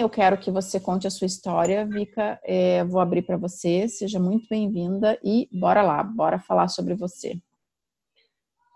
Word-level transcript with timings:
Eu 0.00 0.10
quero 0.10 0.36
que 0.36 0.50
você 0.50 0.78
conte 0.78 1.06
a 1.06 1.10
sua 1.10 1.26
história, 1.26 1.86
Vika. 1.86 2.38
É, 2.44 2.84
vou 2.84 3.00
abrir 3.00 3.22
para 3.22 3.36
você. 3.36 3.88
Seja 3.88 4.18
muito 4.18 4.46
bem-vinda 4.48 5.18
e 5.24 5.48
bora 5.50 5.80
lá, 5.82 6.02
bora 6.02 6.38
falar 6.38 6.68
sobre 6.68 6.94
você. 6.94 7.40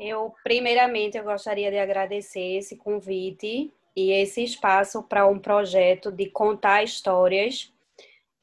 Eu, 0.01 0.33
primeiramente, 0.43 1.19
eu 1.19 1.25
gostaria 1.25 1.71
de 1.71 1.79
agradecer 1.79 2.57
esse 2.57 2.77
convite 2.77 3.73
e 3.95 4.11
esse 4.11 4.43
espaço 4.43 5.03
para 5.03 5.27
um 5.27 5.39
projeto 5.39 6.11
de 6.11 6.31
contar 6.31 6.83
histórias. 6.83 7.73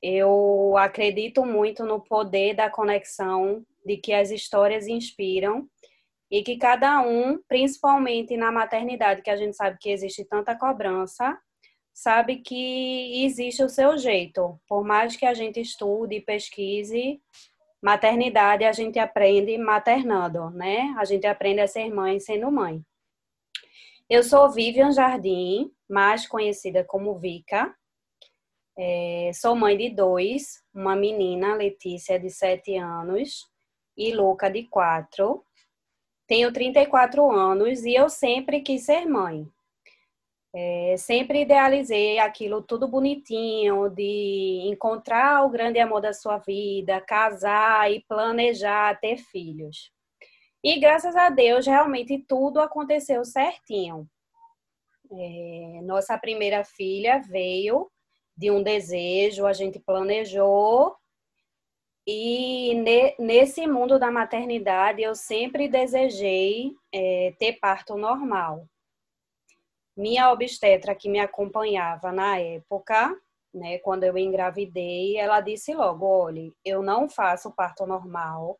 Eu 0.02 0.76
acredito 0.78 1.46
muito 1.46 1.86
no 1.86 2.02
poder 2.02 2.56
da 2.56 2.70
conexão, 2.70 3.66
de 3.86 3.98
que 3.98 4.14
as 4.14 4.32
histórias 4.32 4.88
inspiram 4.88 5.68
e 6.30 6.44
que 6.44 6.58
cada 6.58 7.02
um, 7.02 7.40
principalmente 7.48 8.36
na 8.36 8.52
maternidade, 8.52 9.22
que 9.22 9.30
a 9.30 9.36
gente 9.36 9.56
sabe 9.56 9.78
que 9.80 9.90
existe 9.90 10.26
tanta 10.26 10.56
cobrança, 10.56 11.38
sabe 11.94 12.38
que 12.38 13.24
existe 13.24 13.64
o 13.64 13.70
seu 13.70 13.98
jeito. 13.98 14.60
Por 14.68 14.84
mais 14.84 15.16
que 15.16 15.26
a 15.26 15.34
gente 15.34 15.62
estude 15.62 16.16
e 16.16 16.22
pesquise, 16.22 17.22
maternidade 17.82 18.66
a 18.66 18.72
gente 18.72 18.98
aprende 18.98 19.58
maternando, 19.58 20.50
né? 20.50 20.96
A 20.98 21.06
gente 21.06 21.28
aprende 21.28 21.62
a 21.62 21.68
ser 21.68 21.94
mãe 21.94 22.20
sendo 22.20 22.52
mãe. 22.52 22.84
Eu 24.10 24.24
sou 24.24 24.52
Vivian 24.52 24.92
Jardim, 24.92 25.72
mais 25.90 26.28
conhecida 26.28 26.84
como 26.84 27.18
Vika. 27.18 27.74
É, 28.78 29.32
sou 29.34 29.56
mãe 29.56 29.78
de 29.78 29.90
dois, 29.90 30.64
uma 30.74 30.96
menina, 30.96 31.56
Letícia, 31.56 32.20
de 32.20 32.30
7 32.30 32.76
anos, 32.76 33.48
e 33.96 34.12
Luca, 34.14 34.50
de 34.50 34.64
4. 34.64 35.44
Tenho 36.28 36.52
34 36.52 37.30
anos 37.32 37.84
e 37.86 37.94
eu 37.94 38.10
sempre 38.10 38.62
quis 38.62 38.86
ser 38.86 39.06
mãe. 39.06 39.48
É, 40.56 40.96
sempre 40.98 41.42
idealizei 41.42 42.20
aquilo 42.20 42.62
tudo 42.62 42.88
bonitinho, 42.88 43.90
de 43.90 44.62
encontrar 44.68 45.44
o 45.44 45.50
grande 45.50 45.80
amor 45.80 46.00
da 46.00 46.14
sua 46.14 46.38
vida, 46.38 47.02
casar 47.02 47.92
e 47.92 48.02
planejar 48.08 49.00
ter 49.00 49.18
filhos. 49.18 49.92
E 50.64 50.80
graças 50.80 51.16
a 51.16 51.30
Deus, 51.30 51.66
realmente 51.66 52.24
tudo 52.28 52.60
aconteceu 52.60 53.26
certinho. 53.26 54.08
É, 55.12 55.82
nossa 55.84 56.18
primeira 56.20 56.64
filha 56.64 57.20
veio 57.20 57.90
de 58.38 58.52
um 58.52 58.62
desejo, 58.62 59.48
a 59.48 59.54
gente 59.54 59.80
planejou. 59.80 60.96
E 62.06 62.76
ne, 62.76 63.16
nesse 63.18 63.66
mundo 63.66 63.98
da 63.98 64.12
maternidade, 64.12 65.02
eu 65.02 65.16
sempre 65.16 65.68
desejei 65.68 66.74
é, 66.94 67.34
ter 67.40 67.54
parto 67.54 67.98
normal 67.98 68.68
minha 69.96 70.32
obstetra 70.32 70.96
que 70.96 71.10
me 71.10 71.20
acompanhava 71.20 72.12
na 72.12 72.40
época, 72.40 73.16
né, 73.54 73.78
quando 73.80 74.04
eu 74.04 74.18
engravidei, 74.18 75.18
ela 75.18 75.40
disse 75.40 75.74
logo: 75.74 76.06
olha, 76.06 76.52
eu 76.66 76.82
não 76.82 77.08
faço 77.08 77.52
parto 77.52 77.86
normal, 77.86 78.60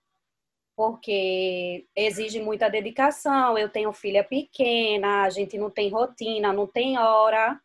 porque 0.76 1.86
exige 1.96 2.42
muita 2.42 2.70
dedicação. 2.70 3.58
Eu 3.58 3.70
tenho 3.70 3.92
filha 3.94 4.24
pequena, 4.24 5.24
a 5.24 5.30
gente 5.30 5.58
não 5.58 5.70
tem 5.70 5.90
rotina, 5.90 6.54
não 6.54 6.68
tem 6.68 6.98
hora. 6.98 7.60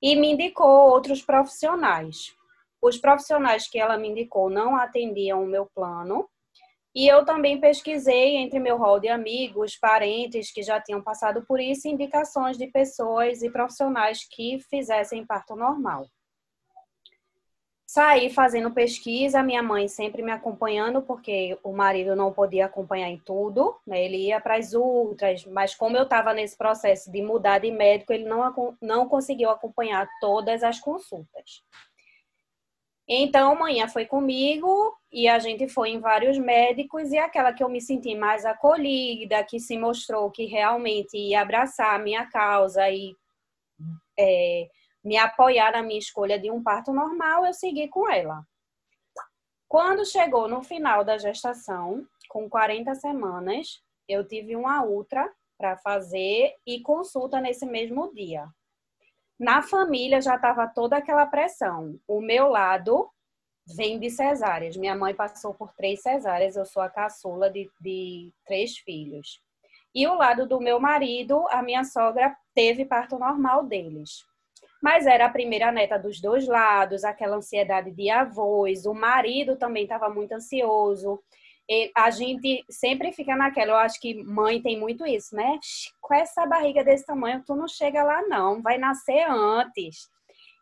E 0.00 0.16
me 0.16 0.32
indicou 0.32 0.90
outros 0.90 1.22
profissionais. 1.22 2.34
Os 2.80 2.98
profissionais 2.98 3.68
que 3.68 3.78
ela 3.78 3.96
me 3.96 4.08
indicou 4.08 4.50
não 4.50 4.76
atendiam 4.76 5.42
o 5.42 5.46
meu 5.46 5.66
plano, 5.66 6.28
e 6.94 7.08
eu 7.08 7.24
também 7.24 7.58
pesquisei 7.58 8.36
entre 8.36 8.58
meu 8.58 8.76
rol 8.76 9.00
de 9.00 9.08
amigos, 9.08 9.76
parentes 9.76 10.52
que 10.52 10.62
já 10.62 10.80
tinham 10.80 11.02
passado 11.02 11.42
por 11.42 11.58
isso, 11.58 11.88
indicações 11.88 12.58
de 12.58 12.66
pessoas 12.66 13.42
e 13.42 13.50
profissionais 13.50 14.26
que 14.30 14.58
fizessem 14.68 15.24
parto 15.24 15.56
normal. 15.56 16.06
Saí 17.94 18.30
fazendo 18.30 18.70
pesquisa, 18.70 19.42
minha 19.42 19.62
mãe 19.62 19.86
sempre 19.86 20.22
me 20.22 20.32
acompanhando, 20.32 21.02
porque 21.02 21.58
o 21.62 21.74
marido 21.74 22.16
não 22.16 22.32
podia 22.32 22.64
acompanhar 22.64 23.10
em 23.10 23.18
tudo, 23.18 23.76
né? 23.86 24.02
ele 24.02 24.16
ia 24.16 24.40
para 24.40 24.56
as 24.56 24.72
ultras, 24.72 25.44
mas 25.44 25.74
como 25.74 25.94
eu 25.94 26.04
estava 26.04 26.32
nesse 26.32 26.56
processo 26.56 27.12
de 27.12 27.20
mudar 27.20 27.58
de 27.58 27.70
médico, 27.70 28.10
ele 28.10 28.24
não, 28.24 28.74
não 28.80 29.06
conseguiu 29.06 29.50
acompanhar 29.50 30.08
todas 30.22 30.62
as 30.62 30.80
consultas. 30.80 31.62
Então, 33.08 33.56
manhã 33.56 33.88
foi 33.88 34.06
comigo 34.06 34.96
e 35.10 35.28
a 35.28 35.38
gente 35.38 35.68
foi 35.68 35.90
em 35.90 36.00
vários 36.00 36.38
médicos 36.38 37.10
e 37.10 37.18
aquela 37.18 37.52
que 37.52 37.62
eu 37.62 37.68
me 37.68 37.80
senti 37.80 38.14
mais 38.14 38.44
acolhida, 38.44 39.44
que 39.44 39.58
se 39.58 39.76
mostrou 39.76 40.30
que 40.30 40.46
realmente 40.46 41.16
ia 41.16 41.42
abraçar 41.42 41.94
a 41.94 41.98
minha 41.98 42.26
causa 42.26 42.88
e 42.88 43.14
é, 44.18 44.68
me 45.04 45.16
apoiar 45.16 45.72
na 45.72 45.82
minha 45.82 45.98
escolha 45.98 46.38
de 46.38 46.50
um 46.50 46.62
parto 46.62 46.92
normal, 46.92 47.44
eu 47.44 47.52
segui 47.52 47.88
com 47.88 48.08
ela. 48.08 48.44
Quando 49.68 50.06
chegou 50.06 50.48
no 50.48 50.62
final 50.62 51.04
da 51.04 51.18
gestação, 51.18 52.06
com 52.28 52.48
40 52.48 52.94
semanas, 52.94 53.82
eu 54.08 54.26
tive 54.26 54.54
uma 54.54 54.84
ultra 54.84 55.28
para 55.58 55.76
fazer 55.76 56.54
e 56.66 56.80
consulta 56.80 57.40
nesse 57.40 57.66
mesmo 57.66 58.12
dia. 58.14 58.46
Na 59.38 59.62
família 59.62 60.20
já 60.20 60.36
estava 60.36 60.66
toda 60.66 60.96
aquela 60.96 61.26
pressão. 61.26 61.98
O 62.06 62.20
meu 62.20 62.48
lado 62.48 63.10
vem 63.76 63.98
de 63.98 64.10
cesáreas. 64.10 64.76
Minha 64.76 64.94
mãe 64.94 65.14
passou 65.14 65.54
por 65.54 65.72
três 65.74 66.02
cesáreas, 66.02 66.56
eu 66.56 66.64
sou 66.64 66.82
a 66.82 66.90
caçula 66.90 67.50
de, 67.50 67.70
de 67.80 68.32
três 68.46 68.76
filhos. 68.78 69.40
E 69.94 70.06
o 70.06 70.14
lado 70.14 70.46
do 70.46 70.60
meu 70.60 70.80
marido, 70.80 71.46
a 71.48 71.62
minha 71.62 71.84
sogra 71.84 72.34
teve 72.54 72.84
parto 72.84 73.18
normal 73.18 73.64
deles. 73.64 74.24
Mas 74.82 75.06
era 75.06 75.26
a 75.26 75.30
primeira 75.30 75.70
neta 75.70 75.98
dos 75.98 76.20
dois 76.20 76.48
lados, 76.48 77.04
aquela 77.04 77.36
ansiedade 77.36 77.90
de 77.92 78.10
avós. 78.10 78.84
O 78.86 78.94
marido 78.94 79.56
também 79.56 79.84
estava 79.84 80.08
muito 80.08 80.32
ansioso 80.32 81.22
a 81.96 82.10
gente 82.10 82.64
sempre 82.68 83.12
fica 83.12 83.36
naquela, 83.36 83.72
eu 83.72 83.76
acho 83.76 84.00
que 84.00 84.22
mãe 84.24 84.60
tem 84.60 84.78
muito 84.78 85.06
isso, 85.06 85.34
né? 85.34 85.58
Com 86.00 86.14
essa 86.14 86.46
barriga 86.46 86.84
desse 86.84 87.04
tamanho, 87.06 87.42
tu 87.46 87.54
não 87.54 87.68
chega 87.68 88.02
lá 88.02 88.22
não, 88.22 88.60
vai 88.62 88.78
nascer 88.78 89.24
antes. 89.28 90.08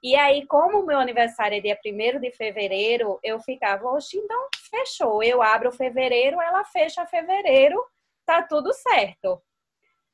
E 0.02 0.16
aí, 0.16 0.46
como 0.46 0.80
o 0.80 0.86
meu 0.86 0.98
aniversário 0.98 1.58
é 1.58 1.60
dia 1.60 1.78
1 1.84 2.20
de 2.20 2.30
fevereiro, 2.32 3.18
eu 3.22 3.38
ficava, 3.40 3.86
oxe, 3.86 4.16
então 4.16 4.48
fechou. 4.70 5.22
Eu 5.22 5.42
abro 5.42 5.70
fevereiro, 5.70 6.40
ela 6.40 6.64
fecha 6.64 7.04
fevereiro, 7.06 7.78
tá 8.24 8.42
tudo 8.42 8.72
certo. 8.72 9.42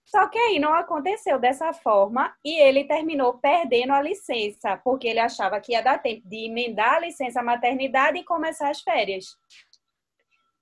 Só 0.07 0.29
que 0.29 0.39
aí 0.39 0.61
não 0.61 0.73
aconteceu 0.73 1.39
dessa 1.39 1.73
forma 1.73 2.33
e 2.45 2.61
ele 2.61 2.85
terminou 2.85 3.39
perdendo 3.39 3.93
a 3.93 4.01
licença, 4.01 4.77
porque 4.85 5.09
ele 5.09 5.19
achava 5.19 5.61
que 5.61 5.73
ia 5.73 5.83
dar 5.83 5.99
tempo 5.99 6.23
de 6.29 6.47
emendar 6.47 6.95
a 6.95 7.01
licença 7.01 7.43
maternidade 7.43 8.17
e 8.17 8.25
começar 8.25 8.71
as 8.71 8.81
férias. 8.81 9.37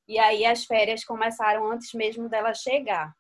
E 0.07 0.19
aí 0.19 0.45
as 0.45 0.65
férias 0.65 1.05
começaram 1.05 1.71
antes 1.71 1.93
mesmo 1.95 2.29
dela 2.29 2.53
chegar. 2.55 3.15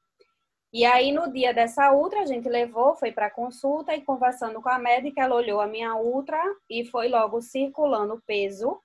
E 0.73 0.85
aí 0.85 1.13
no 1.13 1.33
dia 1.33 1.55
dessa 1.55 1.93
ultra 1.93 2.23
a 2.23 2.27
gente 2.27 2.49
levou, 2.49 2.97
foi 2.97 3.13
para 3.13 3.31
consulta 3.31 3.95
e 3.95 4.03
conversando 4.03 4.61
com 4.61 4.69
a 4.69 4.79
médica, 4.79 5.23
ela 5.23 5.37
olhou 5.37 5.61
a 5.61 5.69
minha 5.69 5.95
ultra 5.95 6.43
e 6.69 6.85
foi 6.85 7.09
logo 7.09 7.41
circulando 7.41 8.15
o 8.15 8.23
peso. 8.23 8.81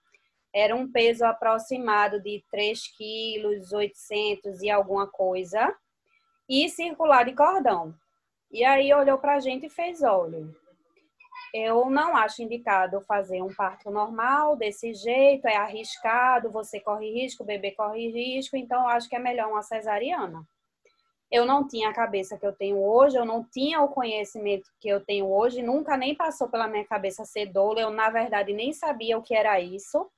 Era 0.53 0.75
um 0.75 0.91
peso 0.91 1.25
aproximado 1.25 2.21
de 2.21 2.43
3 2.51 2.95
quilos, 2.95 3.71
800 3.71 4.61
e 4.61 4.69
alguma 4.69 5.07
coisa. 5.07 5.75
E 6.47 6.69
circular 6.69 7.25
de 7.25 7.33
cordão. 7.33 7.93
E 8.51 8.63
aí 8.63 8.93
olhou 8.93 9.17
para 9.17 9.35
a 9.35 9.39
gente 9.39 9.67
e 9.67 9.69
fez, 9.69 10.01
olha, 10.01 10.47
eu 11.53 11.89
não 11.89 12.15
acho 12.15 12.41
indicado 12.41 13.01
fazer 13.01 13.41
um 13.41 13.53
parto 13.53 13.89
normal 13.89 14.55
desse 14.55 14.93
jeito, 14.93 15.47
é 15.47 15.55
arriscado, 15.55 16.51
você 16.51 16.79
corre 16.79 17.11
risco, 17.11 17.43
o 17.43 17.45
bebê 17.45 17.71
corre 17.71 18.09
risco, 18.09 18.55
então 18.57 18.87
acho 18.87 19.09
que 19.09 19.15
é 19.15 19.19
melhor 19.19 19.49
uma 19.49 19.61
cesariana. 19.61 20.45
Eu 21.31 21.45
não 21.45 21.67
tinha 21.67 21.89
a 21.89 21.93
cabeça 21.93 22.37
que 22.37 22.45
eu 22.45 22.53
tenho 22.53 22.77
hoje, 22.77 23.15
eu 23.15 23.25
não 23.25 23.43
tinha 23.43 23.81
o 23.81 23.89
conhecimento 23.89 24.69
que 24.79 24.89
eu 24.89 25.03
tenho 25.03 25.27
hoje, 25.27 25.61
nunca 25.61 25.95
nem 25.95 26.15
passou 26.15 26.49
pela 26.49 26.67
minha 26.67 26.85
cabeça 26.85 27.23
ser 27.25 27.45
doula, 27.47 27.81
eu 27.81 27.91
na 27.91 28.09
verdade 28.09 28.51
nem 28.53 28.73
sabia 28.73 29.17
o 29.17 29.21
que 29.21 29.35
era 29.35 29.59
isso. 29.59 30.09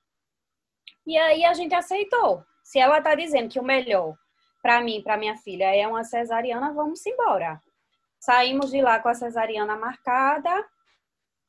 E 1.06 1.18
aí 1.18 1.44
a 1.44 1.54
gente 1.54 1.76
aceitou. 1.76 2.44
Se 2.64 2.80
ela 2.80 3.00
está 3.00 3.14
dizendo 3.16 3.50
que 3.50 3.60
o 3.60 3.64
melhor 3.64 4.16
para 4.62 4.80
mim, 4.82 5.02
para 5.02 5.18
minha 5.18 5.36
filha, 5.38 5.76
é 5.76 5.88
uma 5.88 6.04
cesariana, 6.04 6.72
vamos 6.72 7.06
embora. 7.06 7.62
Saímos 8.20 8.70
de 8.70 8.82
lá 8.82 9.00
com 9.00 9.10
a 9.10 9.16
cesariana 9.16 9.76
marcada, 9.76 10.66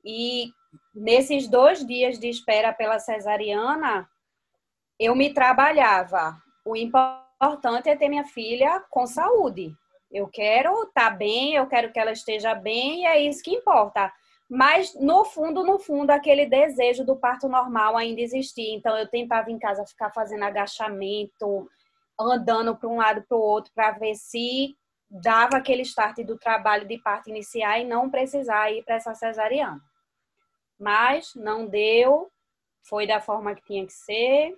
e 0.05 0.53
nesses 0.95 1.49
dois 1.49 1.85
dias 1.85 2.19
de 2.19 2.29
espera 2.29 2.73
pela 2.73 2.99
cesariana, 2.99 4.09
eu 4.99 5.15
me 5.15 5.33
trabalhava. 5.33 6.37
O 6.65 6.77
importante 6.77 7.89
é 7.89 7.97
ter 7.97 8.09
minha 8.09 8.25
filha 8.25 8.83
com 8.91 9.07
saúde. 9.07 9.75
Eu 10.11 10.29
quero 10.29 10.83
estar 10.85 11.11
tá 11.11 11.17
bem, 11.17 11.55
eu 11.55 11.67
quero 11.67 11.91
que 11.93 11.99
ela 11.99 12.13
esteja 12.13 12.55
bem, 12.55 13.03
e 13.03 13.07
é 13.07 13.21
isso 13.21 13.43
que 13.43 13.51
importa. 13.51 14.13
Mas, 14.49 14.95
no 15.01 15.25
fundo, 15.25 15.65
no 15.65 15.79
fundo, 15.79 16.11
aquele 16.11 16.45
desejo 16.45 17.05
do 17.07 17.17
parto 17.17 17.49
normal 17.49 17.97
ainda 17.97 18.21
existia. 18.21 18.75
Então, 18.75 18.97
eu 18.99 19.09
tentava 19.09 19.51
em 19.51 19.59
casa 19.59 19.87
ficar 19.87 20.11
fazendo 20.11 20.45
agachamento, 20.45 21.67
andando 22.21 22.77
para 22.77 22.89
um 22.89 22.99
lado 22.99 23.23
para 23.27 23.37
o 23.37 23.41
outro, 23.41 23.73
para 23.75 23.93
ver 23.93 24.15
se 24.15 24.77
dava 25.11 25.57
aquele 25.57 25.83
start 25.83 26.19
do 26.19 26.39
trabalho 26.39 26.87
de 26.87 26.99
parto 26.99 27.31
iniciar 27.31 27.79
e 27.79 27.85
não 27.85 28.11
precisar 28.11 28.71
ir 28.71 28.85
para 28.85 28.97
essa 28.97 29.15
cesariana. 29.15 29.81
Mas 30.83 31.33
não 31.37 31.65
deu, 31.65 32.29
foi 32.83 33.07
da 33.07 33.21
forma 33.21 33.55
que 33.55 33.63
tinha 33.63 33.87
que 33.87 33.93
ser. 33.93 34.53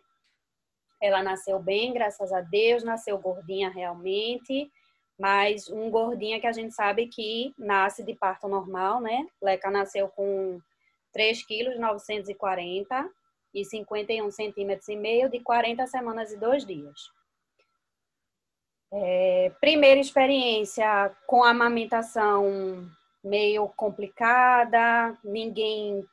Ela 1.00 1.22
nasceu 1.22 1.58
bem, 1.58 1.92
graças 1.92 2.32
a 2.32 2.40
Deus, 2.40 2.82
nasceu 2.82 3.18
gordinha 3.18 3.68
realmente, 3.68 4.70
mas 5.18 5.68
um 5.68 5.90
gordinha 5.90 6.40
que 6.40 6.46
a 6.46 6.52
gente 6.52 6.74
sabe 6.74 7.08
que 7.08 7.52
nasce 7.58 8.02
de 8.02 8.14
parto 8.14 8.48
normal, 8.48 9.02
né? 9.02 9.26
Leca 9.42 9.70
nasceu 9.70 10.08
com 10.08 10.58
3 11.12 11.44
quilos 11.44 11.78
940 11.78 13.06
e 13.52 13.62
51 13.62 14.30
centímetros 14.30 14.88
e 14.88 14.96
meio 14.96 15.28
de 15.28 15.40
40 15.40 15.86
semanas 15.86 16.32
e 16.32 16.38
dois 16.38 16.64
dias. 16.64 16.98
É, 18.90 19.52
primeira 19.60 20.00
experiência 20.00 21.14
com 21.26 21.44
amamentação 21.44 22.88
meio 23.22 23.68
complicada, 23.68 25.18
ninguém 25.22 26.06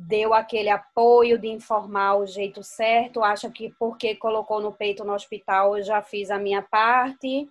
deu 0.00 0.32
aquele 0.32 0.68
apoio 0.68 1.38
de 1.38 1.48
informar 1.48 2.16
o 2.16 2.26
jeito 2.26 2.62
certo, 2.62 3.22
acha 3.22 3.50
que 3.50 3.74
porque 3.78 4.14
colocou 4.14 4.60
no 4.60 4.72
peito 4.72 5.04
no 5.04 5.12
hospital 5.12 5.76
eu 5.76 5.82
já 5.82 6.00
fiz 6.00 6.30
a 6.30 6.38
minha 6.38 6.62
parte. 6.62 7.48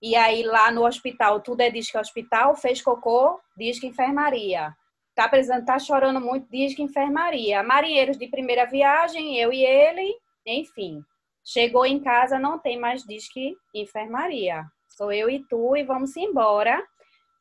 E 0.00 0.16
aí 0.16 0.42
lá 0.42 0.70
no 0.70 0.86
hospital 0.86 1.40
tudo 1.40 1.60
é 1.60 1.68
disque 1.68 1.98
hospital, 1.98 2.56
fez 2.56 2.80
cocô, 2.80 3.38
disque 3.54 3.86
enfermaria. 3.86 4.74
Tá 5.14 5.28
precisando, 5.28 5.66
tá 5.66 5.78
chorando 5.78 6.18
muito, 6.18 6.50
disque 6.50 6.82
enfermaria. 6.82 7.62
Marinheiros 7.62 8.16
de 8.16 8.26
primeira 8.26 8.64
viagem, 8.64 9.36
eu 9.36 9.52
e 9.52 9.62
ele, 9.62 10.16
enfim. 10.46 11.04
Chegou 11.44 11.84
em 11.84 12.00
casa, 12.00 12.38
não 12.38 12.58
tem 12.58 12.78
mais 12.78 13.02
disque 13.04 13.54
enfermaria. 13.74 14.64
Sou 14.88 15.12
eu 15.12 15.28
e 15.28 15.44
tu 15.46 15.76
e 15.76 15.82
vamos 15.82 16.16
embora. 16.16 16.82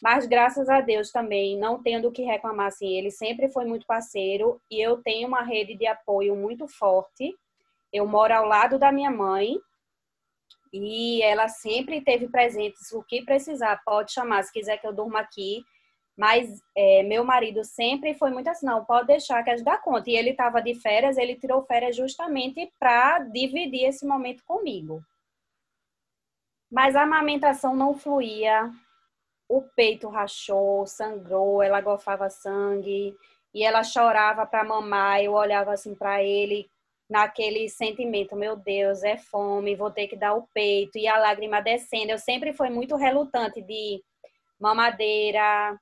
Mas 0.02 0.26
graças 0.26 0.70
a 0.70 0.80
Deus 0.80 1.12
também, 1.12 1.58
não 1.58 1.82
tendo 1.82 2.08
o 2.08 2.12
que 2.12 2.24
reclamar 2.24 2.68
assim, 2.68 2.96
ele 2.96 3.12
sempre 3.12 3.50
foi 3.50 3.66
muito 3.66 3.86
parceiro 3.86 4.62
e 4.72 4.80
eu 4.80 5.02
tenho 5.02 5.28
uma 5.28 5.42
rede 5.42 5.76
de 5.76 5.86
apoio 5.86 6.36
muito 6.36 6.68
forte. 6.68 7.36
Eu 7.92 8.08
moro 8.08 8.34
ao 8.34 8.46
lado 8.46 8.80
da 8.80 8.92
minha 8.92 9.12
mãe 9.12 9.58
e 10.72 11.22
ela 11.22 11.50
sempre 11.50 12.00
teve 12.00 12.30
presentes 12.30 12.92
o 12.94 13.04
que 13.04 13.26
precisar, 13.26 13.82
pode 13.84 14.14
chamar 14.14 14.44
se 14.44 14.54
quiser 14.54 14.78
que 14.78 14.88
eu 14.88 14.94
durma 14.94 15.20
aqui. 15.20 15.64
Mas 16.18 16.62
é, 16.76 17.02
meu 17.04 17.24
marido 17.24 17.64
sempre 17.64 18.14
foi 18.14 18.30
muito 18.30 18.50
assim, 18.50 18.66
não, 18.66 18.84
pode 18.84 19.08
deixar 19.08 19.42
que 19.44 19.50
a 19.50 19.56
gente 19.56 19.66
dá 19.66 19.78
conta. 19.78 20.10
E 20.10 20.16
ele 20.16 20.32
estava 20.32 20.62
de 20.62 20.76
férias, 20.76 21.18
ele 21.18 21.36
tirou 21.36 21.62
férias 21.64 21.96
justamente 21.96 22.72
para 22.78 23.20
dividir 23.20 23.86
esse 23.86 24.06
momento 24.06 24.44
comigo. 24.46 25.02
Mas 26.72 26.96
a 26.96 27.04
amamentação 27.04 27.74
não 27.76 27.94
fluía, 27.96 28.70
o 29.50 29.64
peito 29.76 30.08
rachou, 30.08 30.86
sangrou, 30.86 31.64
ela 31.64 31.82
gofava 31.82 32.30
sangue 32.30 33.16
e 33.54 33.64
ela 33.64 33.84
chorava 33.84 34.46
para 34.46 34.64
mamar. 34.64 35.24
Eu 35.24 35.34
olhava 35.34 35.74
assim 35.74 35.96
para 35.96 36.24
ele 36.24 36.70
naquele 37.10 37.68
sentimento, 37.68 38.36
meu 38.36 38.56
Deus, 38.56 39.02
é 39.02 39.18
fome, 39.18 39.76
vou 39.76 39.90
ter 39.90 40.08
que 40.08 40.16
dar 40.16 40.36
o 40.36 40.48
peito 40.54 41.00
e 41.00 41.08
a 41.08 41.18
lágrima 41.18 41.60
descendo. 41.60 42.12
Eu 42.12 42.20
sempre 42.20 42.54
fui 42.54 42.70
muito 42.70 42.96
relutante 42.96 43.60
de 43.64 44.04
mamadeira, 44.60 45.76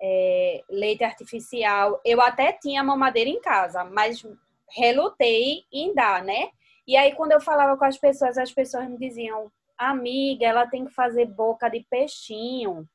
é, 0.00 0.64
leite 0.68 1.04
artificial. 1.04 2.00
Eu 2.04 2.20
até 2.20 2.52
tinha 2.52 2.82
mamadeira 2.82 3.30
em 3.30 3.40
casa, 3.40 3.84
mas 3.84 4.26
relutei 4.68 5.62
em 5.72 5.94
dar, 5.94 6.24
né? 6.24 6.50
E 6.86 6.96
aí 6.96 7.14
quando 7.14 7.32
eu 7.32 7.40
falava 7.40 7.76
com 7.76 7.84
as 7.84 7.98
pessoas, 7.98 8.36
as 8.36 8.52
pessoas 8.52 8.88
me 8.88 8.98
diziam: 8.98 9.50
"Amiga, 9.78 10.44
ela 10.46 10.66
tem 10.66 10.84
que 10.84 10.92
fazer 10.92 11.26
boca 11.26 11.68
de 11.68 11.86
peixinho". 11.88 12.88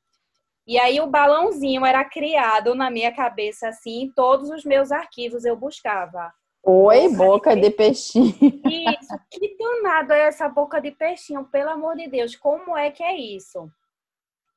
E 0.66 0.78
aí 0.78 1.00
o 1.00 1.06
balãozinho 1.06 1.84
era 1.84 2.04
criado 2.04 2.74
na 2.74 2.90
minha 2.90 3.12
cabeça 3.12 3.68
assim, 3.68 4.02
em 4.02 4.12
todos 4.12 4.48
os 4.50 4.64
meus 4.64 4.92
arquivos 4.92 5.44
eu 5.44 5.56
buscava. 5.56 6.32
Oi, 6.64 7.08
boca, 7.08 7.24
boca 7.24 7.56
de, 7.56 7.62
de, 7.62 7.70
peixinho. 7.70 8.28
Isso, 8.30 9.18
que 9.28 9.56
danado 9.56 10.12
é 10.12 10.20
essa 10.20 10.48
boca 10.48 10.80
de 10.80 10.92
peixinho, 10.92 11.44
pelo 11.46 11.70
amor 11.70 11.96
de 11.96 12.06
Deus, 12.06 12.36
como 12.36 12.76
é 12.76 12.90
que 12.92 13.02
é 13.02 13.16
isso? 13.16 13.68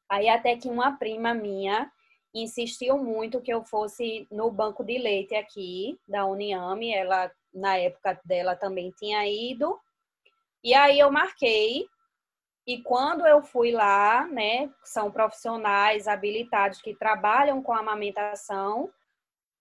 Aí 0.07 0.30
até 0.30 0.56
que 0.56 0.69
uma 0.69 0.98
prima 0.98 1.34
minha 1.34 1.92
insistiu 2.31 2.98
muito 3.00 3.42
que 3.42 3.52
eu 3.52 3.63
fosse 3.63 4.28
no 4.30 4.52
banco 4.52 4.84
de 4.84 5.00
leite 5.00 5.34
aqui 5.34 5.98
da 6.07 6.25
Uniame, 6.25 6.94
ela 6.94 7.31
na 7.52 7.78
época 7.78 8.19
dela 8.24 8.56
também 8.56 8.92
tinha 8.92 9.28
ido. 9.28 9.80
E 10.63 10.75
aí 10.75 11.00
eu 11.00 11.12
marquei 11.12 11.88
e 12.68 12.82
quando 12.82 13.28
eu 13.28 13.44
fui 13.44 13.72
lá, 13.72 14.28
né, 14.28 14.72
são 14.84 15.12
profissionais 15.12 16.08
habilitados 16.08 16.82
que 16.82 16.96
trabalham 16.96 17.62
com 17.62 17.74
amamentação, 17.74 18.90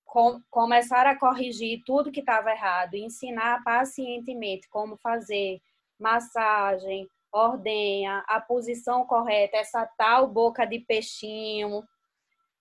com, 0.07 0.41
começaram 0.51 1.11
a 1.11 1.19
corrigir 1.19 1.83
tudo 1.85 2.11
que 2.11 2.21
estava 2.21 2.51
errado, 2.51 2.95
ensinar 2.95 3.63
pacientemente 3.63 4.69
como 4.71 4.97
fazer 4.97 5.61
massagem, 5.99 7.07
ordenha, 7.31 8.25
a 8.27 8.41
posição 8.41 9.05
correta, 9.05 9.59
essa 9.59 9.87
tal 9.99 10.27
boca 10.27 10.65
de 10.65 10.79
peixinho, 10.79 11.83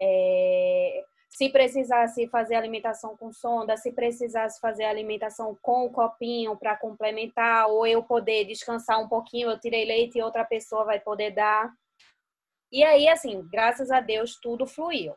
é, 0.01 1.05
se 1.35 1.49
precisasse 1.49 2.27
fazer 2.27 2.55
alimentação 2.55 3.17
com 3.17 3.33
sonda, 3.33 3.75
se 3.75 3.91
precisasse 3.91 4.59
fazer 4.59 4.83
alimentação 4.83 5.57
com 5.61 5.85
o 5.85 5.89
copinho 5.89 6.55
para 6.55 6.77
complementar, 6.77 7.67
ou 7.69 7.87
eu 7.87 8.03
poder 8.03 8.45
descansar 8.45 9.01
um 9.01 9.07
pouquinho, 9.07 9.49
eu 9.49 9.59
tirei 9.59 9.83
leite 9.83 10.19
e 10.19 10.21
outra 10.21 10.45
pessoa 10.45 10.85
vai 10.85 10.99
poder 10.99 11.31
dar. 11.31 11.73
E 12.71 12.83
aí, 12.83 13.07
assim, 13.07 13.47
graças 13.51 13.89
a 13.89 13.99
Deus, 13.99 14.35
tudo 14.39 14.67
fluiu. 14.67 15.15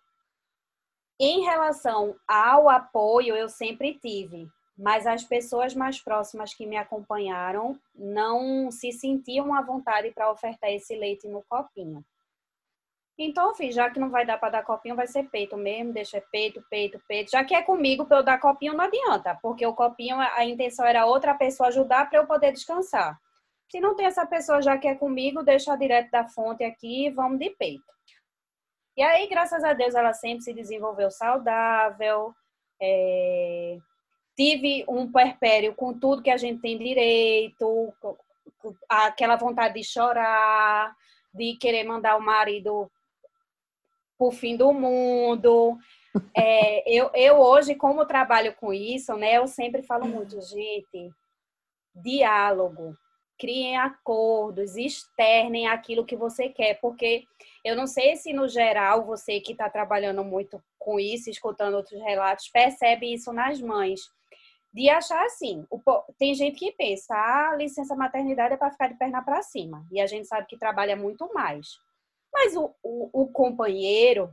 Em 1.21 1.45
relação 1.45 2.17
ao 2.27 2.69
apoio, 2.71 3.37
eu 3.37 3.49
sempre 3.49 3.99
tive, 3.99 4.49
mas 4.77 5.07
as 5.07 5.23
pessoas 5.23 5.75
mais 5.75 6.01
próximas 6.01 6.55
que 6.55 6.67
me 6.67 6.79
acompanharam 6.79 7.79
não 7.95 8.71
se 8.71 8.91
sentiam 8.91 9.55
à 9.55 9.61
vontade 9.61 10.11
para 10.13 10.31
ofertar 10.31 10.71
esse 10.71 10.97
leite 10.97 11.29
no 11.29 11.45
copinho. 11.47 12.03
Então, 13.19 13.55
filho, 13.55 13.73
já 13.73 13.89
que 13.89 13.99
não 13.99 14.11
vai 14.11 14.27
dar 14.27 14.37
para 14.39 14.51
dar 14.51 14.63
copinho, 14.63 14.95
vai 14.95 15.07
ser 15.07 15.25
peito 15.31 15.57
mesmo, 15.57 15.93
deixa 15.93 16.23
peito, 16.31 16.63
peito, 16.69 17.01
peito. 17.09 17.31
Já 17.31 17.43
que 17.43 17.55
é 17.55 17.63
comigo 17.63 18.05
para 18.05 18.19
eu 18.19 18.23
dar 18.23 18.39
copinho, 18.39 18.75
não 18.75 18.85
adianta, 18.85 19.39
porque 19.41 19.67
o 19.67 19.75
copinho, 19.75 20.21
a 20.21 20.45
intenção 20.45 20.85
era 20.85 21.07
outra 21.07 21.35
pessoa 21.35 21.69
ajudar 21.69 22.11
para 22.11 22.19
eu 22.19 22.27
poder 22.27 22.53
descansar. 22.53 23.19
Se 23.71 23.81
não 23.81 23.97
tem 23.97 24.07
essa 24.07 24.27
pessoa 24.27 24.61
já 24.61 24.77
que 24.77 24.87
é 24.87 24.95
comigo, 24.95 25.43
deixa 25.43 25.75
direto 25.77 26.11
da 26.11 26.29
fonte 26.29 26.63
aqui 26.63 27.07
e 27.07 27.11
vamos 27.11 27.39
de 27.39 27.51
peito. 27.51 27.85
E 28.97 29.03
aí, 29.03 29.27
graças 29.29 29.65
a 29.65 29.73
Deus, 29.73 29.95
ela 29.95 30.13
sempre 30.13 30.45
se 30.45 30.53
desenvolveu 30.53 31.11
saudável. 31.11 32.35
É... 32.81 33.79
Tive 34.37 34.85
um 34.89 35.11
puerpério 35.11 35.75
com 35.75 35.99
tudo 35.99 36.23
que 36.23 36.31
a 36.31 36.37
gente 36.37 36.61
tem 36.61 36.77
direito, 36.77 37.93
aquela 38.89 39.37
vontade 39.37 39.75
de 39.75 39.85
chorar, 39.85 40.95
de 41.33 41.57
querer 41.57 41.85
mandar 41.85 42.17
o 42.17 42.23
marido 42.23 42.91
o 44.19 44.31
fim 44.31 44.57
do 44.57 44.73
mundo. 44.73 45.79
É, 46.35 46.83
eu, 46.91 47.11
eu 47.15 47.37
hoje, 47.37 47.75
como 47.75 48.07
trabalho 48.07 48.55
com 48.55 48.73
isso, 48.73 49.15
né, 49.17 49.37
eu 49.37 49.47
sempre 49.47 49.83
falo 49.83 50.07
muito, 50.07 50.41
gente, 50.41 51.11
diálogo, 51.95 52.97
criem 53.39 53.77
acordos, 53.77 54.77
externem 54.77 55.67
aquilo 55.67 56.07
que 56.07 56.17
você 56.17 56.49
quer, 56.49 56.81
porque 56.81 57.25
eu 57.65 57.77
não 57.77 57.87
sei 57.87 58.17
se 58.17 58.33
no 58.33 58.49
geral 58.49 59.05
você 59.05 59.41
que 59.41 59.53
está 59.53 59.69
trabalhando 59.69 60.25
muito 60.25 60.63
com 60.79 60.99
isso, 60.99 61.29
escutando 61.29 61.75
outros 61.75 62.01
relatos, 62.01 62.49
percebe 62.49 63.13
isso 63.13 63.33
nas 63.33 63.61
mães. 63.61 64.01
De 64.73 64.91
achar 64.91 65.25
assim, 65.25 65.65
o, 65.71 65.81
tem 66.19 66.35
gente 66.35 66.59
que 66.59 66.73
pensa, 66.73 67.15
a 67.15 67.51
ah, 67.51 67.57
licença 67.57 67.95
maternidade 67.95 68.55
é 68.55 68.57
para 68.57 68.71
ficar 68.71 68.89
de 68.89 68.99
perna 68.99 69.23
para 69.23 69.43
cima, 69.43 69.87
e 69.91 70.01
a 70.01 70.07
gente 70.07 70.27
sabe 70.27 70.47
que 70.47 70.59
trabalha 70.59 70.97
muito 70.97 71.33
mais. 71.33 71.79
Mas 72.33 72.57
o, 72.57 72.75
o, 72.83 73.23
o 73.23 73.29
companheiro, 73.29 74.31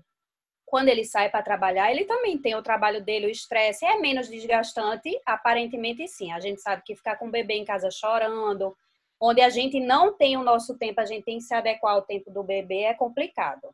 quando 0.65 0.89
ele 0.89 1.05
sai 1.05 1.29
para 1.29 1.43
trabalhar, 1.43 1.91
ele 1.91 2.05
também 2.05 2.37
tem 2.37 2.55
o 2.55 2.63
trabalho 2.63 3.03
dele, 3.03 3.27
o 3.27 3.29
estresse 3.29 3.85
é 3.85 3.97
menos 3.99 4.27
desgastante, 4.27 5.09
aparentemente 5.25 6.07
sim. 6.07 6.31
A 6.31 6.39
gente 6.39 6.61
sabe 6.61 6.83
que 6.85 6.95
ficar 6.95 7.15
com 7.17 7.27
o 7.27 7.31
bebê 7.31 7.55
em 7.55 7.65
casa 7.65 7.89
chorando, 7.91 8.75
onde 9.19 9.41
a 9.41 9.49
gente 9.49 9.79
não 9.79 10.13
tem 10.17 10.35
o 10.35 10.43
nosso 10.43 10.77
tempo, 10.77 10.99
a 10.99 11.05
gente 11.05 11.23
tem 11.23 11.37
que 11.37 11.43
se 11.43 11.53
adequar 11.53 11.93
ao 11.93 12.01
tempo 12.01 12.29
do 12.29 12.43
bebê, 12.43 12.83
é 12.83 12.93
complicado. 12.93 13.73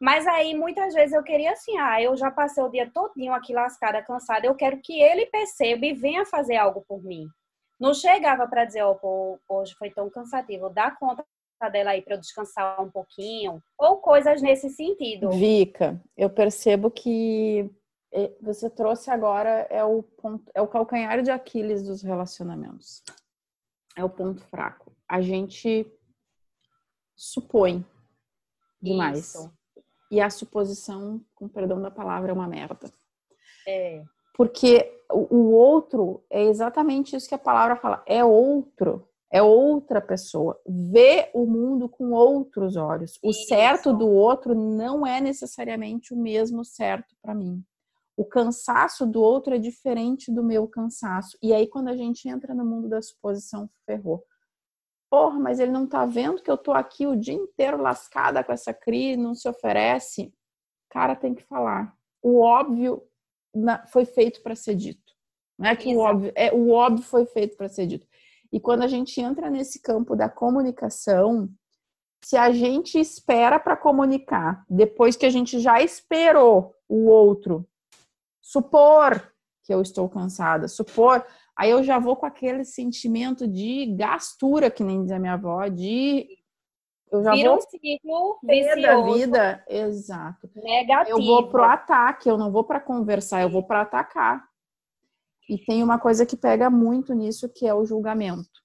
Mas 0.00 0.26
aí 0.26 0.54
muitas 0.54 0.94
vezes 0.94 1.12
eu 1.12 1.24
queria 1.24 1.52
assim, 1.52 1.76
ah, 1.76 2.00
eu 2.00 2.16
já 2.16 2.30
passei 2.30 2.62
o 2.62 2.68
dia 2.68 2.88
todinho 2.88 3.32
aqui 3.32 3.52
lascada, 3.52 4.02
cansada, 4.02 4.46
eu 4.46 4.54
quero 4.54 4.80
que 4.80 5.00
ele 5.00 5.26
perceba 5.26 5.84
e 5.84 5.92
venha 5.92 6.24
fazer 6.24 6.56
algo 6.56 6.84
por 6.86 7.02
mim. 7.02 7.26
Não 7.80 7.92
chegava 7.92 8.46
para 8.46 8.64
dizer, 8.64 8.82
ó, 8.82 8.96
oh, 9.02 9.38
hoje 9.48 9.74
foi 9.74 9.90
tão 9.90 10.08
cansativo, 10.08 10.70
dá 10.70 10.90
conta 10.90 11.24
dela 11.68 11.90
aí 11.90 12.02
para 12.02 12.14
eu 12.14 12.20
descansar 12.20 12.80
um 12.80 12.90
pouquinho, 12.90 13.60
ou 13.76 13.96
coisas 13.96 14.40
nesse 14.40 14.70
sentido. 14.70 15.30
Vica, 15.30 16.00
eu 16.16 16.30
percebo 16.30 16.90
que 16.90 17.68
eh, 18.12 18.32
você 18.40 18.70
trouxe 18.70 19.10
agora 19.10 19.66
é 19.68 19.82
o 19.82 20.02
ponto, 20.02 20.48
é 20.54 20.62
o 20.62 20.68
calcanhar 20.68 21.20
de 21.22 21.30
Aquiles 21.30 21.82
dos 21.82 22.02
relacionamentos. 22.02 23.02
É 23.96 24.04
o 24.04 24.08
ponto 24.08 24.40
fraco. 24.44 24.92
A 25.08 25.20
gente 25.20 25.90
supõe 27.16 27.84
demais. 28.80 29.34
Isso. 29.34 29.52
E 30.10 30.20
a 30.20 30.30
suposição, 30.30 31.20
com 31.34 31.48
perdão 31.48 31.82
da 31.82 31.90
palavra, 31.90 32.30
é 32.30 32.34
uma 32.34 32.46
merda. 32.46 32.90
É. 33.66 34.02
Porque 34.34 35.02
o 35.10 35.52
outro 35.52 36.24
é 36.30 36.44
exatamente 36.44 37.16
isso 37.16 37.28
que 37.28 37.34
a 37.34 37.38
palavra 37.38 37.76
fala, 37.76 38.02
é 38.06 38.24
outro, 38.24 39.08
é 39.30 39.42
outra 39.42 40.00
pessoa. 40.00 40.58
Vê 40.66 41.30
o 41.34 41.46
mundo 41.46 41.88
com 41.88 42.12
outros 42.12 42.76
olhos. 42.76 43.18
O 43.22 43.30
isso. 43.30 43.46
certo 43.46 43.92
do 43.92 44.08
outro 44.08 44.54
não 44.54 45.06
é 45.06 45.20
necessariamente 45.20 46.14
o 46.14 46.16
mesmo 46.16 46.64
certo 46.64 47.14
para 47.22 47.34
mim. 47.34 47.62
O 48.16 48.24
cansaço 48.24 49.06
do 49.06 49.22
outro 49.22 49.54
é 49.54 49.58
diferente 49.58 50.32
do 50.32 50.42
meu 50.42 50.66
cansaço. 50.66 51.38
E 51.42 51.52
aí, 51.52 51.68
quando 51.68 51.88
a 51.88 51.96
gente 51.96 52.28
entra 52.28 52.54
no 52.54 52.64
mundo 52.64 52.88
da 52.88 53.00
suposição, 53.00 53.70
ferrou. 53.86 54.24
Porra, 55.10 55.38
mas 55.38 55.60
ele 55.60 55.70
não 55.70 55.86
tá 55.86 56.04
vendo 56.04 56.42
que 56.42 56.50
eu 56.50 56.58
tô 56.58 56.72
aqui 56.72 57.06
o 57.06 57.16
dia 57.16 57.34
inteiro 57.34 57.80
lascada 57.80 58.42
com 58.42 58.52
essa 58.52 58.74
crise, 58.74 59.16
não 59.16 59.34
se 59.34 59.48
oferece. 59.48 60.34
Cara, 60.90 61.14
tem 61.14 61.34
que 61.34 61.44
falar. 61.44 61.94
O 62.22 62.40
óbvio 62.40 63.02
foi 63.86 64.04
feito 64.04 64.42
para 64.42 64.54
ser 64.54 64.74
dito. 64.74 65.12
Não 65.58 65.68
é 65.68 65.76
que 65.76 65.94
o 65.94 65.98
óbvio, 65.98 66.32
é, 66.34 66.52
o 66.52 66.70
óbvio 66.70 67.04
foi 67.04 67.26
feito 67.26 67.56
para 67.56 67.68
ser 67.68 67.86
dito. 67.86 68.06
E 68.52 68.58
quando 68.58 68.82
a 68.82 68.86
gente 68.86 69.20
entra 69.20 69.50
nesse 69.50 69.80
campo 69.80 70.16
da 70.16 70.28
comunicação, 70.28 71.48
se 72.24 72.36
a 72.36 72.50
gente 72.50 72.98
espera 72.98 73.58
para 73.60 73.76
comunicar, 73.76 74.64
depois 74.68 75.16
que 75.16 75.26
a 75.26 75.30
gente 75.30 75.60
já 75.60 75.80
esperou 75.82 76.74
o 76.88 77.06
outro 77.06 77.68
supor 78.40 79.32
que 79.62 79.74
eu 79.74 79.82
estou 79.82 80.08
cansada, 80.08 80.66
supor, 80.66 81.24
aí 81.54 81.70
eu 81.70 81.82
já 81.82 81.98
vou 81.98 82.16
com 82.16 82.24
aquele 82.24 82.64
sentimento 82.64 83.46
de 83.46 83.94
gastura, 83.94 84.70
que 84.70 84.82
nem 84.82 85.02
diz 85.02 85.12
a 85.12 85.18
minha 85.18 85.34
avó, 85.34 85.66
de 85.68 86.26
eu 87.10 87.22
já 87.22 87.32
Vira 87.32 87.50
vou 87.50 87.58
um 87.58 87.60
ciclo 87.60 88.38
vicioso. 88.42 88.82
da 88.82 89.12
vida, 89.12 89.64
exato. 89.68 90.50
Negativo. 90.56 91.18
Eu 91.18 91.24
vou 91.24 91.48
pro 91.48 91.64
ataque, 91.64 92.28
eu 92.28 92.36
não 92.36 92.50
vou 92.50 92.64
para 92.64 92.80
conversar, 92.80 93.42
eu 93.42 93.50
vou 93.50 93.62
para 93.62 93.82
atacar. 93.82 94.47
E 95.48 95.58
tem 95.58 95.82
uma 95.82 95.98
coisa 95.98 96.26
que 96.26 96.36
pega 96.36 96.68
muito 96.68 97.14
nisso, 97.14 97.48
que 97.48 97.66
é 97.66 97.74
o 97.74 97.84
julgamento. 97.84 98.60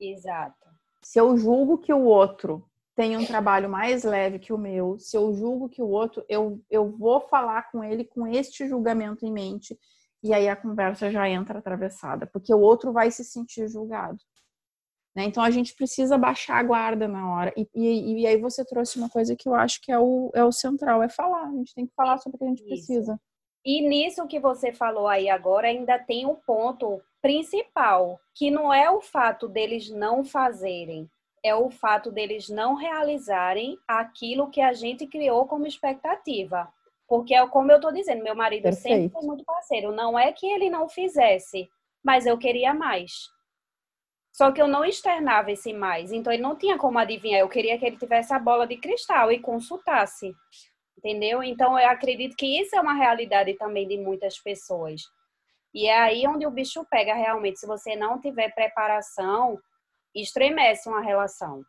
Exato. 0.00 0.68
Se 1.02 1.18
eu 1.18 1.36
julgo 1.36 1.78
que 1.78 1.92
o 1.92 2.02
outro 2.02 2.68
tem 2.94 3.16
um 3.16 3.24
trabalho 3.24 3.68
mais 3.70 4.02
leve 4.02 4.38
que 4.38 4.52
o 4.52 4.58
meu, 4.58 4.98
se 4.98 5.16
eu 5.16 5.32
julgo 5.32 5.68
que 5.68 5.80
o 5.80 5.88
outro, 5.88 6.24
eu, 6.28 6.60
eu 6.68 6.90
vou 6.90 7.20
falar 7.20 7.70
com 7.70 7.82
ele 7.82 8.04
com 8.04 8.26
este 8.26 8.68
julgamento 8.68 9.24
em 9.24 9.32
mente, 9.32 9.78
e 10.22 10.34
aí 10.34 10.48
a 10.48 10.56
conversa 10.56 11.10
já 11.10 11.28
entra 11.28 11.60
atravessada, 11.60 12.26
porque 12.26 12.52
o 12.52 12.58
outro 12.58 12.92
vai 12.92 13.10
se 13.10 13.24
sentir 13.24 13.68
julgado. 13.68 14.18
Né? 15.14 15.24
Então 15.24 15.42
a 15.42 15.50
gente 15.50 15.74
precisa 15.74 16.18
baixar 16.18 16.58
a 16.58 16.62
guarda 16.62 17.08
na 17.08 17.32
hora. 17.32 17.52
E, 17.56 17.68
e, 17.74 18.22
e, 18.22 18.26
aí 18.26 18.36
você 18.40 18.64
trouxe 18.64 18.98
uma 18.98 19.08
coisa 19.08 19.34
que 19.34 19.48
eu 19.48 19.54
acho 19.54 19.80
que 19.80 19.90
é 19.90 19.98
o, 19.98 20.30
é 20.34 20.44
o 20.44 20.52
central, 20.52 21.02
é 21.02 21.08
falar. 21.08 21.48
A 21.48 21.52
gente 21.52 21.74
tem 21.74 21.86
que 21.86 21.94
falar 21.94 22.18
sobre 22.18 22.36
o 22.36 22.38
que 22.38 22.44
a 22.44 22.48
gente 22.48 22.60
Isso. 22.60 22.68
precisa. 22.68 23.20
E 23.64 23.80
nisso 23.80 24.26
que 24.26 24.38
você 24.38 24.72
falou 24.72 25.08
aí 25.08 25.28
agora, 25.28 25.68
ainda 25.68 25.98
tem 25.98 26.26
um 26.26 26.34
ponto 26.34 27.02
principal, 27.20 28.20
que 28.34 28.50
não 28.50 28.72
é 28.72 28.90
o 28.90 29.00
fato 29.00 29.48
deles 29.48 29.90
não 29.90 30.24
fazerem, 30.24 31.10
é 31.44 31.54
o 31.54 31.70
fato 31.70 32.10
deles 32.10 32.48
não 32.48 32.74
realizarem 32.74 33.78
aquilo 33.86 34.50
que 34.50 34.60
a 34.60 34.72
gente 34.72 35.06
criou 35.06 35.46
como 35.46 35.66
expectativa. 35.66 36.72
Porque 37.06 37.34
é 37.34 37.46
como 37.46 37.72
eu 37.72 37.76
estou 37.76 37.92
dizendo, 37.92 38.22
meu 38.22 38.34
marido 38.34 38.64
Perfeito. 38.64 38.82
sempre 38.82 39.08
foi 39.08 39.22
muito 39.22 39.44
parceiro. 39.44 39.92
Não 39.92 40.18
é 40.18 40.30
que 40.30 40.46
ele 40.46 40.68
não 40.68 40.88
fizesse, 40.88 41.68
mas 42.04 42.26
eu 42.26 42.36
queria 42.36 42.74
mais. 42.74 43.30
Só 44.30 44.52
que 44.52 44.60
eu 44.60 44.68
não 44.68 44.84
externava 44.84 45.50
esse 45.50 45.72
mais. 45.72 46.12
Então 46.12 46.32
ele 46.32 46.42
não 46.42 46.54
tinha 46.54 46.76
como 46.76 46.98
adivinhar. 46.98 47.40
Eu 47.40 47.48
queria 47.48 47.78
que 47.78 47.86
ele 47.86 47.96
tivesse 47.96 48.32
a 48.32 48.38
bola 48.38 48.66
de 48.66 48.76
cristal 48.76 49.32
e 49.32 49.40
consultasse. 49.40 50.32
Entendeu? 50.98 51.44
Então 51.44 51.78
eu 51.78 51.88
acredito 51.88 52.34
que 52.36 52.60
isso 52.60 52.74
é 52.74 52.80
uma 52.80 52.94
realidade 52.94 53.54
também 53.54 53.86
de 53.86 53.96
muitas 53.96 54.36
pessoas. 54.38 55.02
E 55.72 55.86
é 55.86 55.96
aí 55.96 56.26
onde 56.26 56.44
o 56.44 56.50
bicho 56.50 56.84
pega 56.90 57.14
realmente. 57.14 57.60
Se 57.60 57.66
você 57.68 57.94
não 57.94 58.20
tiver 58.20 58.52
preparação, 58.52 59.56
estremece 60.12 60.88
uma 60.88 61.00
relação. 61.00 61.62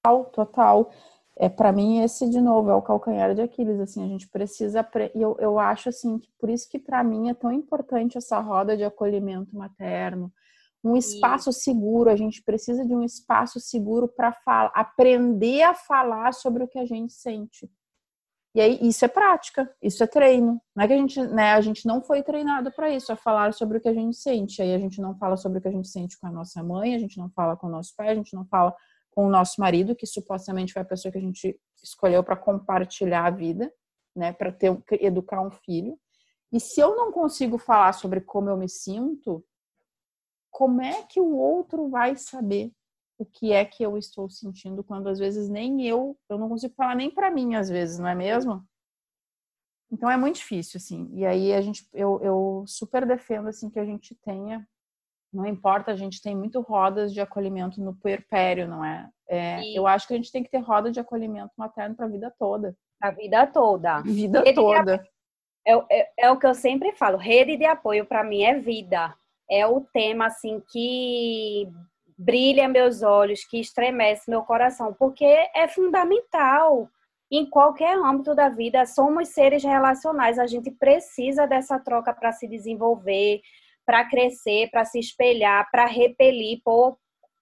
Total, 0.00 0.24
total. 0.26 0.92
É, 1.36 1.48
para 1.48 1.72
mim, 1.72 2.02
esse, 2.02 2.30
de 2.30 2.40
novo, 2.40 2.70
é 2.70 2.74
o 2.74 2.82
calcanhar 2.82 3.34
de 3.34 3.42
Aquiles, 3.42 3.80
assim, 3.80 4.04
a 4.04 4.06
gente 4.06 4.28
precisa, 4.28 4.88
e 5.12 5.20
eu, 5.20 5.36
eu 5.40 5.58
acho, 5.58 5.88
assim, 5.88 6.16
que 6.20 6.30
por 6.38 6.48
isso 6.48 6.68
que 6.70 6.78
para 6.78 7.02
mim 7.02 7.28
é 7.28 7.34
tão 7.34 7.50
importante 7.50 8.16
essa 8.16 8.38
roda 8.38 8.76
de 8.76 8.84
acolhimento 8.84 9.56
materno, 9.56 10.32
um 10.84 10.96
espaço 10.96 11.50
seguro, 11.50 12.10
a 12.10 12.16
gente 12.16 12.42
precisa 12.42 12.84
de 12.84 12.94
um 12.94 13.02
espaço 13.02 13.58
seguro 13.58 14.06
para 14.06 14.36
aprender 14.74 15.62
a 15.62 15.74
falar 15.74 16.34
sobre 16.34 16.62
o 16.62 16.68
que 16.68 16.78
a 16.78 16.84
gente 16.84 17.14
sente. 17.14 17.70
E 18.54 18.60
aí, 18.60 18.78
isso 18.82 19.04
é 19.04 19.08
prática, 19.08 19.68
isso 19.82 20.04
é 20.04 20.06
treino. 20.06 20.60
Não 20.76 20.84
é 20.84 20.86
que 20.86 20.92
a 20.92 20.96
gente, 20.96 21.20
né, 21.20 21.52
a 21.54 21.60
gente 21.60 21.86
não 21.86 22.00
foi 22.00 22.22
treinado 22.22 22.70
para 22.70 22.88
isso, 22.88 23.10
a 23.10 23.16
falar 23.16 23.52
sobre 23.52 23.78
o 23.78 23.80
que 23.80 23.88
a 23.88 23.94
gente 23.94 24.16
sente. 24.16 24.62
Aí 24.62 24.72
a 24.72 24.78
gente 24.78 25.00
não 25.00 25.16
fala 25.16 25.36
sobre 25.36 25.58
o 25.58 25.60
que 25.62 25.66
a 25.66 25.72
gente 25.72 25.88
sente 25.88 26.16
com 26.20 26.28
a 26.28 26.30
nossa 26.30 26.62
mãe, 26.62 26.94
a 26.94 26.98
gente 26.98 27.18
não 27.18 27.28
fala 27.30 27.56
com 27.56 27.66
o 27.66 27.70
nosso 27.70 27.92
pai, 27.96 28.10
a 28.10 28.14
gente 28.14 28.34
não 28.34 28.44
fala 28.44 28.72
com 29.10 29.26
o 29.26 29.30
nosso 29.30 29.60
marido, 29.60 29.96
que 29.96 30.06
supostamente 30.06 30.72
foi 30.72 30.82
a 30.82 30.84
pessoa 30.84 31.10
que 31.10 31.18
a 31.18 31.20
gente 31.20 31.58
escolheu 31.82 32.22
para 32.22 32.36
compartilhar 32.36 33.24
a 33.24 33.30
vida, 33.30 33.72
né, 34.14 34.32
para 34.32 34.52
ter 34.52 34.76
educar 35.00 35.40
um 35.40 35.50
filho. 35.50 35.98
E 36.52 36.60
se 36.60 36.80
eu 36.80 36.94
não 36.94 37.10
consigo 37.10 37.58
falar 37.58 37.92
sobre 37.92 38.20
como 38.20 38.50
eu 38.50 38.56
me 38.56 38.68
sinto, 38.68 39.44
como 40.54 40.80
é 40.80 41.02
que 41.02 41.20
o 41.20 41.36
outro 41.36 41.88
vai 41.88 42.14
saber 42.14 42.70
o 43.18 43.26
que 43.26 43.52
é 43.52 43.64
que 43.64 43.82
eu 43.82 43.98
estou 43.98 44.30
sentindo 44.30 44.84
quando 44.84 45.08
às 45.08 45.18
vezes 45.18 45.48
nem 45.48 45.84
eu, 45.84 46.16
eu 46.28 46.38
não 46.38 46.48
consigo 46.48 46.72
falar 46.76 46.94
nem 46.94 47.10
para 47.10 47.28
mim 47.28 47.56
às 47.56 47.68
vezes, 47.68 47.98
não 47.98 48.06
é 48.06 48.14
mesmo? 48.14 48.64
Então 49.90 50.08
é 50.08 50.16
muito 50.16 50.36
difícil 50.36 50.78
assim. 50.78 51.10
E 51.12 51.26
aí 51.26 51.52
a 51.52 51.60
gente 51.60 51.88
eu, 51.92 52.20
eu 52.22 52.64
super 52.68 53.04
defendo 53.04 53.48
assim 53.48 53.68
que 53.68 53.80
a 53.80 53.84
gente 53.84 54.14
tenha 54.24 54.64
não 55.32 55.44
importa, 55.44 55.90
a 55.90 55.96
gente 55.96 56.22
tem 56.22 56.36
muito 56.36 56.60
rodas 56.60 57.12
de 57.12 57.20
acolhimento 57.20 57.80
no 57.80 57.92
puerpério, 57.96 58.68
não 58.68 58.84
é? 58.84 59.10
é 59.28 59.60
eu 59.76 59.88
acho 59.88 60.06
que 60.06 60.14
a 60.14 60.16
gente 60.16 60.30
tem 60.30 60.44
que 60.44 60.50
ter 60.50 60.58
roda 60.58 60.92
de 60.92 61.00
acolhimento 61.00 61.50
materno 61.56 61.96
para 61.96 62.06
a 62.06 62.08
vida 62.08 62.32
toda. 62.38 62.76
A 63.00 63.10
vida 63.10 63.44
toda. 63.44 64.02
Vida 64.02 64.40
rede 64.44 64.54
toda. 64.54 65.04
É, 65.66 65.72
é, 65.90 66.12
é, 66.18 66.30
o 66.30 66.38
que 66.38 66.46
eu 66.46 66.54
sempre 66.54 66.92
falo, 66.92 67.18
rede 67.18 67.56
de 67.56 67.64
apoio 67.64 68.06
para 68.06 68.22
mim 68.22 68.42
é 68.42 68.60
vida 68.60 69.12
é 69.50 69.66
o 69.66 69.80
tema 69.80 70.26
assim 70.26 70.62
que 70.70 71.68
brilha 72.16 72.68
meus 72.68 73.02
olhos, 73.02 73.44
que 73.44 73.58
estremece 73.58 74.30
meu 74.30 74.42
coração, 74.42 74.94
porque 74.98 75.24
é 75.24 75.66
fundamental 75.68 76.88
em 77.30 77.48
qualquer 77.48 77.96
âmbito 77.96 78.34
da 78.34 78.48
vida. 78.48 78.86
Somos 78.86 79.28
seres 79.28 79.64
relacionais, 79.64 80.38
a 80.38 80.46
gente 80.46 80.70
precisa 80.70 81.46
dessa 81.46 81.78
troca 81.78 82.12
para 82.12 82.32
se 82.32 82.46
desenvolver, 82.46 83.40
para 83.84 84.04
crescer, 84.08 84.70
para 84.70 84.84
se 84.84 84.98
espelhar, 84.98 85.68
para 85.70 85.86
repelir. 85.86 86.60
Pô, 86.64 86.96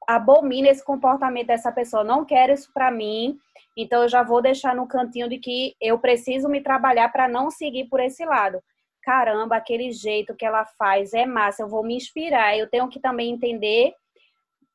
abomina 0.08 0.68
esse 0.68 0.84
comportamento 0.84 1.48
dessa 1.48 1.70
pessoa, 1.70 2.02
não 2.02 2.24
quero 2.24 2.52
isso 2.52 2.70
para 2.72 2.90
mim. 2.90 3.36
Então 3.76 4.02
eu 4.02 4.08
já 4.08 4.22
vou 4.22 4.42
deixar 4.42 4.74
no 4.74 4.86
cantinho 4.86 5.28
de 5.28 5.38
que 5.38 5.74
eu 5.80 5.98
preciso 5.98 6.48
me 6.48 6.60
trabalhar 6.60 7.10
para 7.10 7.28
não 7.28 7.50
seguir 7.50 7.84
por 7.84 8.00
esse 8.00 8.24
lado 8.24 8.62
caramba, 9.02 9.56
aquele 9.56 9.92
jeito 9.92 10.34
que 10.34 10.44
ela 10.44 10.64
faz 10.64 11.12
é 11.12 11.26
massa, 11.26 11.62
eu 11.62 11.68
vou 11.68 11.82
me 11.82 11.96
inspirar. 11.96 12.56
Eu 12.56 12.68
tenho 12.70 12.88
que 12.88 13.00
também 13.00 13.30
entender 13.30 13.94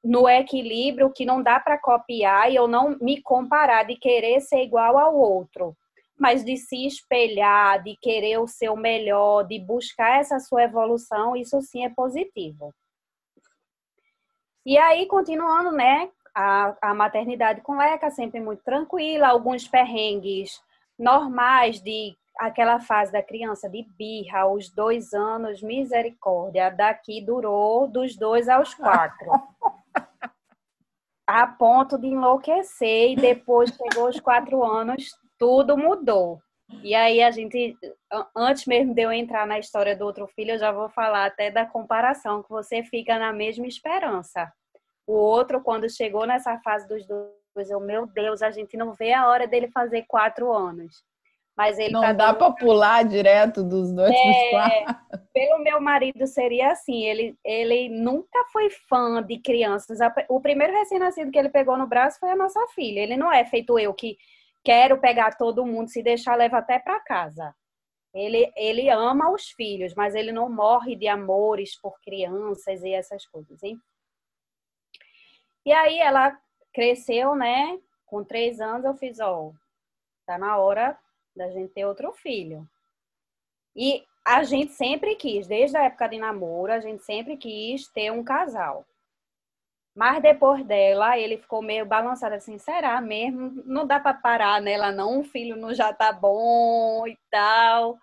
no 0.03 0.27
equilíbrio 0.27 1.11
que 1.11 1.25
não 1.25 1.41
dá 1.41 1.59
para 1.59 1.77
copiar 1.77 2.51
e 2.51 2.55
eu 2.55 2.67
não 2.67 2.97
me 3.01 3.21
comparar 3.21 3.83
de 3.83 3.95
querer 3.95 4.39
ser 4.41 4.63
igual 4.63 4.97
ao 4.97 5.15
outro, 5.15 5.75
mas 6.17 6.43
de 6.43 6.55
se 6.57 6.85
espelhar, 6.85 7.83
de 7.83 7.95
querer 7.97 8.39
o 8.39 8.47
seu 8.47 8.75
melhor, 8.75 9.43
de 9.43 9.59
buscar 9.59 10.19
essa 10.19 10.39
sua 10.39 10.63
evolução, 10.63 11.35
isso 11.35 11.61
sim 11.61 11.83
é 11.83 11.89
positivo. 11.89 12.73
E 14.65 14.77
aí, 14.77 15.05
continuando, 15.07 15.71
né? 15.71 16.09
A, 16.35 16.75
a 16.81 16.93
maternidade 16.93 17.61
com 17.61 17.77
Leca 17.77 18.11
sempre 18.11 18.39
muito 18.39 18.63
tranquila, 18.63 19.29
alguns 19.29 19.67
perrengues 19.67 20.61
normais 20.97 21.81
de 21.81 22.15
aquela 22.39 22.79
fase 22.79 23.11
da 23.11 23.21
criança 23.21 23.69
de 23.69 23.83
birra 23.97 24.41
aos 24.41 24.69
dois 24.69 25.13
anos, 25.13 25.61
misericórdia, 25.61 26.69
daqui 26.69 27.21
durou 27.21 27.87
dos 27.87 28.15
dois 28.15 28.47
aos 28.47 28.73
quatro. 28.73 29.27
a 31.27 31.45
ponto 31.45 31.97
de 31.97 32.07
enlouquecer, 32.07 33.11
e 33.11 33.15
depois 33.15 33.69
chegou 33.71 34.07
os 34.07 34.19
quatro 34.19 34.63
anos, 34.63 35.13
tudo 35.37 35.77
mudou. 35.77 36.39
E 36.83 36.95
aí 36.95 37.21
a 37.21 37.31
gente, 37.31 37.77
antes 38.35 38.65
mesmo 38.65 38.93
de 38.93 39.01
eu 39.01 39.11
entrar 39.11 39.45
na 39.45 39.59
história 39.59 39.95
do 39.95 40.05
outro 40.05 40.27
filho, 40.27 40.51
eu 40.51 40.59
já 40.59 40.71
vou 40.71 40.89
falar 40.89 41.25
até 41.25 41.51
da 41.51 41.65
comparação, 41.65 42.43
que 42.43 42.49
você 42.49 42.83
fica 42.83 43.17
na 43.19 43.33
mesma 43.33 43.67
esperança. 43.67 44.51
O 45.05 45.13
outro, 45.13 45.61
quando 45.61 45.89
chegou 45.89 46.25
nessa 46.25 46.57
fase 46.59 46.87
dos 46.87 47.05
dois, 47.05 47.69
eu, 47.69 47.79
meu 47.79 48.05
Deus, 48.05 48.41
a 48.41 48.51
gente 48.51 48.75
não 48.77 48.93
vê 48.93 49.13
a 49.13 49.27
hora 49.27 49.47
dele 49.47 49.69
fazer 49.69 50.05
quatro 50.07 50.51
anos. 50.51 51.03
Mas 51.57 51.79
ele 51.79 51.91
não 51.91 52.01
tá 52.01 52.13
dá 52.13 52.33
para 52.35 52.51
pular 52.51 53.03
direto 53.03 53.63
dos 53.63 53.91
dois 53.91 54.13
é, 54.15 54.49
quatro. 54.51 54.95
Pelo 55.33 55.57
meu 55.63 55.81
marido 55.81 56.27
seria 56.27 56.71
assim, 56.71 57.03
ele, 57.03 57.35
ele 57.43 57.89
nunca 57.89 58.45
foi 58.53 58.69
fã 58.69 59.23
de 59.23 59.39
crianças. 59.39 59.97
O 60.29 60.39
primeiro 60.39 60.71
recém-nascido 60.71 61.31
que 61.31 61.39
ele 61.39 61.49
pegou 61.49 61.75
no 61.75 61.87
braço 61.87 62.19
foi 62.19 62.29
a 62.29 62.35
nossa 62.35 62.63
filha. 62.75 62.99
Ele 62.99 63.17
não 63.17 63.33
é 63.33 63.43
feito 63.43 63.79
eu 63.79 63.91
que 63.91 64.17
quero 64.63 64.99
pegar 64.99 65.35
todo 65.35 65.65
mundo, 65.65 65.89
se 65.89 66.03
deixar 66.03 66.35
leva 66.35 66.59
até 66.59 66.77
para 66.77 66.99
casa. 66.99 67.55
Ele, 68.13 68.51
ele 68.55 68.87
ama 68.91 69.31
os 69.31 69.49
filhos, 69.49 69.95
mas 69.95 70.13
ele 70.13 70.31
não 70.31 70.49
morre 70.49 70.95
de 70.95 71.07
amores 71.07 71.79
por 71.81 71.99
crianças 72.01 72.83
e 72.83 72.93
essas 72.93 73.25
coisas, 73.25 73.63
hein? 73.63 73.79
E 75.65 75.71
aí 75.71 75.97
ela 75.97 76.37
cresceu, 76.71 77.33
né? 77.35 77.79
Com 78.05 78.23
três 78.23 78.61
anos 78.61 78.85
eu 78.85 78.93
fiz, 78.93 79.19
ó, 79.19 79.51
tá 80.25 80.37
na 80.37 80.57
hora 80.57 80.97
da 81.37 81.49
gente 81.49 81.73
ter 81.73 81.85
outro 81.85 82.11
filho. 82.13 82.67
E 83.75 84.03
a 84.25 84.43
gente 84.43 84.73
sempre 84.73 85.15
quis, 85.15 85.47
desde 85.47 85.77
a 85.77 85.83
época 85.83 86.09
de 86.09 86.17
namoro, 86.17 86.71
a 86.73 86.79
gente 86.79 87.03
sempre 87.03 87.37
quis 87.37 87.87
ter 87.87 88.11
um 88.11 88.23
casal. 88.23 88.85
Mas 89.95 90.21
depois 90.21 90.63
dela, 90.65 91.17
ele 91.17 91.37
ficou 91.37 91.61
meio 91.61 91.85
balançado 91.85 92.35
assim, 92.35 92.57
será 92.57 92.99
mesmo? 93.01 93.63
Não 93.65 93.87
dá 93.87 93.99
para 93.99 94.13
parar 94.13 94.61
nela 94.61 94.91
não, 94.91 95.19
um 95.19 95.23
filho 95.23 95.55
não 95.55 95.73
já 95.73 95.93
tá 95.93 96.11
bom 96.11 97.07
e 97.07 97.17
tal. 97.31 97.97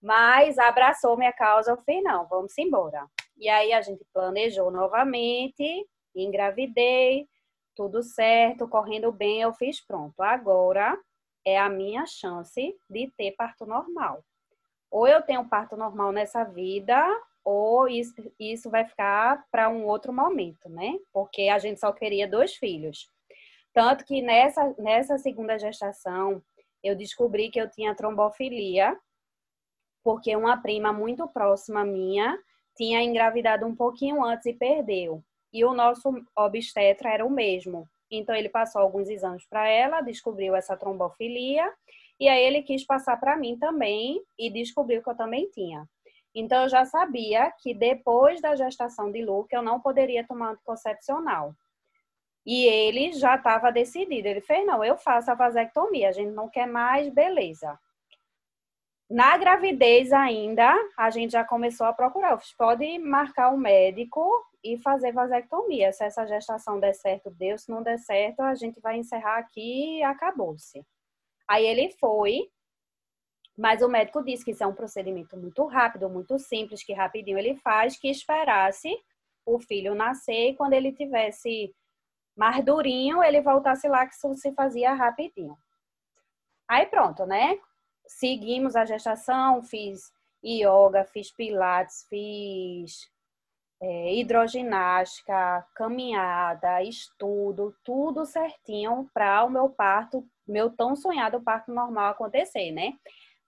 Mas 0.00 0.58
abraçou 0.58 1.16
minha 1.16 1.32
causa, 1.32 1.72
eu 1.72 1.76
falei, 1.78 2.00
não, 2.00 2.26
vamos 2.26 2.56
embora. 2.56 3.06
E 3.36 3.48
aí 3.48 3.72
a 3.72 3.82
gente 3.82 4.04
planejou 4.14 4.70
novamente, 4.70 5.86
engravidei, 6.14 7.28
tudo 7.74 8.02
certo, 8.02 8.68
correndo 8.68 9.12
bem, 9.12 9.42
eu 9.42 9.52
fiz 9.52 9.80
pronto. 9.84 10.22
Agora 10.22 10.98
é 11.44 11.58
a 11.58 11.68
minha 11.68 12.06
chance 12.06 12.76
de 12.88 13.10
ter 13.16 13.32
parto 13.32 13.66
normal 13.66 14.24
ou 14.90 15.06
eu 15.06 15.22
tenho 15.22 15.48
parto 15.48 15.76
normal 15.76 16.10
nessa 16.10 16.42
vida, 16.42 17.00
ou 17.44 17.88
isso, 17.88 18.14
isso 18.38 18.68
vai 18.68 18.84
ficar 18.84 19.46
para 19.50 19.68
um 19.68 19.86
outro 19.86 20.12
momento, 20.12 20.68
né? 20.68 20.98
Porque 21.12 21.42
a 21.42 21.58
gente 21.58 21.78
só 21.78 21.92
queria 21.92 22.28
dois 22.28 22.56
filhos. 22.56 23.08
Tanto 23.72 24.04
que 24.04 24.20
nessa, 24.20 24.74
nessa 24.78 25.16
segunda 25.16 25.58
gestação, 25.58 26.42
eu 26.82 26.96
descobri 26.96 27.50
que 27.50 27.60
eu 27.60 27.70
tinha 27.70 27.94
trombofilia, 27.94 28.98
porque 30.02 30.34
uma 30.34 30.60
prima 30.60 30.92
muito 30.92 31.26
próxima 31.28 31.84
minha 31.84 32.36
tinha 32.76 33.02
engravidado 33.02 33.66
um 33.66 33.76
pouquinho 33.76 34.24
antes 34.24 34.46
e 34.46 34.52
perdeu. 34.52 35.22
E 35.52 35.64
o 35.64 35.72
nosso 35.72 36.10
obstetra 36.36 37.10
era 37.10 37.24
o 37.24 37.30
mesmo. 37.30 37.88
Então, 38.10 38.34
ele 38.34 38.48
passou 38.48 38.80
alguns 38.82 39.08
exames 39.08 39.46
para 39.46 39.68
ela, 39.68 40.00
descobriu 40.00 40.56
essa 40.56 40.76
trombofilia 40.76 41.72
e 42.20 42.28
aí 42.28 42.44
ele 42.44 42.62
quis 42.62 42.84
passar 42.84 43.18
para 43.18 43.34
mim 43.34 43.56
também 43.58 44.22
e 44.38 44.50
descobriu 44.50 45.02
que 45.02 45.08
eu 45.08 45.16
também 45.16 45.48
tinha. 45.48 45.88
Então 46.34 46.64
eu 46.64 46.68
já 46.68 46.84
sabia 46.84 47.50
que 47.58 47.72
depois 47.72 48.42
da 48.42 48.54
gestação 48.54 49.10
de 49.10 49.24
Luke 49.24 49.54
eu 49.54 49.62
não 49.62 49.80
poderia 49.80 50.26
tomar 50.26 50.50
anticoncepcional. 50.50 51.54
E 52.44 52.66
ele 52.66 53.12
já 53.12 53.36
estava 53.36 53.72
decidido. 53.72 54.28
Ele 54.28 54.40
fez: 54.42 54.66
não, 54.66 54.84
eu 54.84 54.98
faço 54.98 55.30
a 55.30 55.34
vasectomia, 55.34 56.10
a 56.10 56.12
gente 56.12 56.30
não 56.30 56.48
quer 56.48 56.66
mais, 56.66 57.08
beleza. 57.08 57.78
Na 59.08 59.36
gravidez 59.36 60.12
ainda, 60.12 60.72
a 60.96 61.10
gente 61.10 61.32
já 61.32 61.42
começou 61.42 61.86
a 61.86 61.92
procurar. 61.92 62.38
Pode 62.56 62.98
marcar 62.98 63.50
um 63.50 63.56
médico 63.56 64.22
e 64.62 64.78
fazer 64.78 65.12
vasectomia. 65.12 65.92
Se 65.92 66.04
essa 66.04 66.26
gestação 66.26 66.78
der 66.78 66.94
certo, 66.94 67.30
deu. 67.30 67.58
Se 67.58 67.70
não 67.70 67.82
der 67.82 67.98
certo, 67.98 68.40
a 68.40 68.54
gente 68.54 68.80
vai 68.80 68.98
encerrar 68.98 69.38
aqui 69.38 69.98
e 69.98 70.02
acabou-se. 70.02 70.84
Aí 71.48 71.66
ele 71.66 71.90
foi, 71.98 72.48
mas 73.56 73.82
o 73.82 73.88
médico 73.88 74.22
disse 74.22 74.44
que 74.44 74.52
isso 74.52 74.62
é 74.62 74.66
um 74.66 74.74
procedimento 74.74 75.36
muito 75.36 75.64
rápido, 75.66 76.08
muito 76.08 76.38
simples, 76.38 76.82
que 76.82 76.92
rapidinho 76.92 77.38
ele 77.38 77.56
faz, 77.56 77.98
que 77.98 78.08
esperasse 78.08 78.88
o 79.44 79.58
filho 79.58 79.94
nascer 79.94 80.50
e 80.50 80.56
quando 80.56 80.74
ele 80.74 80.92
tivesse 80.92 81.74
mais 82.36 82.64
durinho, 82.64 83.22
ele 83.22 83.40
voltasse 83.40 83.88
lá 83.88 84.06
que 84.06 84.14
isso 84.14 84.34
se 84.34 84.52
fazia 84.52 84.94
rapidinho. 84.94 85.56
Aí 86.68 86.86
pronto, 86.86 87.26
né? 87.26 87.58
Seguimos 88.06 88.76
a 88.76 88.84
gestação, 88.84 89.62
fiz 89.62 90.12
yoga, 90.44 91.04
fiz 91.04 91.32
pilates, 91.32 92.06
fiz 92.08 93.09
é, 93.82 94.14
hidroginástica, 94.14 95.66
caminhada, 95.74 96.82
estudo, 96.82 97.74
tudo 97.82 98.26
certinho 98.26 99.08
para 99.14 99.44
o 99.44 99.50
meu 99.50 99.70
parto 99.70 100.26
meu 100.50 100.68
tão 100.70 100.96
sonhado 100.96 101.40
parto 101.40 101.72
normal 101.72 102.10
acontecer, 102.10 102.72
né? 102.72 102.92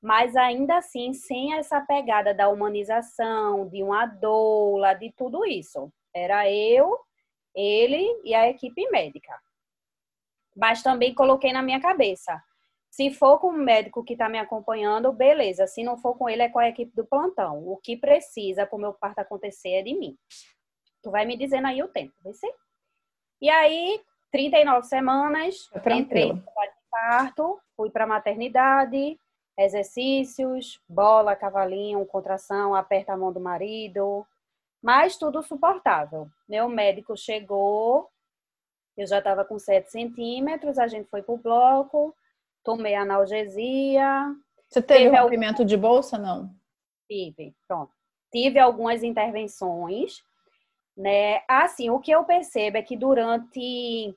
Mas 0.01 0.35
ainda 0.37 0.79
assim, 0.79 1.12
sem 1.12 1.55
essa 1.55 1.81
pegada 1.81 2.33
da 2.33 2.49
humanização, 2.49 3.68
de 3.68 3.83
uma 3.83 4.07
doula, 4.07 4.95
de 4.95 5.12
tudo 5.12 5.45
isso. 5.45 5.92
Era 6.14 6.51
eu, 6.51 6.99
ele 7.55 8.21
e 8.25 8.35
a 8.35 8.49
equipe 8.49 8.88
médica. 8.90 9.38
Mas 10.57 10.83
também 10.83 11.14
coloquei 11.14 11.53
na 11.53 11.62
minha 11.62 11.81
cabeça. 11.81 12.42
Se 12.92 13.11
for 13.11 13.38
com 13.38 13.48
o 13.48 13.52
médico 13.52 14.05
que 14.05 14.12
está 14.12 14.28
me 14.28 14.38
acompanhando, 14.38 15.11
beleza. 15.14 15.66
Se 15.66 15.83
não 15.83 15.96
for 15.96 16.14
com 16.14 16.28
ele, 16.28 16.42
é 16.42 16.50
com 16.50 16.59
a 16.59 16.68
equipe 16.68 16.94
do 16.94 17.07
plantão. 17.07 17.66
O 17.66 17.78
que 17.78 17.96
precisa 17.96 18.66
para 18.66 18.76
o 18.76 18.78
meu 18.78 18.92
parto 18.92 19.18
acontecer 19.18 19.70
é 19.70 19.83
de 19.83 19.94
mim. 19.94 20.14
Tu 21.02 21.11
vai 21.11 21.24
me 21.24 21.35
dizendo 21.35 21.68
aí 21.68 21.83
o 21.83 21.88
tempo, 21.88 22.12
vai 22.22 22.35
ser? 22.35 22.55
E 23.40 23.48
aí, 23.48 23.98
39 24.31 24.87
semanas, 24.87 25.70
entrei 25.74 26.35
no 26.35 26.44
parto, 26.90 27.59
fui 27.74 27.88
para 27.88 28.07
maternidade, 28.07 29.18
exercícios, 29.59 30.78
bola, 30.87 31.35
cavalinho, 31.35 32.05
contração, 32.05 32.74
aperta 32.74 33.14
a 33.14 33.16
mão 33.16 33.33
do 33.33 33.40
marido, 33.40 34.26
mas 34.83 35.16
tudo 35.16 35.42
suportável. 35.42 36.28
Meu 36.46 36.68
médico 36.68 37.16
chegou, 37.16 38.11
eu 38.98 39.07
já 39.07 39.16
estava 39.16 39.46
com 39.46 39.59
7 39.59 39.90
centímetros, 39.90 40.78
a 40.78 40.87
gente 40.87 41.09
foi 41.09 41.22
pro 41.22 41.38
bloco, 41.38 42.14
tomei 42.64 42.94
analgesia. 42.94 44.35
Você 44.68 44.81
teve, 44.81 45.05
teve 45.05 45.16
rompimento 45.16 45.62
algum... 45.62 45.66
de 45.66 45.77
bolsa, 45.77 46.18
não? 46.18 46.51
Tive, 47.09 47.55
pronto. 47.66 47.92
Tive 48.33 48.59
algumas 48.59 49.03
intervenções, 49.03 50.22
né? 50.96 51.42
Assim, 51.48 51.90
o 51.90 52.01
que 52.01 52.11
eu 52.11 52.25
percebo 52.25 52.79
é 52.79 52.83
que 52.83 52.96
durante 52.96 54.14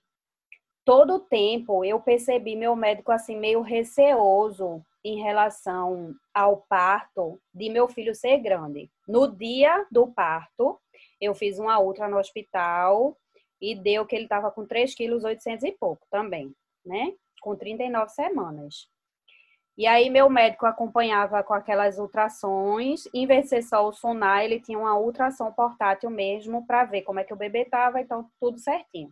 todo 0.85 1.15
o 1.15 1.19
tempo 1.19 1.83
eu 1.83 1.99
percebi 1.99 2.55
meu 2.55 2.75
médico 2.75 3.11
assim 3.11 3.35
meio 3.35 3.61
receoso 3.61 4.85
em 5.03 5.21
relação 5.21 6.15
ao 6.33 6.57
parto 6.69 7.39
de 7.53 7.69
meu 7.69 7.87
filho 7.87 8.15
ser 8.15 8.37
grande. 8.37 8.89
No 9.07 9.27
dia 9.27 9.85
do 9.91 10.07
parto, 10.07 10.79
eu 11.19 11.33
fiz 11.35 11.59
uma 11.59 11.79
ultra 11.79 12.07
no 12.07 12.17
hospital 12.17 13.17
e 13.61 13.75
deu 13.75 14.05
que 14.05 14.15
ele 14.15 14.25
estava 14.25 14.49
com 14.51 14.65
3 14.65 14.95
quilos 14.95 15.23
800 15.23 15.63
e 15.63 15.71
pouco 15.73 16.05
também, 16.09 16.53
né? 16.85 17.13
Com 17.45 17.55
39 17.55 18.09
semanas. 18.09 18.89
E 19.77 19.85
aí 19.85 20.09
meu 20.09 20.27
médico 20.31 20.65
acompanhava 20.65 21.43
com 21.43 21.53
aquelas 21.53 21.99
ultrações, 21.99 23.03
em 23.13 23.27
vez 23.27 23.43
de 23.43 23.49
ser 23.49 23.61
só 23.61 23.87
o 23.87 23.93
sonar, 23.93 24.43
ele 24.43 24.59
tinha 24.59 24.79
uma 24.79 24.97
ultrassom 24.97 25.51
portátil 25.51 26.09
mesmo 26.09 26.65
para 26.65 26.85
ver 26.85 27.03
como 27.03 27.19
é 27.19 27.23
que 27.23 27.33
o 27.33 27.37
bebê 27.37 27.61
estava, 27.61 28.01
então 28.01 28.27
tudo 28.39 28.57
certinho. 28.57 29.11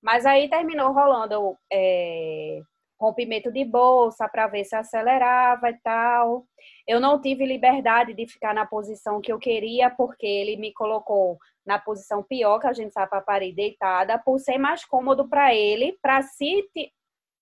Mas 0.00 0.24
aí 0.24 0.48
terminou 0.48 0.90
rolando 0.90 1.54
é, 1.70 2.62
rompimento 2.98 3.52
de 3.52 3.62
bolsa 3.62 4.26
para 4.26 4.46
ver 4.46 4.64
se 4.64 4.74
acelerava 4.74 5.68
e 5.68 5.78
tal. 5.82 6.46
Eu 6.88 6.98
não 6.98 7.20
tive 7.20 7.44
liberdade 7.44 8.14
de 8.14 8.26
ficar 8.26 8.54
na 8.54 8.64
posição 8.64 9.20
que 9.20 9.30
eu 9.30 9.38
queria, 9.38 9.90
porque 9.90 10.26
ele 10.26 10.56
me 10.56 10.72
colocou 10.72 11.36
na 11.66 11.78
posição 11.78 12.22
pior, 12.22 12.58
que 12.58 12.68
a 12.68 12.72
gente 12.72 12.94
sabe 12.94 13.10
para 13.10 13.20
parir 13.20 13.52
deitada, 13.52 14.18
por 14.18 14.38
ser 14.38 14.56
mais 14.56 14.82
cômodo 14.82 15.28
para 15.28 15.54
ele, 15.54 15.98
para 16.00 16.22
se 16.22 16.64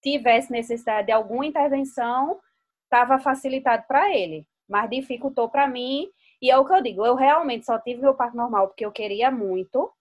tivesse 0.03 0.51
necessidade 0.51 1.07
de 1.07 1.13
alguma 1.13 1.47
intervenção, 1.47 2.39
estava 2.85 3.19
facilitado 3.19 3.85
para 3.87 4.15
ele, 4.15 4.47
mas 4.69 4.91
dificultou 4.91 5.49
para 5.49 5.69
mim. 5.69 6.09
E 6.41 6.51
é 6.51 6.57
o 6.57 6.65
que 6.65 6.73
eu 6.73 6.83
digo, 6.83 7.05
eu 7.05 7.15
realmente 7.15 7.67
só 7.67 7.79
tive 7.79 8.01
meu 8.01 8.15
parto 8.15 8.37
normal 8.37 8.69
porque 8.69 8.85
eu 8.85 8.93
queria 8.93 9.31
muito, 9.31 9.93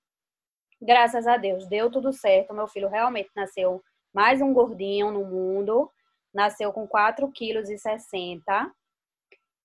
Graças 0.81 1.25
a 1.25 1.38
Deus, 1.38 1.67
deu 1.67 1.89
tudo 1.89 2.13
certo. 2.13 2.53
Meu 2.53 2.67
filho 2.67 2.88
realmente 2.88 3.29
nasceu 3.36 3.83
mais 4.13 4.41
um 4.41 4.53
gordinho 4.53 5.12
no 5.12 5.25
mundo. 5.25 5.91
Nasceu 6.33 6.71
com 6.71 6.88
4,60 6.88 7.31
quilos 7.33 7.69
e 7.69 7.79
60, 7.79 8.71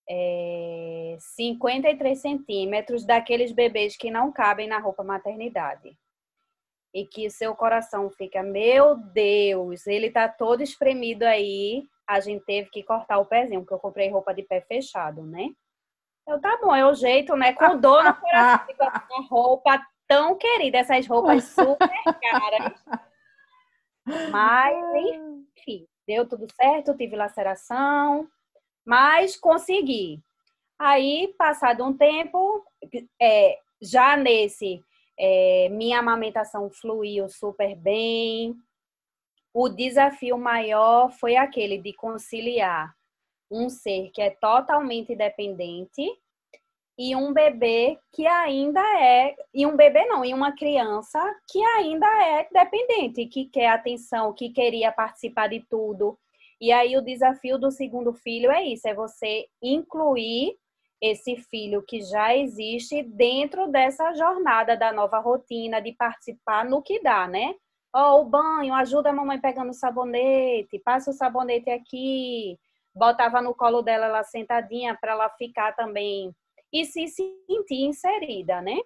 é, 0.09 1.16
53 1.18 2.18
centímetros, 2.18 3.05
daqueles 3.05 3.53
bebês 3.53 3.95
que 3.95 4.11
não 4.11 4.33
cabem 4.33 4.66
na 4.66 4.79
roupa 4.79 5.05
maternidade. 5.05 5.95
E 6.95 7.07
que 7.07 7.31
seu 7.31 7.55
coração 7.55 8.11
fica, 8.11 8.43
meu 8.43 8.97
Deus, 8.97 9.87
ele 9.87 10.11
tá 10.11 10.29
todo 10.29 10.63
espremido 10.63 11.25
aí. 11.25 11.85
A 12.07 12.21
gente 12.21 12.45
teve 12.45 12.69
que 12.71 12.83
cortar 12.83 13.19
o 13.19 13.25
pezinho, 13.25 13.61
porque 13.61 13.75
eu 13.75 13.79
comprei 13.79 14.11
roupa 14.11 14.35
de 14.35 14.43
pé 14.43 14.61
fechado, 14.61 15.23
né? 15.23 15.49
Eu, 16.27 16.41
tá 16.41 16.59
bom, 16.61 16.75
é 16.75 16.87
o 16.87 16.95
jeito, 16.95 17.35
né? 17.35 17.53
Com 17.53 17.79
dor 17.79 18.05
no 18.05 18.15
coração, 18.15 18.67
a 18.81 19.21
roupa 19.29 19.81
tão 20.07 20.37
querida, 20.37 20.79
essas 20.79 21.07
roupas 21.07 21.45
super 21.55 21.89
caras. 22.21 22.85
Mas, 24.31 24.77
enfim, 25.57 25.87
deu 26.07 26.29
tudo 26.29 26.47
certo, 26.53 26.97
tive 26.97 27.17
laceração, 27.17 28.29
mas 28.85 29.37
consegui. 29.37 30.21
Aí, 30.79 31.33
passado 31.39 31.85
um 31.85 31.97
tempo, 31.97 32.65
é, 33.21 33.59
já 33.81 34.17
nesse, 34.17 34.83
é, 35.18 35.68
minha 35.70 35.98
amamentação 35.98 36.70
fluiu 36.70 37.29
super 37.29 37.77
bem. 37.77 38.55
O 39.55 39.68
desafio 39.68 40.38
maior 40.38 41.11
foi 41.11 41.37
aquele 41.37 41.79
de 41.79 41.92
conciliar 41.92 42.94
um 43.51 43.68
ser 43.68 44.11
que 44.12 44.22
é 44.22 44.31
totalmente 44.31 45.14
dependente 45.14 46.03
e 46.98 47.14
um 47.16 47.33
bebê 47.33 47.98
que 48.12 48.27
ainda 48.27 48.81
é, 49.01 49.35
e 49.53 49.66
um 49.66 49.77
bebê 49.77 50.05
não, 50.07 50.25
e 50.25 50.33
uma 50.33 50.53
criança 50.53 51.18
que 51.51 51.62
ainda 51.77 52.07
é 52.25 52.48
dependente, 52.53 53.27
que 53.27 53.46
quer 53.46 53.68
atenção, 53.68 54.33
que 54.33 54.51
queria 54.51 54.92
participar 54.92 55.48
de 55.48 55.61
tudo. 55.68 56.18
E 56.61 56.70
aí 56.70 56.96
o 56.96 57.03
desafio 57.03 57.59
do 57.59 57.70
segundo 57.70 58.12
filho 58.12 58.51
é 58.51 58.62
isso, 58.64 58.87
é 58.87 58.94
você 58.94 59.46
incluir 59.61 60.57
esse 61.03 61.37
filho 61.37 61.83
que 61.83 62.01
já 62.01 62.37
existe 62.37 63.03
dentro 63.03 63.67
dessa 63.67 64.15
jornada 64.15 64.77
da 64.77 64.93
nova 64.93 65.19
rotina 65.19 65.83
de 65.83 65.93
participar 65.93 66.65
no 66.65 66.81
que 66.81 67.03
dá, 67.03 67.27
né? 67.27 67.57
Ó, 67.93 68.15
oh, 68.15 68.23
o 68.23 68.25
banho, 68.25 68.73
ajuda 68.73 69.11
a 69.11 69.12
mamãe 69.12 69.41
pegando 69.41 69.71
o 69.71 69.75
sabonete, 69.75 70.79
passa 70.79 71.11
o 71.11 71.12
sabonete 71.12 71.69
aqui, 71.71 72.57
botava 72.95 73.43
no 73.43 73.53
colo 73.53 73.83
dela 73.83 74.07
ela 74.07 74.23
sentadinha 74.23 74.97
para 74.99 75.12
ela 75.12 75.29
ficar 75.31 75.75
também 75.75 76.33
e 76.73 76.85
se 76.85 77.09
sentir 77.09 77.83
inserida, 77.83 78.62
né? 78.62 78.79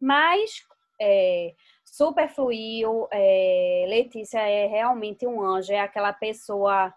Mas 0.00 0.62
é, 1.00 1.52
super 1.84 2.28
fluiu, 2.28 3.08
é, 3.10 3.84
Letícia 3.88 4.38
é 4.38 4.66
realmente 4.66 5.26
um 5.26 5.42
anjo, 5.42 5.72
é 5.72 5.80
aquela 5.80 6.12
pessoa 6.12 6.94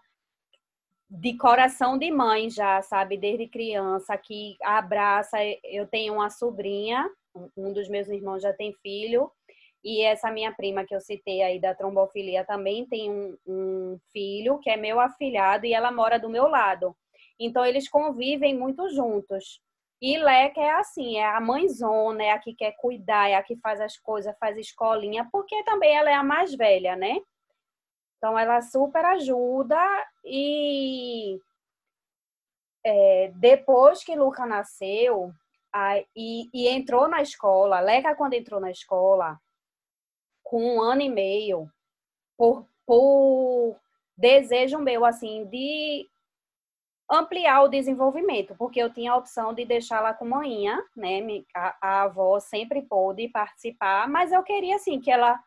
de 1.08 1.36
coração 1.36 1.98
de 1.98 2.10
mãe 2.10 2.50
já, 2.50 2.80
sabe, 2.82 3.16
desde 3.16 3.46
criança, 3.46 4.16
que 4.16 4.56
abraça. 4.62 5.38
Eu 5.62 5.86
tenho 5.86 6.14
uma 6.14 6.30
sobrinha, 6.30 7.08
um 7.56 7.72
dos 7.72 7.88
meus 7.88 8.08
irmãos 8.08 8.42
já 8.42 8.52
tem 8.52 8.72
filho, 8.82 9.30
e 9.84 10.02
essa 10.02 10.30
minha 10.30 10.52
prima 10.52 10.84
que 10.84 10.94
eu 10.94 11.00
citei 11.00 11.42
aí 11.42 11.60
da 11.60 11.74
trombofilia 11.74 12.44
também 12.44 12.86
tem 12.86 13.10
um, 13.10 13.36
um 13.46 13.98
filho 14.12 14.58
que 14.60 14.70
é 14.70 14.76
meu 14.76 14.98
afilhado 14.98 15.66
e 15.66 15.74
ela 15.74 15.92
mora 15.92 16.18
do 16.18 16.30
meu 16.30 16.48
lado. 16.48 16.96
Então 17.38 17.64
eles 17.64 17.88
convivem 17.88 18.56
muito 18.56 18.88
juntos. 18.88 19.60
E 20.00 20.18
Leca 20.18 20.60
é 20.60 20.70
assim, 20.70 21.16
é 21.18 21.26
a 21.26 21.40
mãezona, 21.40 22.24
é 22.24 22.30
a 22.30 22.38
que 22.38 22.54
quer 22.54 22.72
cuidar, 22.76 23.28
é 23.28 23.34
a 23.34 23.42
que 23.42 23.56
faz 23.56 23.80
as 23.80 23.96
coisas, 23.96 24.36
faz 24.38 24.56
escolinha, 24.56 25.28
porque 25.30 25.62
também 25.64 25.94
ela 25.94 26.10
é 26.10 26.14
a 26.14 26.22
mais 26.22 26.54
velha, 26.54 26.96
né? 26.96 27.18
Então 28.16 28.38
ela 28.38 28.60
super 28.62 29.04
ajuda 29.04 29.78
e 30.24 31.38
é, 32.84 33.32
depois 33.36 34.04
que 34.04 34.14
Luca 34.14 34.46
nasceu 34.46 35.32
a, 35.72 35.98
e, 36.14 36.48
e, 36.52 36.68
entrou 36.68 37.08
na 37.08 37.22
escola, 37.22 37.80
Leca 37.80 38.14
quando 38.14 38.34
entrou 38.34 38.60
na 38.60 38.70
escola, 38.70 39.38
com 40.42 40.76
um 40.76 40.80
ano 40.80 41.02
e 41.02 41.08
meio, 41.08 41.68
por, 42.36 42.68
por 42.86 43.76
desejo 44.16 44.78
meu, 44.78 45.04
assim, 45.04 45.46
de 45.46 46.08
ampliar 47.10 47.62
o 47.62 47.68
desenvolvimento, 47.68 48.54
porque 48.56 48.80
eu 48.80 48.92
tinha 48.92 49.12
a 49.12 49.16
opção 49.16 49.52
de 49.52 49.64
deixá-la 49.64 50.14
com 50.14 50.24
manhã, 50.24 50.82
né? 50.96 51.20
A, 51.54 51.76
a, 51.80 52.02
avó 52.02 52.38
sempre 52.40 52.82
pôde 52.82 53.28
participar, 53.28 54.08
mas 54.08 54.32
eu 54.32 54.42
queria 54.42 54.76
assim 54.76 55.00
que 55.00 55.10
ela 55.10 55.38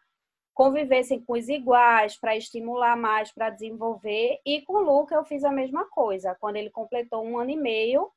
convivesse 0.57 1.21
com 1.21 1.33
os 1.33 1.47
iguais 1.47 2.17
para 2.19 2.35
estimular 2.35 2.97
mais, 2.97 3.31
para 3.31 3.51
desenvolver. 3.51 4.39
E 4.43 4.63
com 4.63 4.73
o 4.73 4.81
Luca 4.81 5.13
eu 5.13 5.23
fiz 5.23 5.43
a 5.43 5.51
mesma 5.51 5.85
coisa. 5.85 6.35
Quando 6.39 6.55
ele 6.55 6.71
completou 6.71 7.23
um 7.23 7.37
ano 7.37 7.51
e 7.51 7.55
meio, 7.55 8.11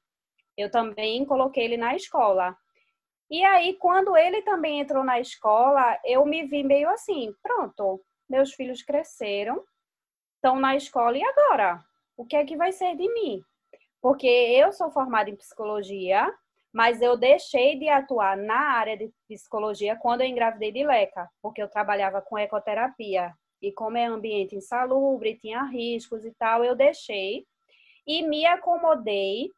eu 0.57 0.71
também 0.71 1.23
coloquei 1.27 1.65
ele 1.65 1.77
na 1.77 1.95
escola. 1.95 2.57
E 3.31 3.45
aí, 3.45 3.75
quando 3.75 4.17
ele 4.17 4.41
também 4.41 4.81
entrou 4.81 5.05
na 5.05 5.21
escola, 5.21 5.99
eu 6.05 6.25
me 6.25 6.47
vi 6.47 6.65
meio 6.65 6.89
assim, 6.89 7.33
pronto, 7.43 8.03
meus 8.29 8.55
filhos 8.55 8.83
cresceram, 8.83 9.63
estão 10.37 10.59
na 10.59 10.75
escola 10.75 11.17
e 11.17 11.23
agora? 11.23 11.85
o 12.21 12.27
que 12.27 12.37
é 12.37 12.45
que 12.45 12.55
vai 12.55 12.71
ser 12.71 12.95
de 12.97 13.11
mim? 13.15 13.43
Porque 14.03 14.27
eu 14.27 14.73
sou 14.73 14.91
formada 14.91 15.31
em 15.31 15.37
psicologia, 15.37 16.31
mas 16.73 17.03
eu 17.03 17.17
deixei 17.17 17.79
de 17.79 17.89
atuar 17.89 18.37
na 18.37 18.73
área 18.73 18.97
de 18.97 19.13
psicologia 19.29 19.97
quando 19.97 20.21
eu 20.21 20.27
engravidei 20.27 20.71
de 20.71 20.85
Leca, 20.85 21.29
porque 21.43 21.63
eu 21.63 21.69
trabalhava 21.69 22.23
com 22.23 22.39
ecoterapia. 22.39 23.35
E 23.61 23.73
como 23.73 23.97
é 23.97 24.07
ambiente 24.07 24.57
insalubre, 24.57 25.37
tinha 25.37 25.63
riscos 25.65 26.25
e 26.25 26.33
tal, 26.33 26.65
eu 26.65 26.75
deixei 26.75 27.47
e 28.07 28.23
me 28.27 28.47
acomodei 28.47 29.51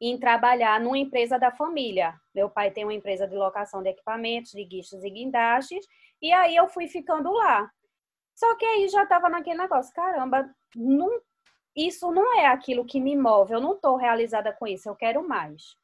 em 0.00 0.18
trabalhar 0.18 0.80
numa 0.80 0.98
empresa 0.98 1.38
da 1.38 1.50
família. 1.50 2.14
Meu 2.34 2.48
pai 2.48 2.70
tem 2.70 2.84
uma 2.84 2.94
empresa 2.94 3.26
de 3.26 3.34
locação 3.34 3.82
de 3.82 3.90
equipamentos, 3.90 4.52
de 4.52 4.64
guichos 4.64 5.02
e 5.04 5.10
guindastes, 5.10 5.86
e 6.20 6.32
aí 6.32 6.56
eu 6.56 6.68
fui 6.68 6.86
ficando 6.86 7.32
lá. 7.32 7.70
Só 8.34 8.54
que 8.56 8.64
aí 8.64 8.88
já 8.88 9.02
estava 9.02 9.28
naquele 9.28 9.58
negócio, 9.58 9.92
caramba, 9.94 10.48
não 10.74 11.20
isso 11.74 12.10
não 12.10 12.38
é 12.38 12.46
aquilo 12.46 12.86
que 12.86 12.98
me 12.98 13.14
move, 13.14 13.52
eu 13.52 13.60
não 13.60 13.74
estou 13.74 13.96
realizada 13.96 14.50
com 14.50 14.66
isso, 14.66 14.88
eu 14.88 14.96
quero 14.96 15.26
mais. 15.26 15.76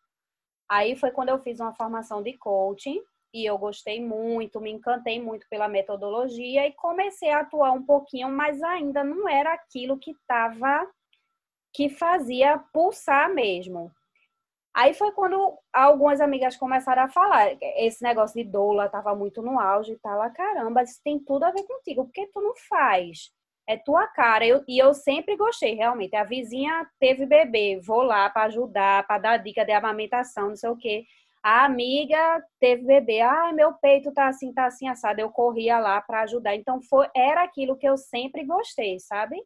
Aí 0.72 0.96
foi 0.96 1.10
quando 1.10 1.28
eu 1.28 1.38
fiz 1.38 1.60
uma 1.60 1.74
formação 1.74 2.22
de 2.22 2.32
coaching 2.38 2.98
e 3.30 3.44
eu 3.44 3.58
gostei 3.58 4.02
muito, 4.02 4.58
me 4.58 4.70
encantei 4.70 5.20
muito 5.20 5.46
pela 5.50 5.68
metodologia 5.68 6.66
e 6.66 6.72
comecei 6.72 7.28
a 7.28 7.40
atuar 7.40 7.72
um 7.72 7.84
pouquinho, 7.84 8.30
mas 8.30 8.62
ainda 8.62 9.04
não 9.04 9.28
era 9.28 9.52
aquilo 9.52 9.98
que 9.98 10.12
estava 10.12 10.90
que 11.74 11.90
fazia 11.90 12.56
pulsar 12.72 13.28
mesmo. 13.34 13.92
Aí 14.74 14.94
foi 14.94 15.12
quando 15.12 15.58
algumas 15.70 16.22
amigas 16.22 16.56
começaram 16.56 17.02
a 17.02 17.08
falar, 17.10 17.54
esse 17.76 18.02
negócio 18.02 18.42
de 18.42 18.50
doula 18.50 18.86
estava 18.86 19.14
muito 19.14 19.42
no 19.42 19.60
auge 19.60 19.92
e 19.92 19.98
tal, 19.98 20.22
caramba, 20.32 20.84
isso 20.84 21.02
tem 21.04 21.18
tudo 21.18 21.44
a 21.44 21.50
ver 21.50 21.64
contigo, 21.64 22.06
por 22.06 22.12
que 22.12 22.28
tu 22.28 22.40
não 22.40 22.54
faz? 22.70 23.30
É 23.72 23.76
tua 23.78 24.06
cara. 24.06 24.46
Eu, 24.46 24.62
e 24.68 24.78
eu 24.78 24.92
sempre 24.94 25.36
gostei, 25.36 25.74
realmente. 25.74 26.14
A 26.14 26.24
vizinha 26.24 26.86
teve 27.00 27.26
bebê, 27.26 27.80
vou 27.84 28.02
lá 28.02 28.28
para 28.28 28.44
ajudar, 28.44 29.06
para 29.06 29.18
dar 29.18 29.36
dica 29.38 29.64
de 29.64 29.72
amamentação, 29.72 30.50
não 30.50 30.56
sei 30.56 30.70
o 30.70 30.76
quê. 30.76 31.04
A 31.42 31.64
amiga 31.64 32.44
teve 32.60 32.84
bebê, 32.84 33.20
ai, 33.20 33.52
meu 33.52 33.72
peito 33.74 34.12
tá 34.12 34.28
assim, 34.28 34.52
tá 34.52 34.66
assim 34.66 34.86
assado. 34.86 35.20
Eu 35.20 35.30
corria 35.30 35.78
lá 35.78 36.00
para 36.00 36.22
ajudar. 36.22 36.54
Então 36.54 36.80
foi 36.82 37.08
era 37.16 37.42
aquilo 37.42 37.76
que 37.76 37.88
eu 37.88 37.96
sempre 37.96 38.44
gostei, 38.44 39.00
sabe? 39.00 39.42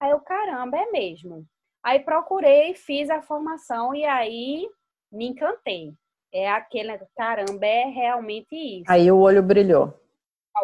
Aí 0.00 0.10
eu, 0.10 0.20
caramba, 0.20 0.78
é 0.78 0.90
mesmo. 0.90 1.44
Aí 1.82 1.98
procurei, 1.98 2.74
fiz 2.74 3.10
a 3.10 3.20
formação 3.20 3.94
e 3.94 4.04
aí 4.04 4.66
me 5.12 5.26
encantei. 5.28 5.92
É 6.32 6.48
aquele, 6.48 6.96
caramba, 7.16 7.66
é 7.66 7.84
realmente 7.84 8.54
isso. 8.54 8.90
Aí 8.90 9.10
o 9.10 9.18
olho 9.18 9.42
brilhou. 9.42 9.92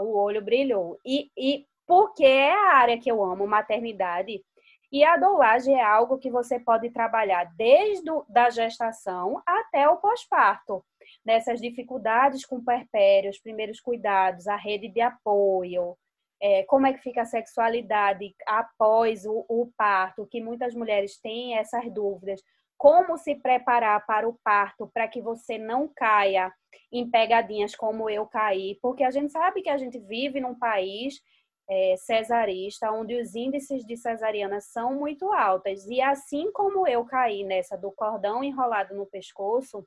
O 0.01 0.17
olho 0.17 0.43
brilhou. 0.43 0.99
E, 1.05 1.31
e 1.37 1.67
porque 1.87 2.25
é 2.25 2.53
a 2.53 2.77
área 2.77 2.99
que 2.99 3.11
eu 3.11 3.23
amo, 3.23 3.47
maternidade. 3.47 4.43
E 4.91 5.05
a 5.05 5.17
doulagem 5.17 5.79
é 5.79 5.83
algo 5.83 6.19
que 6.19 6.31
você 6.31 6.59
pode 6.59 6.91
trabalhar 6.91 7.45
desde 7.57 8.09
a 8.35 8.51
gestação 8.51 9.43
até 9.45 9.89
o 9.89 9.97
pós-parto. 9.97 10.85
Nessas 11.25 11.61
dificuldades 11.61 12.45
com 12.45 12.57
o 12.57 12.65
perpério, 12.65 13.31
os 13.31 13.39
primeiros 13.39 13.81
cuidados, 13.81 14.47
a 14.47 14.57
rede 14.57 14.89
de 14.89 15.01
apoio, 15.01 15.97
é, 16.41 16.65
como 16.65 16.87
é 16.87 16.93
que 16.93 17.03
fica 17.03 17.23
a 17.23 17.27
sexualidade 17.27 18.35
após 18.47 19.25
o, 19.25 19.45
o 19.49 19.71
parto, 19.77 20.27
que 20.27 20.41
muitas 20.41 20.75
mulheres 20.75 21.19
têm 21.19 21.57
essas 21.57 21.91
dúvidas. 21.93 22.41
Como 22.77 23.17
se 23.17 23.35
preparar 23.35 24.05
para 24.05 24.29
o 24.29 24.39
parto 24.45 24.91
para 24.93 25.09
que 25.09 25.21
você 25.21 25.57
não 25.57 25.89
caia 25.89 26.53
em 26.93 27.11
pegadinhas 27.11 27.75
como 27.75 28.09
eu 28.09 28.27
caí, 28.27 28.79
porque 28.83 29.03
a 29.03 29.11
gente 29.11 29.33
sabe 29.33 29.63
que 29.63 29.71
a 29.71 29.79
gente 29.79 29.99
vive 29.99 30.41
num 30.41 30.55
país 30.55 31.21
é, 31.69 31.97
cesarista, 31.99 32.93
onde 32.93 33.21
os 33.21 33.35
índices 33.35 33.85
de 33.85 33.97
cesariana 33.97 34.61
são 34.61 34.95
muito 34.95 35.33
altos. 35.33 35.87
E 35.87 36.01
assim 36.01 36.51
como 36.53 36.87
eu 36.87 37.05
caí 37.05 37.45
nessa 37.45 37.77
do 37.77 37.91
cordão 37.91 38.43
enrolado 38.43 38.95
no 38.95 39.07
pescoço, 39.07 39.87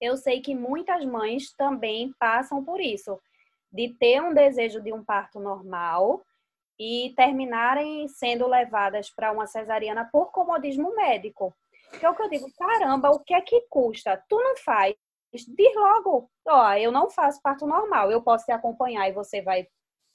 eu 0.00 0.16
sei 0.16 0.40
que 0.40 0.54
muitas 0.54 1.04
mães 1.04 1.52
também 1.54 2.12
passam 2.18 2.64
por 2.64 2.80
isso, 2.80 3.20
de 3.72 3.94
ter 3.94 4.22
um 4.22 4.34
desejo 4.34 4.80
de 4.80 4.92
um 4.92 5.04
parto 5.04 5.40
normal 5.40 6.22
e 6.78 7.14
terminarem 7.16 8.06
sendo 8.08 8.46
levadas 8.46 9.10
para 9.10 9.32
uma 9.32 9.46
cesariana 9.46 10.08
por 10.12 10.30
comodismo 10.30 10.94
médico. 10.94 11.54
Que 11.98 12.04
é 12.04 12.10
o 12.10 12.14
que 12.14 12.22
eu 12.22 12.28
digo, 12.28 12.46
caramba, 12.58 13.10
o 13.10 13.20
que 13.20 13.32
é 13.32 13.40
que 13.40 13.62
custa? 13.70 14.22
Tu 14.28 14.36
não 14.36 14.56
faz, 14.58 14.94
diz 15.32 15.74
logo, 15.74 16.28
ó, 16.46 16.74
eu 16.74 16.90
não 16.90 17.08
faço 17.08 17.40
parto 17.40 17.66
normal, 17.66 18.10
eu 18.10 18.22
posso 18.22 18.44
te 18.44 18.52
acompanhar 18.52 19.08
e 19.08 19.12
você 19.12 19.40
vai 19.40 19.66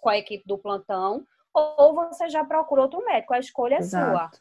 com 0.01 0.09
a 0.09 0.17
equipe 0.17 0.43
do 0.45 0.57
plantão, 0.57 1.25
ou 1.53 1.93
você 1.93 2.29
já 2.29 2.43
procura 2.43 2.81
outro 2.81 3.05
médico, 3.05 3.33
a 3.33 3.39
escolha 3.39 3.75
é 3.75 3.79
Exato. 3.79 4.11
sua. 4.11 4.31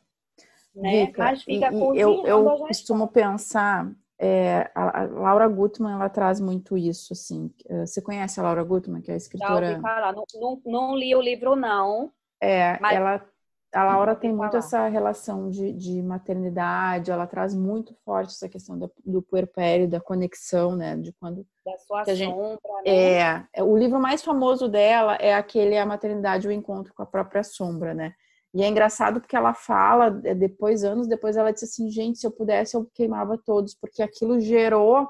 Né? 0.74 1.12
Mas 1.16 1.42
fica 1.42 1.72
e, 1.72 2.00
eu, 2.00 2.24
eu 2.24 2.44
costumo 2.58 3.08
pensar, 3.08 3.90
é, 4.18 4.70
a, 4.74 5.04
Laura 5.04 5.48
Gutman, 5.48 5.92
ela 5.92 6.08
traz 6.08 6.40
muito 6.40 6.76
isso, 6.76 7.12
assim. 7.12 7.52
Eh, 7.68 7.86
você 7.86 8.00
conhece 8.00 8.38
a 8.38 8.42
Laura 8.42 8.62
Gutman, 8.62 9.00
que 9.00 9.10
é 9.10 9.14
a 9.14 9.16
escritora? 9.16 9.66
Já 9.66 9.72
ouvi 9.72 9.82
falar. 9.82 10.12
Não, 10.12 10.24
não, 10.34 10.62
não 10.64 10.96
li 10.96 11.14
o 11.14 11.20
livro, 11.20 11.56
não. 11.56 12.12
É, 12.40 12.78
mas... 12.80 12.96
ela 12.96 13.29
a 13.72 13.85
Laura 13.85 14.16
tem 14.16 14.33
muito 14.33 14.56
essa 14.56 14.88
relação 14.88 15.48
de, 15.48 15.72
de, 15.72 16.02
maternidade, 16.02 17.11
ela 17.11 17.26
traz 17.26 17.54
muito 17.54 17.94
forte 18.04 18.35
essa 18.35 18.48
questão 18.48 18.76
do, 18.76 18.90
do 19.04 19.22
puerpério, 19.22 19.88
da 19.88 20.00
conexão, 20.00 20.74
né? 20.74 20.96
De 20.96 21.12
quando. 21.12 21.46
Da 21.64 21.78
sua 21.78 22.04
sombra, 22.04 22.16
gente, 22.16 22.37
né? 22.37 22.56
É, 22.85 23.44
é, 23.52 23.62
o 23.62 23.76
livro 23.76 24.00
mais 24.00 24.22
famoso 24.22 24.68
dela 24.68 25.14
é 25.16 25.35
aquele 25.35 25.78
A 25.78 25.87
Maternidade, 25.87 26.48
o 26.48 26.52
Encontro 26.52 26.92
com 26.92 27.02
a 27.02 27.06
Própria 27.06 27.44
Sombra, 27.44 27.94
né? 27.94 28.12
E 28.52 28.62
é 28.62 28.68
engraçado 28.68 29.20
porque 29.20 29.37
ela 29.37 29.54
fala, 29.54 30.20
é, 30.24 30.35
depois, 30.35 30.83
anos 30.83 31.06
depois, 31.06 31.37
ela 31.37 31.52
disse 31.52 31.66
assim: 31.66 31.88
gente, 31.90 32.18
se 32.18 32.26
eu 32.26 32.33
pudesse, 32.33 32.76
eu 32.76 32.88
queimava 32.92 33.38
todos, 33.38 33.74
porque 33.74 34.02
aquilo 34.02 34.40
gerou 34.40 35.09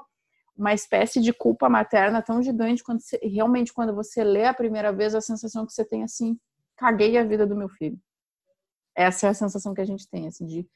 uma 0.55 0.73
espécie 0.73 1.19
de 1.19 1.33
culpa 1.33 1.67
materna 1.67 2.21
tão 2.21 2.43
gigante 2.43 2.83
quando 2.83 2.99
você, 2.99 3.17
realmente 3.23 3.73
quando 3.73 3.95
você 3.95 4.23
lê 4.23 4.45
a 4.45 4.53
primeira 4.53 4.91
vez 4.93 5.15
a 5.15 5.21
sensação 5.21 5.65
que 5.65 5.73
você 5.73 5.83
tem 5.83 6.03
assim 6.03 6.37
caguei 6.75 7.17
a 7.17 7.23
vida 7.23 7.47
do 7.47 7.55
meu 7.55 7.69
filho 7.69 7.97
essa 8.95 9.27
é 9.27 9.29
a 9.29 9.33
sensação 9.33 9.73
que 9.73 9.81
a 9.81 9.85
gente 9.85 10.07
tem 10.09 10.27
assim 10.27 10.45
de 10.45 10.67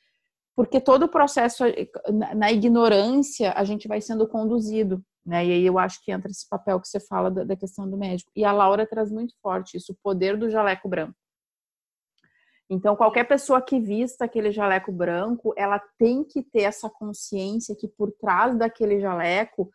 porque 0.56 0.80
todo 0.80 1.04
o 1.04 1.10
processo 1.10 1.63
na 2.36 2.51
ignorância 2.51 3.51
a 3.54 3.63
gente 3.65 3.88
vai 3.88 3.99
sendo 3.99 4.28
conduzido 4.28 5.04
né? 5.25 5.43
E 5.43 5.51
aí 5.51 5.65
eu 5.65 5.80
acho 5.80 5.99
que 6.04 6.12
entra 6.12 6.30
esse 6.30 6.47
papel 6.47 6.80
que 6.80 6.88
você 6.88 6.99
fala 6.99 7.32
da, 7.32 7.43
da 7.43 7.56
questão 7.56 7.89
do 7.89 7.97
médico. 7.97 8.32
E 8.36 8.45
a 8.45 8.51
Laura 8.51 8.86
traz 8.86 9.12
muito 9.12 9.34
forte 9.41 9.75
isso 9.75 9.91
o 9.91 9.97
poder 10.04 10.38
do 10.38 10.49
jaleco 10.49 10.88
branco. 10.88 11.17
Então, 12.69 12.95
qualquer 12.95 13.25
pessoa 13.25 13.62
que 13.62 13.80
vista 13.80 14.25
aquele 14.25 14.51
jaleco 14.51 14.91
branco, 14.91 15.54
ela 15.56 15.80
tem 15.99 16.23
que 16.23 16.43
ter 16.43 16.63
essa 16.63 16.89
consciência 16.89 17.75
que 17.75 17.88
por 17.88 18.12
trás 18.12 18.58
daquele 18.58 18.99
jaleco 18.99 19.69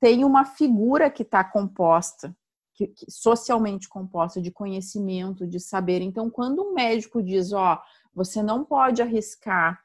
tem 0.00 0.24
uma 0.24 0.44
figura 0.44 1.10
que 1.10 1.22
está 1.22 1.42
composta, 1.44 2.34
que, 2.80 2.86
que, 2.88 3.10
socialmente 3.10 3.88
composta 3.88 4.40
de 4.40 4.50
conhecimento, 4.50 5.46
de 5.46 5.60
saber. 5.60 6.00
Então, 6.00 6.30
quando 6.30 6.62
um 6.62 6.72
médico 6.72 7.22
diz, 7.22 7.52
ó, 7.52 7.80
você 8.14 8.42
não 8.42 8.64
pode 8.64 9.02
arriscar 9.02 9.78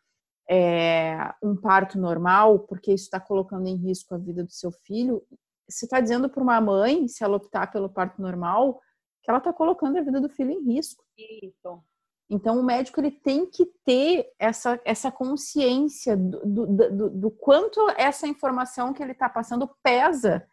é, 0.49 1.33
um 1.43 1.55
parto 1.55 1.99
normal, 1.99 2.59
porque 2.59 2.93
isso 2.93 3.05
está 3.05 3.19
colocando 3.19 3.67
em 3.67 3.75
risco 3.75 4.15
a 4.15 4.17
vida 4.17 4.43
do 4.43 4.51
seu 4.51 4.71
filho, 4.71 5.21
você 5.67 5.85
está 5.85 5.99
dizendo 5.99 6.29
para 6.29 6.43
uma 6.43 6.61
mãe, 6.61 7.07
se 7.07 7.23
ela 7.23 7.37
optar 7.37 7.71
pelo 7.71 7.89
parto 7.89 8.21
normal, 8.21 8.79
que 9.23 9.29
ela 9.31 9.39
está 9.39 9.51
colocando 9.51 9.97
a 9.97 10.01
vida 10.01 10.21
do 10.21 10.29
filho 10.29 10.51
em 10.51 10.63
risco. 10.63 11.03
Isso. 11.17 11.83
Então, 12.29 12.59
o 12.59 12.63
médico 12.63 12.99
ele 12.99 13.11
tem 13.11 13.45
que 13.45 13.65
ter 13.83 14.31
essa, 14.39 14.79
essa 14.85 15.11
consciência 15.11 16.15
do, 16.15 16.45
do, 16.45 16.65
do, 16.67 17.09
do 17.09 17.31
quanto 17.31 17.79
essa 17.97 18.27
informação 18.27 18.93
que 18.93 19.01
ele 19.01 19.11
está 19.11 19.27
passando 19.27 19.69
pesa. 19.83 20.47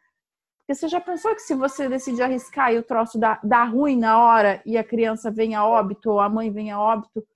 Porque 0.63 0.75
você 0.75 0.89
já 0.89 1.01
pensou 1.01 1.35
que 1.35 1.43
se 1.43 1.55
você 1.55 1.89
decidir 1.89 2.23
arriscar 2.23 2.73
e 2.73 2.79
o 2.79 2.83
troço 2.83 3.19
dá, 3.19 3.41
dá 3.43 3.65
ruim 3.65 3.99
na 3.99 4.23
hora 4.23 4.63
e 4.65 4.79
a 4.79 4.85
criança 4.85 5.31
vem 5.31 5.55
a 5.55 5.67
óbito 5.67 6.11
ou 6.11 6.21
a 6.21 6.29
mãe 6.29 6.51
vem 6.51 6.71
a 6.71 6.81
óbito? 6.81 7.27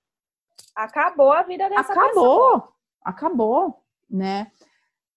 Acabou 0.73 1.31
a 1.31 1.43
vida 1.43 1.69
dessa 1.69 1.91
acabou, 1.91 2.07
pessoa. 2.07 2.55
Acabou, 2.55 2.73
acabou, 3.03 3.83
né? 4.09 4.51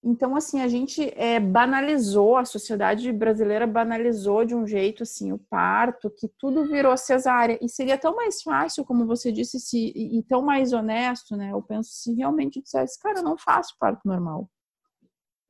Então, 0.03 0.35
assim, 0.35 0.62
a 0.62 0.66
gente 0.68 1.12
é, 1.14 1.38
banalizou, 1.38 2.37
a 2.38 2.44
sociedade 2.46 3.12
brasileira 3.12 3.66
banalizou 3.66 4.46
de 4.46 4.55
um 4.55 4.66
jeito, 4.66 5.03
assim, 5.03 5.31
o 5.31 5.38
parto, 5.38 6.11
que 6.11 6.27
tudo 6.27 6.66
virou 6.66 6.96
cesárea. 6.96 7.59
E 7.61 7.68
seria 7.68 7.99
tão 7.99 8.16
mais 8.16 8.42
fácil, 8.42 8.83
como 8.85 9.07
você 9.07 9.31
disse, 9.31 9.61
se, 9.61 9.92
e 9.94 10.23
tão 10.23 10.40
mais 10.40 10.73
honesto, 10.73 11.37
né? 11.37 11.53
Eu 11.53 11.61
penso, 11.61 11.90
se 11.92 12.14
realmente 12.14 12.62
dissesse, 12.62 12.99
cara, 12.99 13.18
eu 13.18 13.23
não 13.23 13.37
faço 13.37 13.77
parto 13.79 14.01
normal. 14.07 14.49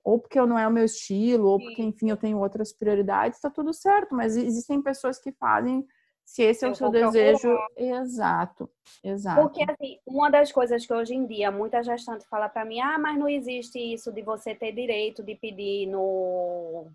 Ou 0.02 0.18
porque 0.18 0.40
não 0.40 0.58
é 0.58 0.66
o 0.66 0.72
meu 0.72 0.84
estilo, 0.84 1.48
ou 1.48 1.58
porque, 1.58 1.82
enfim, 1.82 2.10
eu 2.10 2.16
tenho 2.16 2.38
outras 2.38 2.72
prioridades, 2.72 3.40
tá 3.40 3.50
tudo 3.50 3.72
certo. 3.72 4.14
Mas 4.14 4.36
existem 4.36 4.80
pessoas 4.80 5.18
que 5.18 5.32
fazem 5.32 5.86
se 6.30 6.44
esse 6.44 6.64
é 6.64 6.68
o 6.68 6.74
seu 6.76 6.90
desejo, 6.90 7.58
exato, 7.76 8.70
exato. 9.02 9.42
Porque 9.42 9.64
assim, 9.68 9.98
uma 10.06 10.30
das 10.30 10.52
coisas 10.52 10.86
que 10.86 10.94
hoje 10.94 11.12
em 11.12 11.26
dia 11.26 11.50
muita 11.50 11.82
gestante 11.82 12.24
fala 12.28 12.48
para 12.48 12.64
mim, 12.64 12.78
ah, 12.78 12.96
mas 13.00 13.18
não 13.18 13.28
existe 13.28 13.80
isso 13.80 14.12
de 14.12 14.22
você 14.22 14.54
ter 14.54 14.70
direito 14.70 15.24
de 15.24 15.34
pedir 15.34 15.86
no 15.86 16.86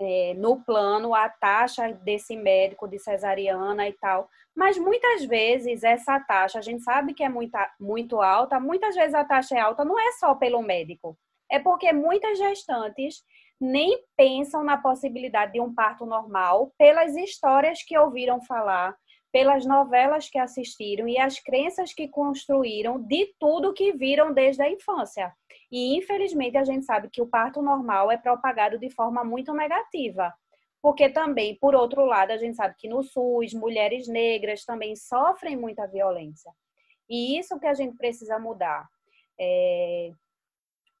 é, 0.00 0.34
no 0.34 0.62
plano 0.62 1.14
a 1.14 1.28
taxa 1.28 1.92
desse 1.92 2.36
médico 2.36 2.86
de 2.86 2.98
cesariana 2.98 3.88
e 3.88 3.92
tal. 3.94 4.28
Mas 4.54 4.78
muitas 4.78 5.24
vezes 5.24 5.82
essa 5.82 6.20
taxa, 6.20 6.60
a 6.60 6.62
gente 6.62 6.82
sabe 6.84 7.14
que 7.14 7.24
é 7.24 7.28
muito, 7.28 7.58
muito 7.80 8.20
alta, 8.20 8.60
muitas 8.60 8.94
vezes 8.94 9.14
a 9.14 9.24
taxa 9.24 9.56
é 9.56 9.60
alta 9.60 9.84
não 9.84 9.98
é 9.98 10.12
só 10.12 10.34
pelo 10.34 10.62
médico, 10.62 11.18
é 11.52 11.58
porque 11.58 11.92
muitas 11.92 12.38
gestantes 12.38 13.22
nem 13.60 14.02
pensam 14.16 14.64
na 14.64 14.78
possibilidade 14.78 15.52
de 15.52 15.60
um 15.60 15.72
parto 15.72 16.06
normal 16.06 16.72
pelas 16.78 17.14
histórias 17.14 17.82
que 17.82 17.96
ouviram 17.96 18.40
falar, 18.42 18.96
pelas 19.30 19.66
novelas 19.66 20.28
que 20.28 20.38
assistiram 20.38 21.06
e 21.06 21.18
as 21.18 21.38
crenças 21.38 21.92
que 21.92 22.08
construíram 22.08 23.00
de 23.00 23.34
tudo 23.38 23.74
que 23.74 23.92
viram 23.92 24.32
desde 24.32 24.62
a 24.62 24.70
infância. 24.70 25.32
E 25.70 25.96
infelizmente 25.96 26.56
a 26.56 26.64
gente 26.64 26.86
sabe 26.86 27.08
que 27.10 27.22
o 27.22 27.26
parto 27.26 27.60
normal 27.60 28.10
é 28.10 28.16
propagado 28.16 28.78
de 28.78 28.90
forma 28.90 29.22
muito 29.22 29.52
negativa. 29.52 30.34
Porque 30.82 31.08
também, 31.08 31.56
por 31.60 31.76
outro 31.76 32.04
lado, 32.04 32.32
a 32.32 32.36
gente 32.36 32.56
sabe 32.56 32.74
que 32.76 32.88
no 32.88 33.02
SUS, 33.02 33.54
mulheres 33.54 34.08
negras 34.08 34.64
também 34.64 34.96
sofrem 34.96 35.56
muita 35.56 35.86
violência. 35.86 36.50
E 37.08 37.38
isso 37.38 37.60
que 37.60 37.66
a 37.66 37.74
gente 37.74 37.96
precisa 37.96 38.38
mudar. 38.38 38.88
É, 39.38 40.10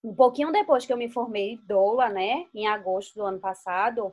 um 0.02 0.14
pouquinho 0.14 0.50
depois 0.50 0.84
que 0.84 0.92
eu 0.92 0.96
me 0.96 1.08
formei 1.08 1.58
doula, 1.64 2.08
né, 2.08 2.46
em 2.54 2.66
agosto 2.66 3.14
do 3.14 3.24
ano 3.24 3.38
passado, 3.38 4.12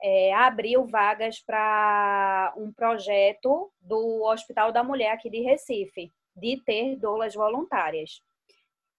é, 0.00 0.32
abriu 0.34 0.86
vagas 0.86 1.40
para 1.40 2.54
um 2.56 2.72
projeto 2.72 3.72
do 3.80 4.22
Hospital 4.24 4.70
da 4.70 4.84
Mulher 4.84 5.12
aqui 5.12 5.28
de 5.28 5.40
Recife, 5.40 6.12
de 6.36 6.62
ter 6.64 6.96
doulas 6.96 7.34
voluntárias. 7.34 8.20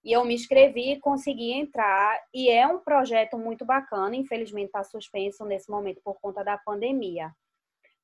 E 0.04 0.12
eu 0.12 0.24
me 0.24 0.34
inscrevi, 0.34 1.00
consegui 1.00 1.52
entrar, 1.52 2.20
e 2.32 2.48
é 2.48 2.66
um 2.66 2.78
projeto 2.78 3.38
muito 3.38 3.64
bacana, 3.64 4.14
infelizmente 4.14 4.66
está 4.66 4.84
suspenso 4.84 5.44
nesse 5.44 5.70
momento 5.70 6.00
por 6.04 6.20
conta 6.20 6.44
da 6.44 6.58
pandemia. 6.58 7.32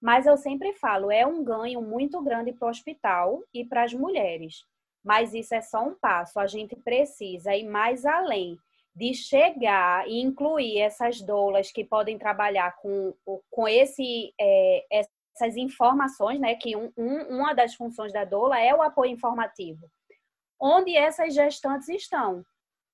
Mas 0.01 0.27
eu 0.27 0.37
sempre 0.37 0.73
falo, 0.75 1.13
é 1.13 1.25
um 1.25 1.45
ganho 1.45 1.81
muito 1.81 2.21
grande 2.23 2.53
para 2.53 2.67
o 2.67 2.71
hospital 2.71 3.41
e 3.55 3.65
para 3.65 3.85
as 3.85 3.95
mulheres 3.95 4.65
mas 5.05 5.35
isso 5.35 5.55
é 5.55 5.61
só 5.61 5.83
um 5.83 5.95
passo. 5.95 6.39
A 6.39 6.47
gente 6.47 6.77
precisa 6.77 7.55
ir 7.55 7.65
mais 7.65 8.05
além 8.05 8.57
de 8.95 9.15
chegar 9.15 10.07
e 10.07 10.21
incluir 10.21 10.79
essas 10.79 11.21
doulas 11.21 11.73
que 11.73 11.85
podem 11.85 12.19
trabalhar 12.19 12.77
com, 12.77 13.15
com 13.51 13.67
esse, 13.67 14.35
é, 14.39 14.85
essas 14.91 15.57
informações, 15.57 16.39
né? 16.39 16.55
Que 16.55 16.77
um, 16.77 16.93
um, 16.97 17.37
uma 17.37 17.55
das 17.55 17.75
funções 17.75 18.13
da 18.13 18.25
doula 18.25 18.61
é 18.61 18.75
o 18.75 18.83
apoio 18.83 19.11
informativo. 19.11 19.91
Onde 20.61 20.95
essas 20.95 21.35
gestantes 21.35 21.89
estão, 21.89 22.45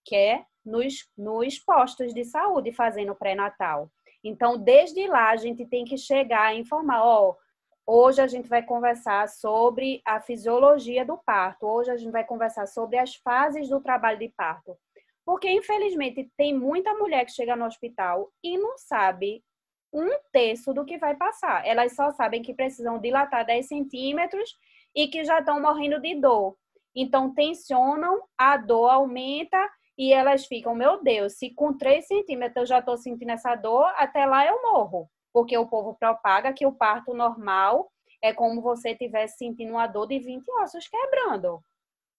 que 0.05 0.15
é 0.15 0.45
nos, 0.65 1.09
nos 1.17 1.59
postos 1.59 2.15
de 2.15 2.25
saúde 2.25 2.73
fazendo 2.73 3.15
pré-natal. 3.15 3.91
Então, 4.23 4.57
desde 4.57 5.07
lá, 5.07 5.31
a 5.31 5.37
gente 5.37 5.67
tem 5.67 5.85
que 5.85 5.97
chegar 5.97 6.47
a 6.47 6.55
informar, 6.55 7.03
ó, 7.03 7.31
oh, 7.31 7.37
Hoje 7.91 8.21
a 8.21 8.27
gente 8.27 8.47
vai 8.47 8.63
conversar 8.63 9.27
sobre 9.31 10.03
a 10.05 10.21
fisiologia 10.21 11.07
do 11.07 11.17
parto. 11.17 11.67
Hoje 11.67 11.91
a 11.91 11.97
gente 11.97 12.13
vai 12.13 12.23
conversar 12.23 12.67
sobre 12.67 12.99
as 12.99 13.15
fases 13.15 13.67
do 13.67 13.81
trabalho 13.81 14.19
de 14.19 14.29
parto. 14.29 14.77
Porque, 15.25 15.51
infelizmente, 15.51 16.31
tem 16.37 16.55
muita 16.55 16.93
mulher 16.93 17.25
que 17.25 17.33
chega 17.33 17.57
no 17.57 17.65
hospital 17.65 18.31
e 18.45 18.59
não 18.59 18.77
sabe 18.77 19.43
um 19.91 20.07
terço 20.31 20.75
do 20.75 20.85
que 20.85 20.99
vai 20.99 21.17
passar. 21.17 21.67
Elas 21.67 21.97
só 21.97 22.11
sabem 22.11 22.43
que 22.43 22.53
precisam 22.53 22.99
dilatar 22.99 23.47
10 23.47 23.67
centímetros 23.67 24.55
e 24.95 25.09
que 25.09 25.25
já 25.25 25.39
estão 25.39 25.59
morrendo 25.59 25.99
de 25.99 26.15
dor. 26.15 26.59
Então, 26.95 27.33
tensionam, 27.33 28.23
a 28.37 28.59
dor 28.59 28.91
aumenta 28.91 29.67
e 29.97 30.13
elas 30.13 30.45
ficam, 30.45 30.75
meu 30.75 31.03
Deus, 31.03 31.39
se 31.39 31.55
com 31.55 31.73
3 31.73 32.07
centímetros 32.07 32.57
eu 32.57 32.67
já 32.67 32.81
estou 32.81 32.99
sentindo 32.99 33.33
essa 33.33 33.55
dor, 33.55 33.91
até 33.97 34.27
lá 34.27 34.45
eu 34.45 34.61
morro 34.61 35.09
porque 35.39 35.57
o 35.57 35.69
povo 35.69 35.95
propaga 35.95 36.53
que 36.53 36.67
o 36.67 36.73
parto 36.73 37.15
normal 37.15 37.89
é 38.21 38.35
como 38.35 38.61
você 38.61 38.91
estivesse 38.91 39.37
sentindo 39.37 39.71
uma 39.71 39.87
dor 39.87 40.09
de 40.09 40.19
20 40.19 40.45
ossos 40.63 40.89
quebrando. 40.89 41.63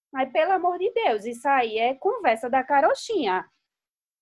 Mas, 0.10 0.32
pelo 0.32 0.54
amor 0.54 0.80
de 0.80 0.90
Deus, 0.94 1.26
isso 1.26 1.46
aí 1.46 1.78
é 1.78 1.94
conversa 1.96 2.50
da 2.50 2.64
carochinha. 2.64 3.46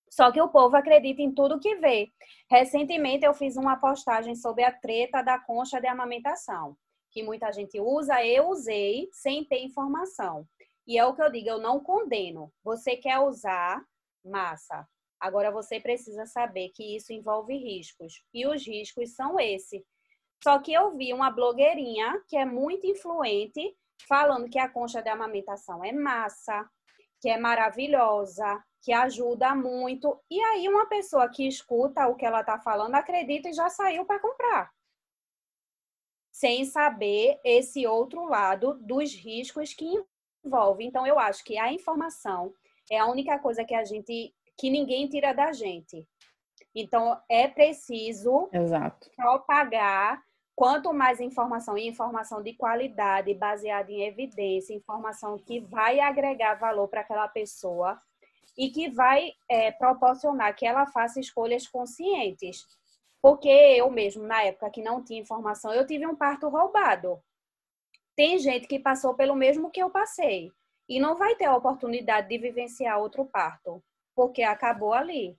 Só 0.09 0.31
que 0.31 0.41
o 0.41 0.49
povo 0.49 0.75
acredita 0.75 1.21
em 1.21 1.31
tudo 1.31 1.59
que 1.59 1.75
vê. 1.75 2.09
Recentemente 2.49 3.23
eu 3.23 3.35
fiz 3.35 3.55
uma 3.55 3.75
postagem 3.75 4.33
sobre 4.33 4.63
a 4.63 4.71
treta 4.71 5.21
da 5.21 5.37
concha 5.37 5.79
de 5.79 5.85
amamentação, 5.85 6.75
que 7.11 7.21
muita 7.21 7.51
gente 7.51 7.79
usa, 7.79 8.25
eu 8.25 8.49
usei 8.49 9.09
sem 9.11 9.45
ter 9.45 9.63
informação. 9.63 10.43
E 10.87 10.97
é 10.97 11.05
o 11.05 11.13
que 11.13 11.21
eu 11.21 11.31
digo, 11.31 11.49
eu 11.49 11.59
não 11.59 11.79
condeno. 11.79 12.51
Você 12.63 12.97
quer 12.97 13.19
usar, 13.19 13.79
massa. 14.25 14.87
Agora 15.19 15.51
você 15.51 15.79
precisa 15.79 16.25
saber 16.25 16.69
que 16.69 16.95
isso 16.95 17.11
envolve 17.11 17.55
riscos. 17.55 18.23
E 18.33 18.45
os 18.45 18.65
riscos 18.65 19.15
são 19.15 19.39
esse. 19.39 19.85
Só 20.43 20.59
que 20.59 20.71
eu 20.71 20.95
vi 20.95 21.13
uma 21.13 21.31
blogueirinha 21.31 22.21
que 22.27 22.37
é 22.37 22.45
muito 22.45 22.85
influente 22.85 23.75
falando 24.07 24.49
que 24.49 24.59
a 24.59 24.69
concha 24.69 25.01
de 25.01 25.09
amamentação 25.09 25.83
é 25.83 25.91
massa, 25.91 26.69
que 27.19 27.29
é 27.29 27.37
maravilhosa, 27.37 28.63
que 28.81 28.93
ajuda 28.93 29.55
muito. 29.55 30.19
E 30.29 30.39
aí 30.39 30.69
uma 30.69 30.85
pessoa 30.85 31.29
que 31.29 31.47
escuta 31.47 32.07
o 32.07 32.15
que 32.15 32.25
ela 32.25 32.41
está 32.41 32.59
falando 32.59 32.95
acredita 32.95 33.49
e 33.49 33.53
já 33.53 33.69
saiu 33.69 34.05
para 34.05 34.19
comprar. 34.19 34.71
Sem 36.31 36.65
saber 36.65 37.39
esse 37.43 37.87
outro 37.87 38.25
lado 38.25 38.75
dos 38.75 39.13
riscos 39.15 39.73
que 39.73 39.85
envolve. 40.45 40.85
Então 40.85 41.07
eu 41.07 41.17
acho 41.17 41.43
que 41.43 41.57
a 41.57 41.73
informação 41.73 42.53
é 42.91 42.99
a 42.99 43.07
única 43.07 43.39
coisa 43.39 43.65
que 43.65 43.73
a 43.73 43.83
gente 43.83 44.33
que 44.57 44.69
ninguém 44.69 45.07
tira 45.07 45.33
da 45.33 45.51
gente. 45.53 46.07
Então, 46.73 47.19
é 47.29 47.47
preciso 47.47 48.49
Exato. 48.51 49.09
propagar 49.15 50.23
quanto 50.55 50.91
mais 50.91 51.19
informação, 51.19 51.77
e 51.77 51.87
informação 51.87 52.41
de 52.41 52.53
qualidade, 52.53 53.33
baseada 53.35 53.91
em 53.91 54.01
evidência, 54.01 54.73
informação 54.73 55.37
que 55.37 55.59
vai 55.59 55.99
agregar 55.99 56.55
valor 56.55 56.87
para 56.87 57.01
aquela 57.01 57.27
pessoa 57.27 58.01
e 58.57 58.71
que 58.71 58.89
vai 58.89 59.33
é, 59.47 59.71
proporcionar 59.71 60.55
que 60.55 60.65
ela 60.65 60.87
faça 60.87 61.19
escolhas 61.19 61.67
conscientes. 61.67 62.65
Porque 63.21 63.47
eu 63.47 63.89
mesmo, 63.91 64.23
na 64.23 64.43
época 64.43 64.71
que 64.71 64.81
não 64.81 65.03
tinha 65.03 65.21
informação, 65.21 65.71
eu 65.73 65.85
tive 65.85 66.07
um 66.07 66.15
parto 66.15 66.49
roubado. 66.49 67.21
Tem 68.15 68.39
gente 68.39 68.67
que 68.67 68.79
passou 68.79 69.13
pelo 69.13 69.35
mesmo 69.35 69.69
que 69.69 69.81
eu 69.81 69.91
passei 69.91 70.51
e 70.89 70.99
não 70.99 71.15
vai 71.15 71.35
ter 71.35 71.45
a 71.45 71.55
oportunidade 71.55 72.29
de 72.29 72.37
vivenciar 72.39 72.99
outro 72.99 73.25
parto, 73.25 73.83
porque 74.17 74.41
acabou 74.41 74.93
ali. 74.93 75.37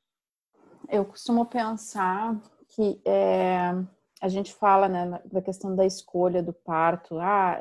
Eu 0.88 1.05
costumo 1.05 1.45
pensar 1.45 2.41
que 2.69 3.03
é, 3.05 3.73
a 4.21 4.29
gente 4.29 4.55
fala 4.55 4.88
né, 4.88 5.21
da 5.25 5.43
questão 5.43 5.75
da 5.75 5.85
escolha 5.85 6.41
do 6.41 6.53
parto. 6.53 7.19
Ah, 7.19 7.59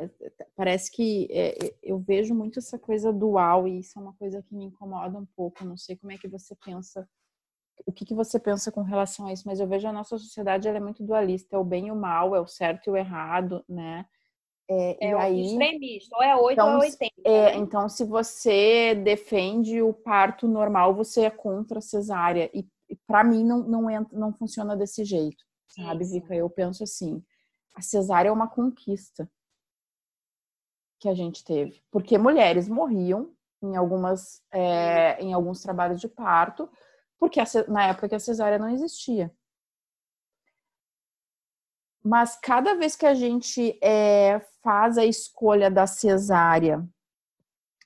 parece 0.56 0.92
que 0.92 1.28
é, 1.32 1.74
eu 1.82 1.98
vejo 1.98 2.36
muito 2.36 2.60
essa 2.60 2.78
coisa 2.78 3.12
dual 3.12 3.68
e 3.68 3.80
isso 3.80 3.98
é 3.98 4.02
uma 4.02 4.14
coisa 4.14 4.44
que 4.44 4.54
me 4.54 4.66
incomoda 4.66 5.18
um 5.18 5.26
pouco. 5.26 5.66
Não 5.66 5.76
sei 5.76 5.96
como 5.96 6.12
é 6.12 6.20
que 6.20 6.28
você 6.28 6.56
pensa, 6.56 7.10
o 7.84 7.92
que, 7.92 8.06
que 8.06 8.14
você 8.14 8.40
pensa 8.40 8.72
com 8.72 8.84
relação 8.84 9.26
a 9.26 9.34
isso, 9.34 9.48
mas 9.48 9.60
eu 9.60 9.68
vejo 9.68 9.88
a 9.88 9.94
nossa 9.94 10.20
sociedade 10.20 10.68
ela 10.68 10.78
é 10.78 10.82
muito 10.82 11.04
dualista, 11.04 11.56
é 11.56 11.60
o 11.60 11.64
bem 11.64 11.88
e 11.88 11.92
o 11.92 11.96
mal, 11.96 12.36
é 12.36 12.40
o 12.40 12.48
certo 12.48 12.88
e 12.88 12.92
o 12.92 12.96
errado, 12.96 13.66
né? 13.68 14.06
É, 14.70 15.08
é 15.08 15.12
e 15.12 15.14
aí, 15.14 15.46
extremista, 15.46 16.16
ou 16.16 16.24
é 16.24 16.36
8 16.36 16.52
então, 16.54 16.76
ou 16.76 16.84
é 16.84 16.88
80. 16.88 17.14
É, 17.24 17.30
né? 17.30 17.56
Então, 17.56 17.88
se 17.88 18.04
você 18.04 18.96
defende 18.96 19.82
o 19.82 19.94
parto 19.94 20.48
normal, 20.48 20.94
você 20.94 21.22
é 21.22 21.30
contra 21.30 21.80
a 21.80 21.82
cesárea. 21.82 22.50
E, 22.54 22.68
e 22.90 22.96
para 23.08 23.24
mim 23.24 23.44
não, 23.44 23.60
não, 23.60 23.90
entra, 23.90 24.18
não 24.18 24.34
funciona 24.34 24.76
desse 24.76 25.06
jeito 25.06 25.48
sabe, 25.68 26.04
Isso. 26.04 26.14
Vika? 26.14 26.36
Eu 26.36 26.50
penso 26.50 26.84
assim, 26.84 27.24
a 27.76 27.82
cesárea 27.82 28.30
é 28.30 28.32
uma 28.32 28.48
conquista 28.48 29.30
que 31.00 31.08
a 31.08 31.14
gente 31.14 31.44
teve, 31.44 31.84
porque 31.92 32.18
mulheres 32.18 32.68
morriam 32.68 33.32
em 33.62 33.76
algumas, 33.76 34.42
é, 34.52 35.22
em 35.22 35.34
alguns 35.34 35.62
trabalhos 35.62 36.02
de 36.02 36.08
parto, 36.08 36.70
porque 37.20 37.40
a, 37.40 37.46
na 37.68 37.88
época 37.88 38.10
que 38.10 38.16
a 38.16 38.20
cesárea 38.20 38.58
não 38.58 38.70
existia. 38.70 39.32
Mas 42.08 42.38
cada 42.41 42.76
vez 42.76 42.96
que 42.96 43.06
a 43.06 43.13
gente 43.13 43.78
é, 43.82 44.39
faz 44.63 44.98
a 44.98 45.06
escolha 45.06 45.70
da 45.70 45.86
cesárea 45.86 46.88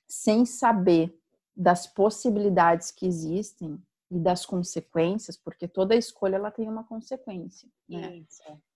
sem 0.08 0.44
saber 0.44 1.16
das 1.56 1.86
possibilidades 1.86 2.90
que 2.90 3.06
existem, 3.06 3.82
e 4.12 4.18
das 4.18 4.44
consequências, 4.44 5.38
porque 5.38 5.66
toda 5.66 5.96
escolha 5.96 6.36
ela 6.36 6.50
tem 6.50 6.68
uma 6.68 6.84
consequência. 6.84 7.66
Né? 7.88 8.22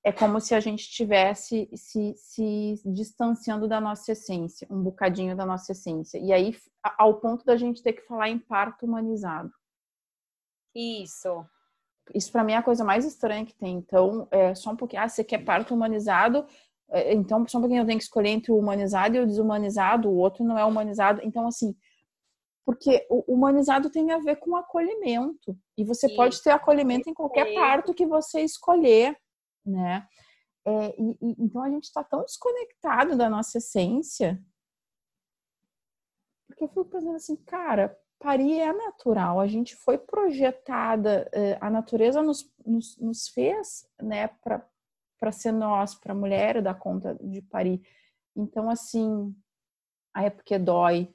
É 0.03 0.11
como 0.11 0.41
se 0.41 0.55
a 0.55 0.61
gente 0.61 0.81
estivesse 0.81 1.69
se, 1.77 2.15
se 2.17 2.81
distanciando 2.87 3.69
da 3.69 3.79
nossa 3.79 4.13
essência, 4.13 4.67
um 4.71 4.83
bocadinho 4.83 5.37
da 5.37 5.45
nossa 5.45 5.73
essência. 5.73 6.17
E 6.17 6.33
aí, 6.33 6.57
ao 6.97 7.21
ponto 7.21 7.45
da 7.45 7.55
gente 7.55 7.83
ter 7.83 7.93
que 7.93 8.07
falar 8.07 8.31
em 8.31 8.39
parto 8.39 8.87
humanizado. 8.87 9.53
Isso. 10.75 11.45
Isso 12.15 12.31
para 12.31 12.45
mim 12.45 12.53
é 12.53 12.57
a 12.57 12.63
coisa 12.63 12.85
mais 12.85 13.05
estranha 13.05 13.45
que 13.45 13.55
tem. 13.55 13.77
Então, 13.77 14.29
é 14.31 14.55
só 14.55 14.71
um 14.71 14.77
pouquinho. 14.77 15.03
Ah, 15.03 15.09
você 15.09 15.25
quer 15.25 15.45
parto 15.45 15.75
humanizado? 15.75 16.47
É, 16.91 17.13
então, 17.13 17.47
só 17.49 17.59
um 17.59 17.61
pouquinho 17.61 17.83
eu 17.83 17.87
tenho 17.87 17.99
que 17.99 18.05
escolher 18.05 18.31
entre 18.31 18.53
o 18.53 18.59
humanizado 18.59 19.17
e 19.17 19.21
o 19.21 19.27
desumanizado. 19.27 20.09
O 20.09 20.17
outro 20.17 20.45
não 20.45 20.59
é 20.59 20.65
humanizado. 20.65 21.21
Então, 21.25 21.47
assim, 21.47 21.75
porque 22.65 23.07
o 23.09 23.35
humanizado 23.35 23.91
tem 23.91 24.11
a 24.11 24.19
ver 24.19 24.37
com 24.37 24.57
acolhimento. 24.57 25.57
E 25.77 25.85
você 25.85 26.07
Isso. 26.07 26.17
pode 26.17 26.43
ter 26.43 26.51
acolhimento 26.51 27.09
em 27.09 27.15
qualquer 27.15 27.55
parto 27.55 27.95
que 27.95 28.07
você 28.07 28.41
escolher, 28.41 29.17
né? 29.65 30.07
É, 30.65 31.01
e, 31.01 31.11
e, 31.23 31.37
então 31.39 31.63
a 31.63 31.71
gente 31.71 31.85
está 31.85 32.03
tão 32.03 32.23
desconectado 32.23 33.17
da 33.17 33.31
nossa 33.31 33.59
essência. 33.59 34.43
Porque 36.49 36.65
eu 36.65 36.69
fico 36.69 36.85
pensando 36.87 37.15
assim, 37.15 37.37
cara, 37.37 37.97
parir 38.19 38.61
é 38.61 38.73
natural, 38.73 39.41
a 39.41 39.47
gente 39.47 39.75
foi 39.77 39.99
projetada, 39.99 41.29
é, 41.33 41.59
a 41.61 41.71
natureza 41.71 42.23
nos, 42.23 42.51
nos, 42.65 42.97
nos 42.99 43.29
fez, 43.29 43.87
né, 44.01 44.29
para 44.41 45.33
ser 45.33 45.53
nós, 45.53 45.95
para 45.95 46.13
a 46.13 46.17
mulher 46.17 46.63
dar 46.63 46.75
conta 46.75 47.15
de 47.21 47.43
parir. 47.43 47.81
Então, 48.35 48.69
assim, 48.71 49.35
aí 50.15 50.27
é 50.27 50.31
porque 50.31 50.59
dói, 50.59 51.13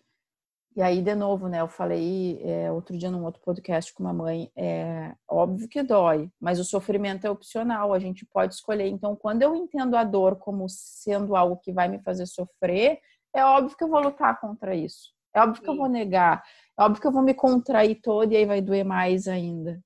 e 0.73 0.81
aí, 0.81 1.01
de 1.01 1.13
novo, 1.13 1.49
né, 1.49 1.59
eu 1.59 1.67
falei 1.67 2.41
é, 2.43 2.71
outro 2.71 2.97
dia 2.97 3.11
num 3.11 3.25
outro 3.25 3.41
podcast 3.41 3.93
com 3.93 4.03
uma 4.03 4.13
mãe, 4.13 4.49
é 4.55 5.13
óbvio 5.27 5.67
que 5.67 5.83
dói, 5.83 6.31
mas 6.39 6.61
o 6.61 6.63
sofrimento 6.63 7.27
é 7.27 7.29
opcional, 7.29 7.93
a 7.93 7.99
gente 7.99 8.25
pode 8.25 8.53
escolher. 8.53 8.87
Então, 8.87 9.13
quando 9.13 9.41
eu 9.41 9.53
entendo 9.53 9.97
a 9.97 10.05
dor 10.05 10.37
como 10.37 10.69
sendo 10.69 11.35
algo 11.35 11.57
que 11.57 11.73
vai 11.73 11.89
me 11.89 11.99
fazer 11.99 12.25
sofrer, 12.25 13.01
é 13.35 13.43
óbvio 13.43 13.75
que 13.75 13.83
eu 13.83 13.89
vou 13.89 13.99
lutar 13.99 14.39
contra 14.39 14.73
isso. 14.73 15.11
É 15.33 15.41
óbvio 15.41 15.57
Sim. 15.57 15.63
que 15.63 15.69
eu 15.69 15.77
vou 15.77 15.89
negar, 15.89 16.43
é 16.77 16.83
óbvio 16.83 17.01
que 17.01 17.07
eu 17.07 17.11
vou 17.11 17.21
me 17.21 17.33
contrair 17.33 17.99
todo 18.01 18.31
e 18.31 18.37
aí 18.37 18.45
vai 18.45 18.61
doer 18.61 18.83
mais 18.83 19.27
ainda. 19.27 19.79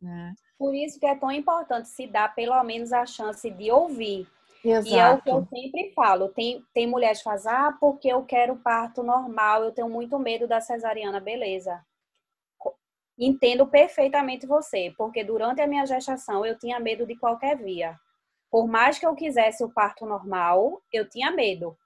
Né? 0.00 0.34
Por 0.58 0.74
isso 0.74 0.98
que 0.98 1.06
é 1.06 1.14
tão 1.14 1.30
importante 1.30 1.88
se 1.88 2.06
dar 2.06 2.34
pelo 2.34 2.62
menos 2.64 2.92
a 2.92 3.06
chance 3.06 3.48
de 3.50 3.70
ouvir 3.70 4.26
Exato. 4.64 4.88
E 4.88 4.98
é 4.98 5.10
o 5.10 5.22
que 5.22 5.30
eu 5.30 5.46
sempre 5.46 5.92
falo. 5.94 6.28
Tem, 6.28 6.64
tem 6.74 6.86
mulheres 6.86 7.18
que 7.18 7.24
fazem, 7.24 7.50
ah, 7.50 7.76
porque 7.80 8.08
eu 8.08 8.24
quero 8.24 8.56
parto 8.56 9.02
normal, 9.02 9.64
eu 9.64 9.72
tenho 9.72 9.88
muito 9.88 10.18
medo 10.18 10.46
da 10.46 10.60
cesariana, 10.60 11.18
beleza. 11.18 11.82
Entendo 13.18 13.66
perfeitamente 13.66 14.46
você, 14.46 14.94
porque 14.96 15.22
durante 15.24 15.60
a 15.60 15.66
minha 15.66 15.86
gestação 15.86 16.44
eu 16.44 16.58
tinha 16.58 16.80
medo 16.80 17.06
de 17.06 17.16
qualquer 17.16 17.56
via. 17.56 17.98
Por 18.50 18.66
mais 18.66 18.98
que 18.98 19.06
eu 19.06 19.14
quisesse 19.14 19.62
o 19.62 19.70
parto 19.70 20.04
normal, 20.04 20.82
eu 20.92 21.08
tinha 21.08 21.30
medo. 21.30 21.76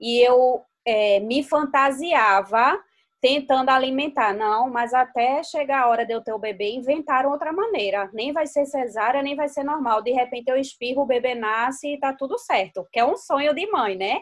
E 0.00 0.20
eu 0.20 0.64
é, 0.84 1.20
me 1.20 1.42
fantasiava 1.42 2.78
tentando 3.20 3.70
alimentar. 3.70 4.32
Não, 4.34 4.70
mas 4.70 4.94
até 4.94 5.42
chegar 5.42 5.82
a 5.82 5.88
hora 5.88 6.06
de 6.06 6.12
eu 6.12 6.22
ter 6.22 6.32
o 6.32 6.38
bebê, 6.38 6.70
inventaram 6.70 7.30
outra 7.30 7.52
maneira. 7.52 8.10
Nem 8.12 8.32
vai 8.32 8.46
ser 8.46 8.66
cesárea, 8.66 9.22
nem 9.22 9.34
vai 9.34 9.48
ser 9.48 9.64
normal. 9.64 10.02
De 10.02 10.12
repente 10.12 10.48
eu 10.48 10.56
espirro, 10.56 11.02
o 11.02 11.06
bebê 11.06 11.34
nasce 11.34 11.94
e 11.94 11.98
tá 11.98 12.12
tudo 12.12 12.38
certo. 12.38 12.86
Que 12.92 13.00
é 13.00 13.04
um 13.04 13.16
sonho 13.16 13.54
de 13.54 13.70
mãe, 13.70 13.96
né? 13.96 14.20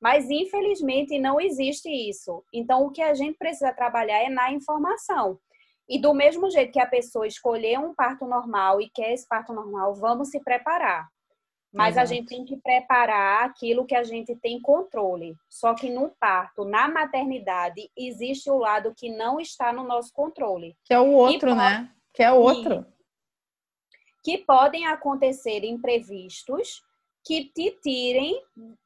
Mas 0.00 0.30
infelizmente 0.30 1.18
não 1.18 1.40
existe 1.40 1.88
isso. 1.88 2.44
Então 2.52 2.84
o 2.84 2.90
que 2.90 3.02
a 3.02 3.14
gente 3.14 3.36
precisa 3.36 3.72
trabalhar 3.72 4.22
é 4.22 4.28
na 4.28 4.52
informação. 4.52 5.38
E 5.88 6.00
do 6.00 6.14
mesmo 6.14 6.50
jeito 6.50 6.72
que 6.72 6.80
a 6.80 6.86
pessoa 6.86 7.26
escolher 7.26 7.78
um 7.78 7.94
parto 7.94 8.26
normal 8.26 8.80
e 8.80 8.90
quer 8.90 9.12
esse 9.12 9.26
parto 9.26 9.52
normal, 9.52 9.94
vamos 9.94 10.28
se 10.28 10.38
preparar. 10.44 11.08
Mas 11.72 11.96
Exato. 11.96 12.00
a 12.00 12.06
gente 12.06 12.28
tem 12.28 12.44
que 12.44 12.56
preparar 12.56 13.44
aquilo 13.44 13.84
que 13.84 13.94
a 13.94 14.02
gente 14.02 14.34
tem 14.36 14.60
controle. 14.60 15.34
Só 15.48 15.74
que 15.74 15.90
no 15.90 16.10
parto, 16.18 16.64
na 16.64 16.88
maternidade, 16.88 17.90
existe 17.96 18.50
o 18.50 18.56
lado 18.56 18.94
que 18.96 19.10
não 19.10 19.38
está 19.38 19.72
no 19.72 19.84
nosso 19.84 20.12
controle. 20.12 20.76
Que 20.84 20.94
é 20.94 21.00
o 21.00 21.12
outro, 21.12 21.50
pode... 21.50 21.58
né? 21.60 21.92
Que 22.14 22.22
é 22.22 22.32
o 22.32 22.36
outro. 22.36 22.86
Que 24.24 24.38
podem 24.38 24.86
acontecer 24.86 25.62
imprevistos 25.62 26.82
que 27.24 27.44
te 27.44 27.78
tirem 27.82 28.42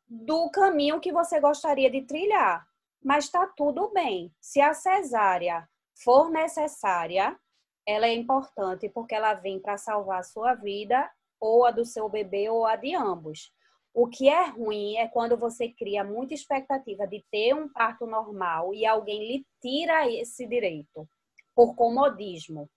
do 0.09 0.51
caminho 0.51 1.01
que 1.01 1.13
você 1.13 1.41
gostaria 1.41 1.91
de 1.91 2.03
trilhar. 2.03 2.67
Mas 3.03 3.27
está 3.27 3.47
tudo 3.57 3.91
bem. 3.93 4.33
Se 4.41 4.61
a 4.61 4.75
cesárea 4.75 5.69
for 5.95 6.31
necessária, 6.31 7.39
ela 7.87 8.07
é 8.07 8.15
importante 8.15 8.89
porque 8.89 9.15
ela 9.15 9.35
vem 9.35 9.61
para 9.61 9.77
salvar 9.77 10.21
a 10.21 10.25
sua 10.25 10.55
vida 10.55 11.09
ou 11.43 11.67
a 11.67 11.73
do 11.73 11.85
seu 11.85 12.09
bebê 12.09 12.49
ou 12.49 12.65
a 12.65 12.77
de 12.77 12.95
ambos. 12.95 13.53
O 13.93 14.07
que 14.07 14.29
é 14.29 14.47
ruim 14.47 14.97
é 14.97 15.09
quando 15.09 15.37
você 15.37 15.69
cria 15.69 16.05
muita 16.05 16.33
expectativa 16.33 17.07
de 17.07 17.23
ter 17.31 17.53
um 17.53 17.69
parto 17.69 18.07
normal 18.07 18.73
e 18.73 18.87
alguém 18.87 19.27
lhe 19.27 19.47
tira 19.61 20.09
esse 20.09 20.47
direito 20.47 21.07
por 21.55 21.75
comodismo, 21.75 22.71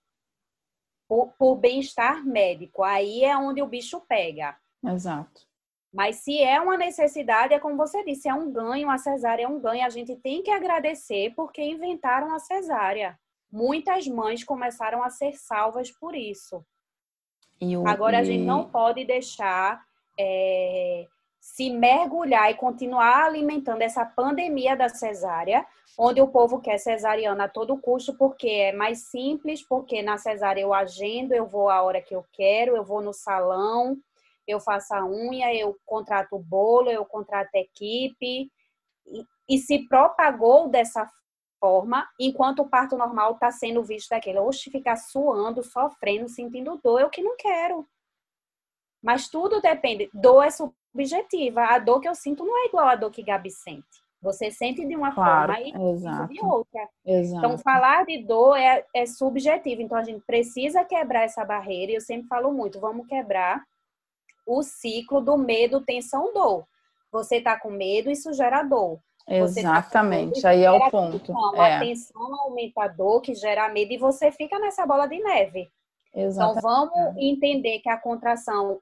por, 1.08 1.32
por 1.38 1.56
bem-estar 1.56 2.25
médico. 2.25 2.84
Aí 2.84 3.23
é 3.23 3.38
onde 3.38 3.62
o 3.62 3.67
bicho 3.67 4.01
pega. 4.01 4.58
Exato. 4.84 5.47
Mas 5.93 6.18
se 6.18 6.41
é 6.41 6.59
uma 6.59 6.76
necessidade, 6.76 7.53
é 7.53 7.59
como 7.59 7.78
você 7.78 8.03
disse, 8.03 8.28
é 8.28 8.34
um 8.34 8.51
ganho, 8.51 8.89
a 8.89 8.97
cesárea 8.97 9.45
é 9.45 9.47
um 9.47 9.61
ganho. 9.61 9.86
A 9.86 9.89
gente 9.89 10.16
tem 10.18 10.43
que 10.43 10.51
agradecer 10.51 11.34
porque 11.36 11.61
inventaram 11.63 12.34
a 12.34 12.39
cesárea. 12.39 13.18
Muitas 13.49 14.05
mães 14.05 14.43
começaram 14.43 15.01
a 15.01 15.09
ser 15.09 15.38
salvas 15.38 15.89
por 15.91 16.13
isso. 16.13 16.66
Agora, 17.88 18.18
e... 18.18 18.20
a 18.20 18.24
gente 18.24 18.43
não 18.43 18.70
pode 18.70 19.06
deixar 19.06 19.82
é, 20.20 21.08
se 21.39 21.70
mergulhar 21.70 22.49
e 22.49 22.56
continuar 22.56 23.26
alimentando 23.26 23.82
essa 23.82 24.03
pandemia 24.03 24.76
da 24.76 24.89
cesárea, 24.89 25.66
onde 25.97 26.22
o 26.22 26.28
povo 26.28 26.60
quer 26.60 26.78
cesariana 26.78 27.45
a 27.45 27.49
todo 27.49 27.80
custo, 27.80 28.18
porque 28.18 28.49
é 28.49 28.72
mais 28.74 29.10
simples, 29.10 29.62
porque 29.62 30.01
na 30.01 30.18
cesárea 30.18 30.62
eu 30.62 30.74
agendo, 30.74 31.34
eu 31.34 31.45
vou 31.45 31.70
a 31.70 31.82
hora 31.82 32.01
que 32.01 32.16
eu 32.16 32.26
quero, 32.34 32.76
eu 32.76 32.84
vou 32.84 33.01
no 33.01 33.14
salão, 33.14 33.95
eu 34.47 34.60
faço 34.60 34.93
a 34.93 35.06
unha, 35.06 35.53
eu 35.53 35.78
contrato 35.86 36.36
o 36.36 36.39
bolo, 36.39 36.89
eu 36.89 37.06
contrato 37.06 37.49
a 37.56 37.60
equipe. 37.60 38.49
E, 39.08 39.26
e 39.47 39.58
se 39.58 39.88
propagou 39.88 40.68
dessa 40.68 41.10
forma, 41.60 42.08
enquanto 42.20 42.60
o 42.60 42.70
parto 42.70 42.97
normal 42.97 43.34
está 43.34 43.51
sendo 43.51 43.84
visto 43.84 44.10
daquele. 44.10 44.39
Oxe, 44.39 44.70
ficar 44.70 44.95
suando, 44.95 45.64
sofrendo, 45.64 46.30
sentindo 46.30 46.80
dor, 46.84 47.01
eu 47.01 47.10
que 47.10 47.22
não 47.22 47.36
quero. 47.38 47.88
Mas 49.01 49.30
tudo 49.30 49.62
depende. 49.62 50.10
Dor 50.14 50.43
é 50.43 50.49
subjetiva. 50.49 51.66
A 51.66 51.80
dor 51.80 51.99
que 52.01 52.08
eu 52.08 52.16
sinto 52.16 52.43
não 52.43 52.58
é 52.58 52.68
igual 52.68 52.88
à 52.88 52.95
dor 52.95 53.12
que 53.12 53.24
Gabi 53.24 53.51
sente. 53.51 54.03
Você 54.22 54.49
sente 54.49 54.84
de 54.84 54.95
uma 54.95 55.14
claro, 55.14 55.53
forma 55.53 55.68
e 55.68 55.91
exato, 55.93 56.34
de 56.34 56.43
outra. 56.43 56.89
Exato. 57.06 57.45
Então, 57.45 57.58
falar 57.60 58.06
de 58.06 58.24
dor 58.24 58.58
é, 58.58 58.84
é 58.95 59.06
subjetivo. 59.06 59.84
Então, 59.84 59.97
a 59.97 60.03
gente 60.03 60.26
precisa 60.26 60.84
quebrar 60.84 61.24
essa 61.24 61.45
barreira. 61.45 61.91
E 61.91 61.95
eu 61.95 62.01
sempre 62.01 62.28
falo 62.28 62.51
muito: 62.51 62.80
vamos 62.80 63.06
quebrar 63.06 63.64
o 64.47 64.64
ciclo 64.64 65.22
do 65.22 65.38
medo, 65.38 65.82
tensão, 65.82 66.34
dor. 66.34 66.66
Você 67.12 67.39
tá 67.39 67.60
com 67.60 67.70
medo, 67.70 68.10
isso 68.10 68.34
gera 68.34 68.64
dor. 68.64 68.99
Exatamente, 69.28 70.41
tá 70.41 70.49
aí 70.49 70.63
é 70.63 70.71
o 70.71 70.89
ponto. 70.89 71.19
Tensão, 71.19 71.55
é. 71.55 71.76
A 71.76 71.80
tensão 71.80 72.41
aumenta 72.41 72.84
a 72.84 72.88
dor, 72.88 73.21
que 73.21 73.34
gera 73.34 73.67
medo, 73.69 73.91
e 73.91 73.97
você 73.97 74.32
fica 74.32 74.59
nessa 74.59 74.86
bola 74.86 75.07
de 75.07 75.17
neve. 75.19 75.69
Exatamente. 76.13 76.59
Então, 76.59 76.61
vamos 76.61 77.17
entender 77.17 77.80
que 77.80 77.89
a 77.89 77.97
contração, 77.97 78.80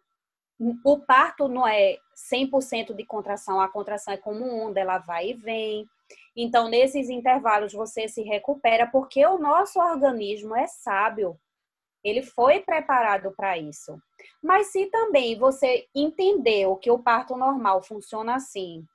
o 0.84 1.00
parto 1.00 1.48
não 1.48 1.66
é 1.66 1.98
100% 2.16 2.94
de 2.94 3.06
contração, 3.06 3.60
a 3.60 3.70
contração 3.70 4.14
é 4.14 4.18
como 4.18 4.46
onda, 4.46 4.80
ela 4.80 4.98
vai 4.98 5.30
e 5.30 5.34
vem. 5.34 5.88
Então, 6.36 6.68
nesses 6.68 7.10
intervalos, 7.10 7.74
você 7.74 8.08
se 8.08 8.22
recupera, 8.22 8.86
porque 8.88 9.26
o 9.26 9.38
nosso 9.38 9.80
organismo 9.80 10.56
é 10.56 10.68
sábio. 10.68 11.38
Ele 12.04 12.22
foi 12.22 12.60
preparado 12.60 13.34
para 13.36 13.58
isso. 13.58 13.98
Mas 14.44 14.68
se 14.68 14.88
também 14.88 15.38
você 15.38 15.88
entendeu 15.96 16.76
que 16.76 16.92
o 16.92 17.00
parto 17.00 17.38
normal 17.38 17.82
funciona 17.82 18.36
assim, 18.36 18.86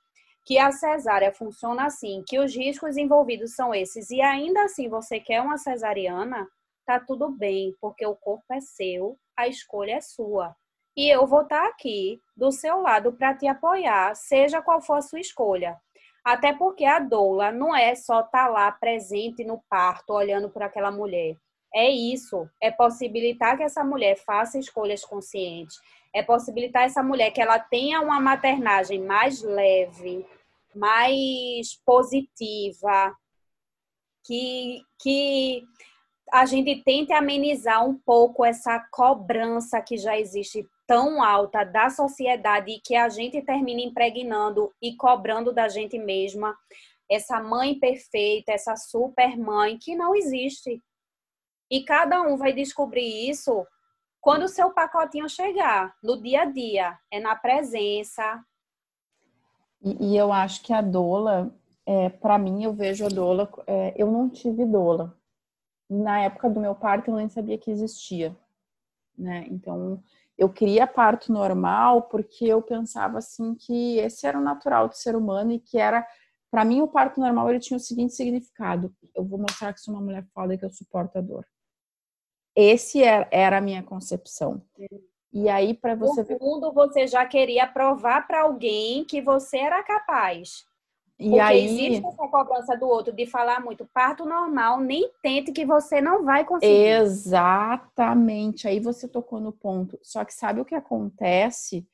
que 0.49 0.57
a 0.57 0.71
cesárea 0.71 1.31
funciona 1.31 1.85
assim, 1.85 2.23
que 2.27 2.39
os 2.39 2.55
riscos 2.55 2.97
envolvidos 2.97 3.53
são 3.53 3.71
esses, 3.71 4.09
e 4.09 4.19
ainda 4.19 4.63
assim 4.63 4.89
você 4.89 5.19
quer 5.19 5.41
uma 5.41 5.59
cesariana, 5.59 6.49
tá 6.87 6.99
tudo 6.99 7.29
bem, 7.29 7.75
porque 7.79 8.03
o 8.03 8.15
corpo 8.15 8.51
é 8.51 8.59
seu, 8.59 9.15
a 9.37 9.47
escolha 9.47 9.97
é 9.97 10.01
sua. 10.01 10.55
E 10.97 11.07
eu 11.07 11.27
vou 11.27 11.43
estar 11.43 11.61
tá 11.61 11.67
aqui 11.67 12.19
do 12.35 12.51
seu 12.51 12.81
lado 12.81 13.13
para 13.13 13.35
te 13.35 13.45
apoiar, 13.45 14.15
seja 14.15 14.59
qual 14.59 14.81
for 14.81 14.95
a 14.95 15.03
sua 15.03 15.19
escolha. 15.19 15.77
Até 16.25 16.51
porque 16.51 16.83
a 16.83 16.97
doula 16.97 17.51
não 17.51 17.75
é 17.75 17.93
só 17.93 18.21
estar 18.21 18.45
tá 18.45 18.47
lá 18.47 18.71
presente 18.71 19.43
no 19.43 19.61
parto, 19.69 20.13
olhando 20.13 20.49
por 20.49 20.63
aquela 20.63 20.89
mulher. 20.89 21.35
É 21.71 21.87
isso, 21.91 22.49
é 22.59 22.71
possibilitar 22.71 23.55
que 23.55 23.61
essa 23.61 23.83
mulher 23.83 24.15
faça 24.15 24.57
escolhas 24.57 25.05
conscientes, 25.05 25.75
é 26.11 26.23
possibilitar 26.23 26.85
essa 26.85 27.03
mulher 27.03 27.29
que 27.29 27.39
ela 27.39 27.59
tenha 27.59 28.01
uma 28.01 28.19
maternagem 28.19 28.99
mais 28.99 29.43
leve, 29.43 30.25
mais 30.75 31.75
positiva, 31.85 33.15
que, 34.23 34.81
que 35.01 35.63
a 36.31 36.45
gente 36.45 36.83
tente 36.83 37.11
amenizar 37.13 37.85
um 37.85 37.97
pouco 37.97 38.45
essa 38.45 38.79
cobrança 38.91 39.81
que 39.81 39.97
já 39.97 40.17
existe 40.17 40.67
tão 40.85 41.21
alta 41.23 41.63
da 41.63 41.89
sociedade 41.89 42.71
e 42.71 42.79
que 42.79 42.95
a 42.95 43.09
gente 43.09 43.41
termina 43.41 43.81
impregnando 43.81 44.73
e 44.81 44.95
cobrando 44.95 45.53
da 45.53 45.67
gente 45.67 45.97
mesma 45.97 46.57
essa 47.09 47.41
mãe 47.41 47.77
perfeita, 47.77 48.51
essa 48.51 48.75
super 48.75 49.35
mãe 49.37 49.77
que 49.77 49.95
não 49.95 50.15
existe. 50.15 50.81
E 51.69 51.83
cada 51.83 52.21
um 52.21 52.37
vai 52.37 52.53
descobrir 52.53 53.29
isso 53.29 53.65
quando 54.21 54.43
o 54.43 54.49
seu 54.49 54.71
pacotinho 54.71 55.29
chegar, 55.29 55.95
no 56.03 56.21
dia 56.21 56.41
a 56.41 56.45
dia, 56.45 56.99
é 57.11 57.19
na 57.19 57.35
presença. 57.35 58.43
E, 59.81 60.11
e 60.11 60.17
eu 60.17 60.31
acho 60.31 60.61
que 60.63 60.73
a 60.73 60.81
doula, 60.81 61.53
é, 61.85 62.09
para 62.09 62.37
mim, 62.37 62.63
eu 62.63 62.73
vejo 62.73 63.05
a 63.05 63.09
doula, 63.09 63.49
é, 63.67 63.93
eu 63.97 64.11
não 64.11 64.29
tive 64.29 64.65
doula, 64.65 65.17
na 65.89 66.19
época 66.21 66.49
do 66.49 66.59
meu 66.59 66.75
parto 66.75 67.09
eu 67.09 67.15
nem 67.15 67.27
sabia 67.27 67.57
que 67.57 67.71
existia, 67.71 68.35
né? 69.17 69.45
Então 69.49 70.03
eu 70.37 70.47
queria 70.47 70.85
parto 70.87 71.33
normal 71.33 72.03
porque 72.03 72.45
eu 72.45 72.61
pensava 72.61 73.17
assim 73.17 73.55
que 73.55 73.97
esse 73.97 74.25
era 74.25 74.37
o 74.37 74.43
natural 74.43 74.87
do 74.87 74.95
ser 74.95 75.15
humano 75.15 75.51
e 75.51 75.59
que 75.59 75.77
era 75.77 76.07
para 76.51 76.63
mim 76.63 76.81
o 76.81 76.87
parto 76.87 77.19
normal 77.19 77.49
ele 77.49 77.59
tinha 77.59 77.77
o 77.77 77.79
seguinte 77.79 78.13
significado: 78.13 78.95
eu 79.15 79.25
vou 79.25 79.39
mostrar 79.39 79.73
que 79.73 79.81
sou 79.81 79.93
uma 79.93 80.01
mulher 80.01 80.25
foda 80.33 80.57
que 80.57 80.63
eu 80.63 80.69
suporto 80.69 81.17
a 81.17 81.21
dor. 81.21 81.45
Esse 82.55 83.03
era, 83.03 83.27
era 83.31 83.57
a 83.57 83.61
minha 83.61 83.83
concepção. 83.83 84.61
E 85.31 85.47
aí 85.47 85.73
para 85.73 85.95
você 85.95 86.21
no 86.21 86.39
fundo 86.39 86.73
você 86.73 87.05
já 87.05 87.25
queria 87.25 87.67
provar 87.67 88.27
para 88.27 88.41
alguém 88.41 89.05
que 89.05 89.21
você 89.21 89.57
era 89.57 89.83
capaz. 89.83 90.67
E 91.19 91.25
Porque 91.25 91.39
aí 91.41 91.65
existe 91.65 92.07
essa 92.07 92.27
cobrança 92.29 92.77
do 92.77 92.87
outro 92.87 93.13
de 93.13 93.25
falar 93.25 93.59
muito 93.59 93.85
parto 93.93 94.25
normal, 94.25 94.79
nem 94.79 95.11
tente 95.21 95.51
que 95.51 95.65
você 95.65 95.99
não 95.99 96.23
vai 96.23 96.45
conseguir. 96.45 96.73
Exatamente. 96.73 98.69
Aí 98.69 98.79
você 98.79 99.05
tocou 99.05 99.41
no 99.41 99.51
ponto. 99.51 99.99
Só 100.01 100.23
que 100.23 100.33
sabe 100.33 100.61
o 100.61 100.65
que 100.65 100.73
acontece 100.73 101.85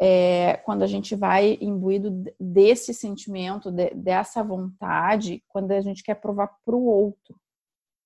é, 0.00 0.56
quando 0.64 0.82
a 0.82 0.86
gente 0.86 1.14
vai 1.14 1.58
imbuído 1.60 2.10
desse 2.40 2.94
sentimento, 2.94 3.70
de, 3.70 3.90
dessa 3.90 4.42
vontade, 4.42 5.44
quando 5.48 5.72
a 5.72 5.80
gente 5.82 6.02
quer 6.02 6.14
provar 6.14 6.48
para 6.64 6.74
o 6.74 6.86
outro. 6.86 7.38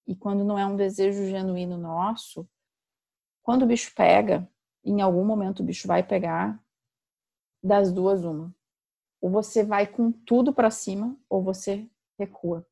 E 0.05 0.17
quando 0.17 0.45
não 0.45 0.59
é 0.59 0.67
um 0.67 0.75
desejo 0.75 1.27
genuíno 1.27 1.79
nosso, 1.79 2.45
quando 3.51 3.65
o 3.65 3.67
bicho 3.67 3.93
pega, 3.97 4.49
em 4.85 5.01
algum 5.01 5.25
momento 5.25 5.59
o 5.59 5.65
bicho 5.65 5.89
vai 5.89 6.05
pegar, 6.05 6.63
das 7.61 7.91
duas 7.91 8.23
uma 8.25 8.55
ou 9.21 9.29
você 9.29 9.65
vai 9.65 9.89
com 9.89 10.13
tudo 10.13 10.55
para 10.55 10.71
cima, 10.71 11.19
ou 11.29 11.43
você 11.43 11.85
recua. 12.17 12.65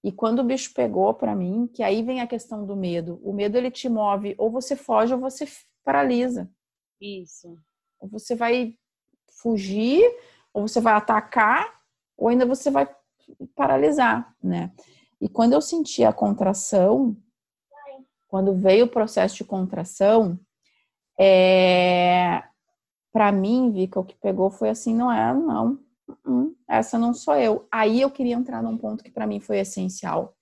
E 0.00 0.12
quando 0.12 0.38
o 0.38 0.44
bicho 0.44 0.72
pegou 0.72 1.12
para 1.12 1.34
mim, 1.34 1.66
que 1.66 1.82
aí 1.82 2.04
vem 2.04 2.20
a 2.20 2.26
questão 2.28 2.64
do 2.64 2.76
medo. 2.76 3.20
O 3.20 3.32
medo 3.32 3.58
ele 3.58 3.68
te 3.68 3.88
move, 3.88 4.36
ou 4.38 4.48
você 4.48 4.76
foge 4.76 5.12
ou 5.12 5.18
você 5.18 5.44
paralisa. 5.82 6.48
Isso. 7.00 7.58
Ou 7.98 8.08
você 8.08 8.36
vai 8.36 8.78
fugir, 9.42 10.04
ou 10.54 10.68
você 10.68 10.80
vai 10.80 10.94
atacar, 10.94 11.82
ou 12.16 12.28
ainda 12.28 12.46
você 12.46 12.70
vai 12.70 12.88
paralisar, 13.56 14.36
né? 14.40 14.72
E 15.20 15.28
quando 15.28 15.54
eu 15.54 15.60
senti 15.60 16.04
a 16.04 16.12
contração, 16.12 17.16
quando 18.30 18.54
veio 18.54 18.84
o 18.84 18.88
processo 18.88 19.36
de 19.36 19.44
contração, 19.44 20.38
é, 21.18 22.42
para 23.12 23.32
mim, 23.32 23.72
Vika, 23.72 23.98
o 23.98 24.04
que 24.04 24.14
pegou 24.14 24.50
foi 24.50 24.70
assim, 24.70 24.94
não 24.94 25.10
é, 25.12 25.34
não, 25.34 25.78
hum, 26.24 26.54
essa 26.68 26.96
não 26.96 27.12
sou 27.12 27.34
eu. 27.34 27.66
Aí 27.72 28.00
eu 28.00 28.10
queria 28.10 28.36
entrar 28.36 28.62
num 28.62 28.78
ponto 28.78 29.02
que 29.02 29.10
para 29.10 29.26
mim 29.26 29.40
foi 29.40 29.58
essencial. 29.58 30.34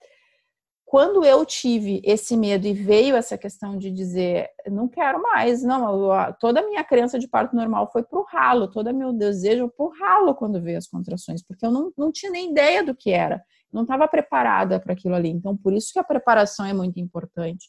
Quando 0.84 1.24
eu 1.24 1.44
tive 1.44 2.00
esse 2.04 2.36
medo 2.36 2.66
e 2.66 2.72
veio 2.72 3.16
essa 3.16 3.36
questão 3.36 3.76
de 3.76 3.90
dizer, 3.90 4.48
não 4.66 4.86
quero 4.86 5.20
mais, 5.20 5.62
não, 5.62 6.32
toda 6.38 6.60
a 6.60 6.66
minha 6.66 6.84
crença 6.84 7.18
de 7.18 7.28
parto 7.28 7.56
normal 7.56 7.90
foi 7.90 8.02
pro 8.02 8.22
ralo, 8.22 8.70
todo 8.70 8.94
meu 8.94 9.12
desejo 9.12 9.70
pro 9.70 9.88
ralo 9.88 10.34
quando 10.34 10.62
veio 10.62 10.78
as 10.78 10.86
contrações, 10.86 11.42
porque 11.42 11.64
eu 11.64 11.70
não, 11.70 11.92
não 11.96 12.12
tinha 12.12 12.32
nem 12.32 12.50
ideia 12.50 12.82
do 12.82 12.94
que 12.94 13.10
era, 13.10 13.42
não 13.72 13.82
estava 13.82 14.08
preparada 14.08 14.80
para 14.80 14.92
aquilo 14.92 15.14
ali. 15.14 15.28
Então, 15.28 15.56
por 15.56 15.72
isso 15.72 15.92
que 15.92 15.98
a 15.98 16.04
preparação 16.04 16.66
é 16.66 16.72
muito 16.72 16.98
importante. 16.98 17.68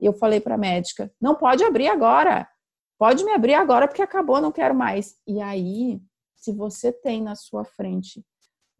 E 0.00 0.06
eu 0.06 0.12
falei 0.12 0.40
para 0.40 0.56
a 0.56 0.58
médica, 0.58 1.10
não 1.20 1.34
pode 1.34 1.64
abrir 1.64 1.88
agora, 1.88 2.46
Pode 2.98 3.24
me 3.24 3.32
abrir 3.32 3.54
agora 3.54 3.86
porque 3.86 4.02
acabou, 4.02 4.40
não 4.40 4.50
quero 4.50 4.74
mais. 4.74 5.16
E 5.26 5.40
aí, 5.40 6.00
se 6.34 6.50
você 6.52 6.90
tem 6.90 7.22
na 7.22 7.34
sua 7.34 7.64
frente 7.64 8.24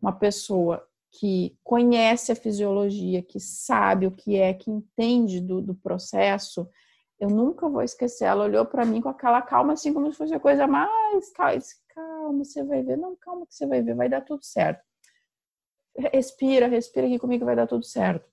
uma 0.01 0.13
pessoa 0.13 0.83
que 1.13 1.57
conhece 1.63 2.33
a 2.33 2.37
fisiologia, 2.37 3.23
que 3.23 3.39
sabe 3.39 4.07
o 4.07 4.11
que 4.11 4.37
é, 4.37 4.55
que 4.55 4.71
entende 4.71 5.41
do, 5.41 5.61
do 5.61 5.75
processo, 5.75 6.69
eu 7.21 7.29
nunca 7.29 7.69
vou 7.69 7.83
esquecer. 7.83 8.25
Ela 8.25 8.45
olhou 8.45 8.65
para 8.65 8.87
mim 8.87 9.03
com 9.03 9.09
aquela 9.11 9.43
calma, 9.43 9.75
assim 9.75 9.93
como 9.93 10.11
se 10.11 10.17
fosse 10.17 10.35
a 10.35 10.41
coisa 10.41 10.67
mais 10.67 11.31
calma. 11.33 11.61
calma, 11.89 12.45
você 12.45 12.65
vai 12.65 12.83
ver. 12.83 12.97
Não, 12.97 13.15
calma 13.17 13.47
que 13.47 13.55
você 13.55 13.67
vai 13.67 13.83
ver, 13.83 13.95
vai 13.95 14.09
dar 14.09 14.23
tudo 14.23 14.45
certo. 14.45 14.83
Respira, 16.13 16.67
respira 16.67 17.07
aqui 17.07 17.19
comigo, 17.19 17.45
vai 17.45 17.57
dar 17.57 17.67
tudo 17.67 17.85
certo. 17.85 18.29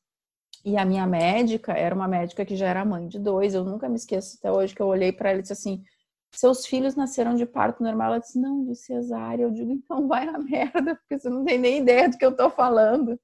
E 0.65 0.77
a 0.77 0.85
minha 0.85 1.05
médica 1.05 1.73
era 1.73 1.93
uma 1.93 2.07
médica 2.07 2.45
que 2.45 2.55
já 2.55 2.67
era 2.67 2.85
mãe 2.85 3.07
de 3.07 3.19
dois. 3.19 3.53
Eu 3.53 3.63
nunca 3.63 3.89
me 3.89 3.95
esqueço 3.95 4.37
até 4.37 4.51
hoje 4.51 4.73
que 4.73 4.81
eu 4.81 4.87
olhei 4.87 5.11
para 5.11 5.29
ela 5.29 5.39
e 5.39 5.41
disse 5.41 5.53
assim: 5.53 5.83
seus 6.31 6.65
filhos 6.65 6.95
nasceram 6.95 7.35
de 7.35 7.45
parto 7.45 7.83
normal? 7.83 8.07
Ela 8.07 8.19
disse: 8.19 8.39
não, 8.39 8.65
de 8.65 8.75
cesárea. 8.75 9.43
Eu 9.43 9.51
digo: 9.51 9.71
então 9.71 10.07
vai 10.07 10.25
na 10.25 10.39
merda, 10.39 10.95
porque 10.95 11.19
você 11.19 11.29
não 11.29 11.43
tem 11.43 11.57
nem 11.57 11.79
ideia 11.79 12.09
do 12.09 12.17
que 12.17 12.25
eu 12.25 12.31
estou 12.31 12.49
falando. 12.49 13.19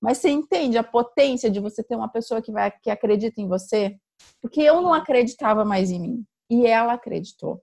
Mas 0.00 0.18
você 0.18 0.28
entende 0.28 0.76
a 0.76 0.84
potência 0.84 1.50
de 1.50 1.60
você 1.60 1.82
ter 1.82 1.96
uma 1.96 2.08
pessoa 2.08 2.42
que, 2.42 2.52
vai, 2.52 2.70
que 2.70 2.90
acredita 2.90 3.40
em 3.40 3.48
você? 3.48 3.96
Porque 4.40 4.60
eu 4.60 4.82
não 4.82 4.92
acreditava 4.92 5.64
mais 5.64 5.90
em 5.90 5.98
mim 5.98 6.26
e 6.50 6.66
ela 6.66 6.92
acreditou. 6.92 7.62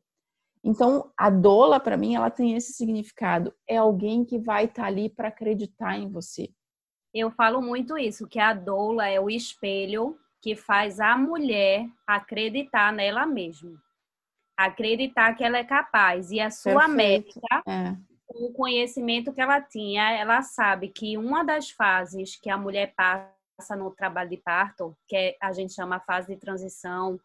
Então, 0.63 1.11
a 1.17 1.29
doula, 1.29 1.79
para 1.79 1.97
mim, 1.97 2.15
ela 2.15 2.29
tem 2.29 2.55
esse 2.55 2.73
significado. 2.73 3.53
É 3.67 3.77
alguém 3.77 4.23
que 4.23 4.37
vai 4.37 4.65
estar 4.65 4.83
tá 4.83 4.87
ali 4.87 5.09
para 5.09 5.29
acreditar 5.29 5.97
em 5.97 6.09
você. 6.09 6.49
Eu 7.13 7.31
falo 7.31 7.61
muito 7.61 7.97
isso, 7.97 8.27
que 8.27 8.39
a 8.39 8.53
doula 8.53 9.07
é 9.07 9.19
o 9.19 9.29
espelho 9.29 10.17
que 10.41 10.55
faz 10.55 10.99
a 10.99 11.17
mulher 11.17 11.87
acreditar 12.07 12.93
nela 12.93 13.25
mesma. 13.25 13.81
Acreditar 14.57 15.33
que 15.35 15.43
ela 15.43 15.57
é 15.57 15.63
capaz. 15.63 16.31
E 16.31 16.39
a 16.39 16.49
sua 16.49 16.87
Perfeito. 16.87 16.95
médica, 16.95 17.63
é. 17.67 17.95
o 18.27 18.53
conhecimento 18.53 19.33
que 19.33 19.41
ela 19.41 19.59
tinha, 19.59 20.11
ela 20.11 20.41
sabe 20.41 20.89
que 20.89 21.17
uma 21.17 21.43
das 21.43 21.71
fases 21.71 22.35
que 22.35 22.49
a 22.49 22.57
mulher 22.57 22.93
passa 22.95 23.75
no 23.75 23.91
trabalho 23.91 24.29
de 24.29 24.37
parto, 24.37 24.95
que 25.07 25.35
a 25.41 25.51
gente 25.51 25.73
chama 25.73 25.97
a 25.97 26.01
fase 26.01 26.27
de 26.27 26.39
transição, 26.39 27.19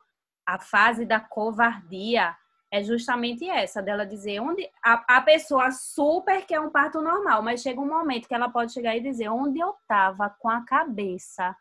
a 0.47 0.59
fase 0.59 1.05
da 1.05 1.21
covardia 1.21 2.37
é 2.71 2.83
justamente 2.83 3.49
essa, 3.49 3.81
dela 3.81 4.05
dizer 4.05 4.41
onde 4.41 4.69
a, 4.85 5.19
a 5.19 5.21
pessoa 5.21 5.71
super 5.71 6.45
quer 6.45 6.61
um 6.61 6.71
parto 6.71 7.01
normal, 7.01 7.43
mas 7.43 7.63
chega 7.63 7.81
um 7.81 7.89
momento 7.89 8.27
que 8.27 8.35
ela 8.35 8.49
pode 8.49 8.73
chegar 8.73 8.97
e 8.97 9.01
dizer 9.01 9.29
onde 9.29 9.59
eu 9.59 9.75
tava 9.87 10.31
com 10.39 10.49
a 10.49 10.65
cabeça. 10.65 11.57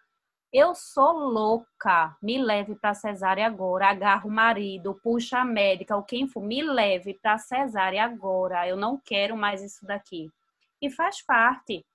Eu 0.52 0.74
sou 0.74 1.12
louca, 1.12 2.16
me 2.22 2.38
leve 2.38 2.76
para 2.76 2.94
cesárea 2.94 3.46
agora, 3.46 3.90
agarra 3.90 4.26
o 4.26 4.32
marido, 4.32 5.00
puxa 5.04 5.40
a 5.40 5.46
médica, 5.46 5.96
ou 5.96 6.04
quem 6.04 6.28
for, 6.28 6.42
me 6.42 6.64
leve 6.64 7.14
para 7.14 7.38
cesárea 7.38 8.04
agora. 8.04 8.68
Eu 8.68 8.78
não 8.78 8.98
quero 8.98 9.36
mais 9.36 9.62
isso 9.62 9.86
daqui. 9.86 10.32
E 10.82 10.90
faz 10.90 11.22
parte. 11.22 11.86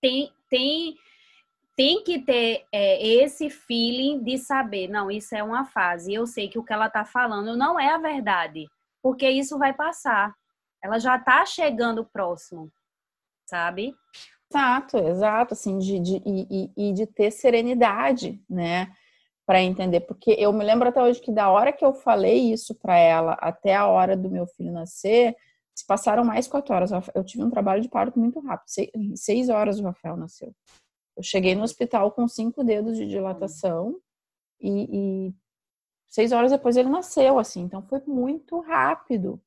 Tem 0.00 0.32
tem 0.48 0.96
tem 1.76 2.02
que 2.02 2.18
ter 2.20 2.64
é, 2.72 3.06
esse 3.06 3.50
feeling 3.50 4.22
de 4.24 4.38
saber, 4.38 4.88
não, 4.88 5.10
isso 5.10 5.34
é 5.34 5.42
uma 5.42 5.66
fase. 5.66 6.12
Eu 6.12 6.26
sei 6.26 6.48
que 6.48 6.58
o 6.58 6.64
que 6.64 6.72
ela 6.72 6.86
está 6.86 7.04
falando 7.04 7.54
não 7.54 7.78
é 7.78 7.90
a 7.90 7.98
verdade, 7.98 8.66
porque 9.02 9.28
isso 9.28 9.58
vai 9.58 9.74
passar. 9.74 10.34
Ela 10.82 10.98
já 10.98 11.16
está 11.16 11.44
chegando 11.44 12.04
próximo, 12.04 12.72
sabe? 13.44 13.94
Exato, 14.50 14.96
exato, 14.96 15.54
assim, 15.54 15.76
de, 15.78 16.00
de, 16.00 16.22
e, 16.24 16.70
e 16.76 16.92
de 16.94 17.06
ter 17.06 17.30
serenidade, 17.30 18.42
né? 18.48 18.90
Para 19.44 19.60
entender, 19.60 20.00
porque 20.00 20.30
eu 20.38 20.52
me 20.52 20.64
lembro 20.64 20.88
até 20.88 21.02
hoje 21.02 21.20
que 21.20 21.30
da 21.30 21.50
hora 21.50 21.72
que 21.72 21.84
eu 21.84 21.92
falei 21.92 22.52
isso 22.52 22.74
para 22.74 22.96
ela 22.96 23.34
até 23.34 23.74
a 23.74 23.86
hora 23.86 24.16
do 24.16 24.30
meu 24.30 24.46
filho 24.46 24.72
nascer, 24.72 25.36
se 25.74 25.86
passaram 25.86 26.24
mais 26.24 26.48
quatro 26.48 26.74
horas. 26.74 26.90
Eu 27.14 27.22
tive 27.22 27.44
um 27.44 27.50
trabalho 27.50 27.82
de 27.82 27.88
parto 27.88 28.18
muito 28.18 28.40
rápido, 28.40 28.68
seis, 28.68 28.90
seis 29.16 29.48
horas 29.50 29.78
o 29.78 29.84
Rafael 29.84 30.16
nasceu. 30.16 30.54
Eu 31.16 31.22
cheguei 31.22 31.54
no 31.54 31.62
hospital 31.62 32.12
com 32.12 32.28
cinco 32.28 32.62
dedos 32.62 32.96
de 32.96 33.06
dilatação 33.06 33.98
e, 34.60 35.28
e 35.28 35.34
seis 36.06 36.32
horas 36.32 36.50
depois 36.50 36.76
ele 36.76 36.88
nasceu, 36.88 37.38
assim. 37.38 37.62
Então 37.62 37.82
foi 37.82 38.02
muito 38.06 38.60
rápido. 38.60 39.40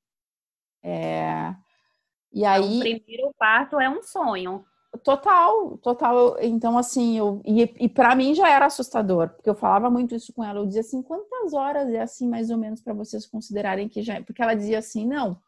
É... 0.84 1.54
E 2.32 2.46
aí. 2.46 2.62
Então, 2.62 2.78
o 2.78 2.80
primeiro 2.80 3.34
parto 3.38 3.80
é 3.80 3.90
um 3.90 4.02
sonho. 4.02 4.66
Total, 5.04 5.78
total. 5.78 6.38
Então, 6.42 6.78
assim, 6.78 7.18
eu, 7.18 7.42
e, 7.46 7.62
e 7.80 7.88
para 7.88 8.16
mim 8.16 8.34
já 8.34 8.50
era 8.50 8.66
assustador, 8.66 9.30
porque 9.30 9.50
eu 9.50 9.54
falava 9.54 9.90
muito 9.90 10.16
isso 10.16 10.34
com 10.34 10.44
ela. 10.44 10.60
Eu 10.60 10.66
dizia 10.66 10.82
assim: 10.82 11.02
quantas 11.04 11.54
horas 11.54 11.90
é 11.90 12.02
assim, 12.02 12.28
mais 12.28 12.50
ou 12.50 12.58
menos, 12.58 12.82
para 12.82 12.94
vocês 12.94 13.26
considerarem 13.26 13.88
que 13.88 14.02
já. 14.02 14.22
Porque 14.24 14.42
ela 14.42 14.56
dizia 14.56 14.80
assim: 14.80 15.06
não, 15.06 15.40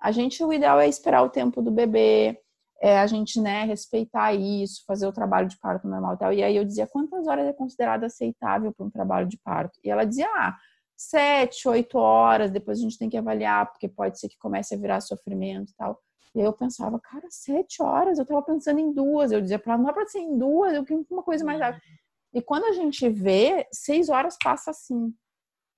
a 0.00 0.10
gente, 0.10 0.42
o 0.42 0.52
ideal 0.52 0.80
é 0.80 0.88
esperar 0.88 1.22
o 1.22 1.28
tempo 1.28 1.60
do 1.60 1.70
bebê, 1.70 2.40
é, 2.80 2.98
a 2.98 3.06
gente, 3.06 3.40
né, 3.40 3.64
respeitar 3.64 4.32
isso, 4.32 4.84
fazer 4.86 5.06
o 5.06 5.12
trabalho 5.12 5.48
de 5.48 5.58
parto 5.58 5.88
normal 5.88 6.14
e 6.14 6.18
tal. 6.18 6.32
E 6.32 6.42
aí 6.42 6.56
eu 6.56 6.64
dizia, 6.64 6.86
quantas 6.86 7.26
horas 7.26 7.46
é 7.46 7.52
considerado 7.52 8.04
aceitável 8.04 8.72
para 8.72 8.86
um 8.86 8.90
trabalho 8.90 9.26
de 9.26 9.38
parto? 9.38 9.78
E 9.82 9.90
ela 9.90 10.04
dizia, 10.04 10.28
ah, 10.28 10.56
sete, 10.96 11.68
oito 11.68 11.98
horas, 11.98 12.50
depois 12.50 12.78
a 12.78 12.82
gente 12.82 12.98
tem 12.98 13.08
que 13.08 13.16
avaliar, 13.16 13.70
porque 13.70 13.88
pode 13.88 14.18
ser 14.18 14.28
que 14.28 14.38
comece 14.38 14.74
a 14.74 14.78
virar 14.78 15.00
sofrimento 15.00 15.70
e 15.70 15.74
tal. 15.74 16.00
E 16.34 16.40
aí 16.40 16.46
eu 16.46 16.52
pensava, 16.52 17.00
cara, 17.00 17.26
sete 17.30 17.82
horas? 17.82 18.18
Eu 18.18 18.26
tava 18.26 18.42
pensando 18.42 18.78
em 18.78 18.92
duas. 18.92 19.32
Eu 19.32 19.40
dizia 19.40 19.58
para 19.58 19.74
ela, 19.74 19.82
não 19.82 19.90
é 19.90 19.92
para 19.92 20.06
ser 20.06 20.20
em 20.20 20.38
duas, 20.38 20.74
eu 20.74 20.84
queria 20.84 21.04
uma 21.10 21.22
coisa 21.22 21.44
mais 21.44 21.60
rápida. 21.60 21.82
E 22.32 22.42
quando 22.42 22.64
a 22.64 22.72
gente 22.72 23.08
vê, 23.08 23.66
seis 23.72 24.08
horas 24.08 24.36
passa 24.42 24.70
assim. 24.70 25.12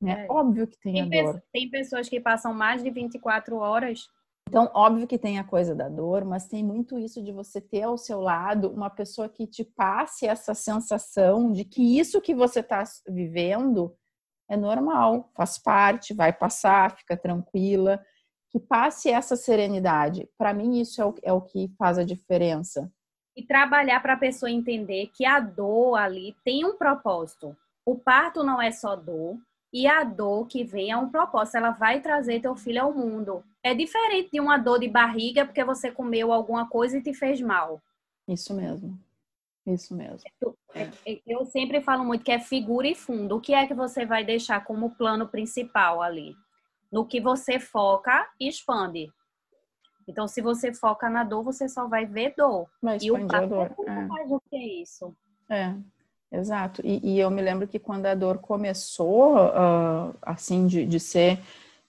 Né? 0.01 0.27
É. 0.27 0.33
Óbvio 0.33 0.67
que 0.67 0.79
tem, 0.81 1.09
tem. 1.09 1.41
Tem 1.53 1.71
pessoas 1.71 2.09
que 2.09 2.21
passam 2.21 2.53
mais 2.53 2.83
de 2.83 2.91
24 2.91 3.57
horas 3.57 4.09
então, 4.51 4.69
óbvio 4.75 5.07
que 5.07 5.17
tem 5.17 5.39
a 5.39 5.45
coisa 5.45 5.77
da 5.77 5.89
dor, 5.89 6.25
mas 6.25 6.49
tem 6.49 6.65
muito 6.65 6.99
isso 6.99 7.23
de 7.23 7.31
você 7.31 7.61
ter 7.61 7.83
ao 7.83 7.97
seu 7.97 8.21
lado 8.21 8.69
uma 8.69 8.91
pessoa 8.91 9.29
que 9.29 9.47
te 9.47 9.63
passe 9.63 10.27
essa 10.27 10.55
sensação 10.55 11.53
de 11.53 11.65
que 11.65 12.01
isso 12.01 12.21
que 12.21 12.35
você 12.35 12.59
está 12.59 12.83
vivendo 13.09 13.97
é 14.49 14.57
normal, 14.57 15.31
faz 15.37 15.57
parte, 15.57 16.13
vai 16.13 16.33
passar, 16.33 16.97
fica 16.97 17.17
tranquila, 17.17 18.05
que 18.51 18.59
passe 18.59 19.09
essa 19.09 19.37
serenidade. 19.37 20.29
Para 20.37 20.53
mim, 20.53 20.81
isso 20.81 21.01
é 21.01 21.07
o, 21.07 21.15
é 21.23 21.33
o 21.33 21.41
que 21.41 21.73
faz 21.79 21.97
a 21.97 22.03
diferença. 22.03 22.91
E 23.37 23.47
trabalhar 23.47 24.01
para 24.03 24.15
a 24.15 24.19
pessoa 24.19 24.51
entender 24.51 25.13
que 25.15 25.25
a 25.25 25.39
dor 25.39 25.95
ali 25.95 26.35
tem 26.45 26.65
um 26.65 26.77
propósito. 26.77 27.57
O 27.87 27.97
parto 27.97 28.43
não 28.43 28.61
é 28.61 28.73
só 28.73 28.97
dor, 28.97 29.39
e 29.73 29.87
a 29.87 30.03
dor 30.03 30.49
que 30.49 30.65
vem 30.65 30.91
é 30.91 30.97
um 30.97 31.09
propósito, 31.09 31.59
ela 31.59 31.71
vai 31.71 32.01
trazer 32.01 32.41
teu 32.41 32.57
filho 32.57 32.83
ao 32.83 32.93
mundo. 32.93 33.45
É 33.63 33.75
diferente 33.75 34.31
de 34.33 34.41
uma 34.41 34.57
dor 34.57 34.79
de 34.79 34.89
barriga 34.89 35.45
porque 35.45 35.63
você 35.63 35.91
comeu 35.91 36.33
alguma 36.33 36.69
coisa 36.69 36.99
e 36.99 37.03
te 37.03 37.13
fez 37.13 37.41
mal. 37.41 37.81
Isso 38.27 38.55
mesmo. 38.55 38.99
Isso 39.67 39.95
mesmo. 39.95 40.29
É. 40.75 40.83
é. 41.07 41.21
Eu 41.27 41.45
sempre 41.45 41.81
falo 41.81 42.05
muito 42.05 42.25
que 42.25 42.33
é 42.33 42.39
figura 42.39 42.89
e 42.89 42.95
fundo. 42.95 43.37
O 43.37 43.41
que 43.41 43.53
é 43.53 43.67
que 43.67 43.75
você 43.75 44.07
vai 44.07 44.25
deixar 44.25 44.65
como 44.65 44.97
plano 44.97 45.29
principal 45.29 46.01
ali? 46.01 46.35
No 46.91 47.07
que 47.07 47.21
você 47.21 47.61
foca 47.61 48.29
e 48.41 48.49
expande. 48.49 49.13
Então, 50.09 50.27
se 50.27 50.41
você 50.41 50.73
foca 50.73 51.09
na 51.09 51.23
dor, 51.23 51.45
você 51.45 51.69
só 51.69 51.87
vai 51.87 52.07
ver 52.07 52.35
dor. 52.37 52.69
Mas 52.83 53.03
e 53.03 53.11
o 53.11 53.27
papo 53.29 53.47
dor. 53.47 53.75
É. 53.87 54.01
mais 54.07 54.29
do 54.29 54.41
que 54.51 54.57
isso. 54.57 55.15
É, 55.49 55.75
Exato. 56.33 56.81
E, 56.85 57.01
e, 57.03 57.19
eu 57.19 57.31
me 57.31 57.43
lembro 57.43 57.67
que 57.67 57.79
quando 57.79 58.07
a 58.07 58.15
dor 58.15 58.39
começou, 58.39 59.35
uh, 59.37 60.15
assim, 60.23 60.67
de, 60.67 60.87
de 60.87 61.01
ser 61.01 61.41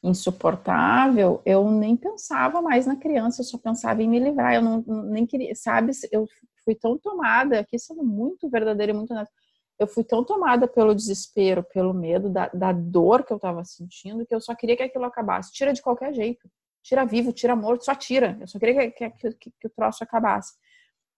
insuportável, 0.03 1.41
eu 1.45 1.69
nem 1.69 1.95
pensava 1.95 2.61
mais 2.61 2.87
na 2.87 2.95
criança, 2.95 3.41
eu 3.41 3.45
só 3.45 3.57
pensava 3.57 4.01
em 4.01 4.09
me 4.09 4.19
livrar. 4.19 4.55
Eu 4.55 4.61
não 4.61 4.81
nem 5.05 5.25
queria, 5.25 5.53
sabe? 5.55 5.91
Eu 6.11 6.27
fui 6.65 6.75
tão 6.75 6.97
tomada, 6.97 7.59
aqui 7.59 7.77
sendo 7.77 8.03
muito 8.03 8.49
verdadeira 8.49 8.91
e 8.91 8.95
muito 8.95 9.11
honesto, 9.11 9.33
eu 9.79 9.87
fui 9.87 10.03
tão 10.03 10.23
tomada 10.23 10.67
pelo 10.67 10.93
desespero, 10.93 11.63
pelo 11.63 11.93
medo, 11.93 12.29
da, 12.29 12.49
da 12.49 12.71
dor 12.71 13.23
que 13.23 13.33
eu 13.33 13.37
estava 13.37 13.63
sentindo, 13.65 14.25
que 14.25 14.33
eu 14.33 14.39
só 14.39 14.53
queria 14.53 14.77
que 14.77 14.83
aquilo 14.83 15.05
acabasse. 15.05 15.51
Tira 15.51 15.73
de 15.73 15.81
qualquer 15.81 16.13
jeito. 16.13 16.47
Tira 16.83 17.05
vivo, 17.05 17.33
tira 17.33 17.55
morto, 17.55 17.85
só 17.85 17.95
tira. 17.95 18.37
Eu 18.39 18.47
só 18.47 18.59
queria 18.59 18.91
que, 18.91 19.09
que, 19.09 19.31
que, 19.33 19.51
que 19.59 19.67
o 19.67 19.69
troço 19.69 20.03
acabasse. 20.03 20.53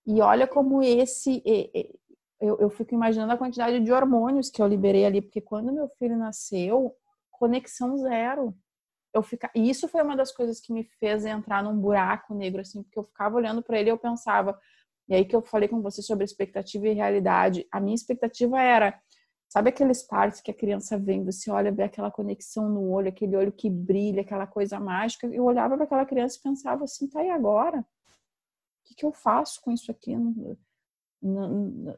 E 0.05 0.21
olha 0.21 0.47
como 0.47 0.81
esse 0.81 1.41
eu, 2.43 2.57
eu 2.59 2.69
fico 2.69 2.93
imaginando 2.93 3.31
a 3.31 3.37
quantidade 3.37 3.79
de 3.79 3.91
hormônios 3.91 4.49
que 4.49 4.61
eu 4.61 4.67
liberei 4.67 5.05
ali, 5.05 5.21
porque 5.21 5.39
quando 5.39 5.71
meu 5.71 5.87
filho 5.97 6.17
nasceu, 6.17 6.93
conexão 7.31 7.97
zero. 7.97 8.53
Eu 9.13 9.21
fica... 9.21 9.49
E 9.53 9.69
isso 9.69 9.87
foi 9.87 10.01
uma 10.01 10.15
das 10.15 10.31
coisas 10.31 10.59
que 10.59 10.73
me 10.73 10.83
fez 10.83 11.25
entrar 11.25 11.63
num 11.63 11.77
buraco 11.77 12.33
negro, 12.33 12.61
assim, 12.61 12.81
porque 12.81 12.97
eu 12.97 13.03
ficava 13.03 13.35
olhando 13.35 13.61
para 13.61 13.79
ele 13.79 13.89
e 13.89 13.91
eu 13.91 13.97
pensava. 13.97 14.59
E 15.07 15.13
aí 15.13 15.25
que 15.25 15.35
eu 15.35 15.41
falei 15.41 15.67
com 15.67 15.81
você 15.81 16.01
sobre 16.01 16.23
expectativa 16.23 16.87
e 16.87 16.93
realidade. 16.93 17.67
A 17.71 17.79
minha 17.79 17.95
expectativa 17.95 18.59
era, 18.61 18.99
sabe 19.47 19.69
aqueles 19.69 20.01
partes 20.01 20.41
que 20.41 20.49
a 20.49 20.53
criança 20.53 20.97
vem, 20.97 21.23
você 21.23 21.51
olha, 21.51 21.71
vê 21.71 21.83
aquela 21.83 22.09
conexão 22.09 22.69
no 22.69 22.89
olho, 22.89 23.09
aquele 23.09 23.35
olho 23.35 23.51
que 23.51 23.69
brilha, 23.69 24.21
aquela 24.21 24.47
coisa 24.47 24.79
mágica. 24.79 25.27
Eu 25.27 25.43
olhava 25.43 25.75
para 25.75 25.85
aquela 25.85 26.05
criança 26.05 26.37
e 26.37 26.41
pensava 26.41 26.85
assim, 26.85 27.07
tá, 27.07 27.23
e 27.23 27.29
agora? 27.29 27.79
O 27.79 27.85
que, 28.85 28.95
que 28.95 29.05
eu 29.05 29.11
faço 29.11 29.61
com 29.61 29.71
isso 29.71 29.91
aqui? 29.91 30.15
Não, 31.23 31.49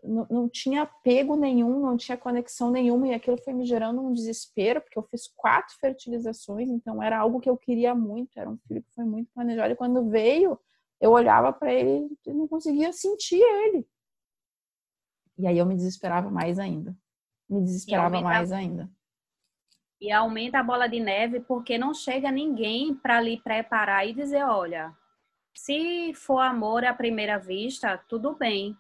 não, 0.04 0.28
não, 0.30 0.50
tinha 0.50 0.84
apego 0.84 1.36
nenhum, 1.36 1.80
não 1.80 1.98
tinha 1.98 2.16
conexão 2.16 2.70
nenhuma, 2.70 3.08
e 3.08 3.14
aquilo 3.14 3.42
foi 3.42 3.54
me 3.54 3.66
gerando 3.66 4.00
um 4.00 4.14
desespero, 4.14 4.80
porque 4.80 5.00
eu 5.00 5.04
fiz 5.04 5.28
quatro 5.36 5.76
fertilizações, 5.80 6.70
então 6.70 7.02
era 7.02 7.18
algo 7.18 7.40
que 7.40 7.50
eu 7.50 7.58
queria 7.58 7.96
muito, 7.96 8.38
era 8.40 8.48
um 8.48 8.58
filho 8.68 8.84
que 8.84 8.94
foi 8.94 9.04
muito 9.04 9.32
planejado, 9.34 9.74
e 9.74 9.76
quando 9.76 10.08
veio, 10.08 10.60
eu 11.02 11.12
olhava 11.12 11.52
para 11.52 11.74
ele 11.74 12.08
e 12.26 12.34
não 12.34 12.48
conseguia 12.48 12.94
sentir 12.94 13.42
ele. 13.42 13.88
E 15.40 15.48
aí 15.48 15.58
eu 15.58 15.66
me 15.66 15.76
desesperava 15.76 16.30
mais 16.30 16.60
ainda. 16.60 16.96
Me 17.50 17.62
desesperava 17.62 18.22
mais 18.22 18.52
ainda. 18.52 18.90
E 20.00 20.12
aumenta 20.12 20.60
a 20.60 20.64
bola 20.64 20.88
de 20.88 21.00
neve 21.00 21.40
porque 21.40 21.78
não 21.78 21.94
chega 21.94 22.32
ninguém 22.32 22.94
para 22.94 23.20
lhe 23.20 23.42
preparar 23.42 24.08
e 24.08 24.14
dizer, 24.14 24.44
olha, 24.44 24.96
se 25.54 26.14
for 26.14 26.40
amor 26.40 26.86
à 26.86 26.94
primeira 26.94 27.38
vista, 27.38 27.98
tudo 28.08 28.36
bem 28.36 28.78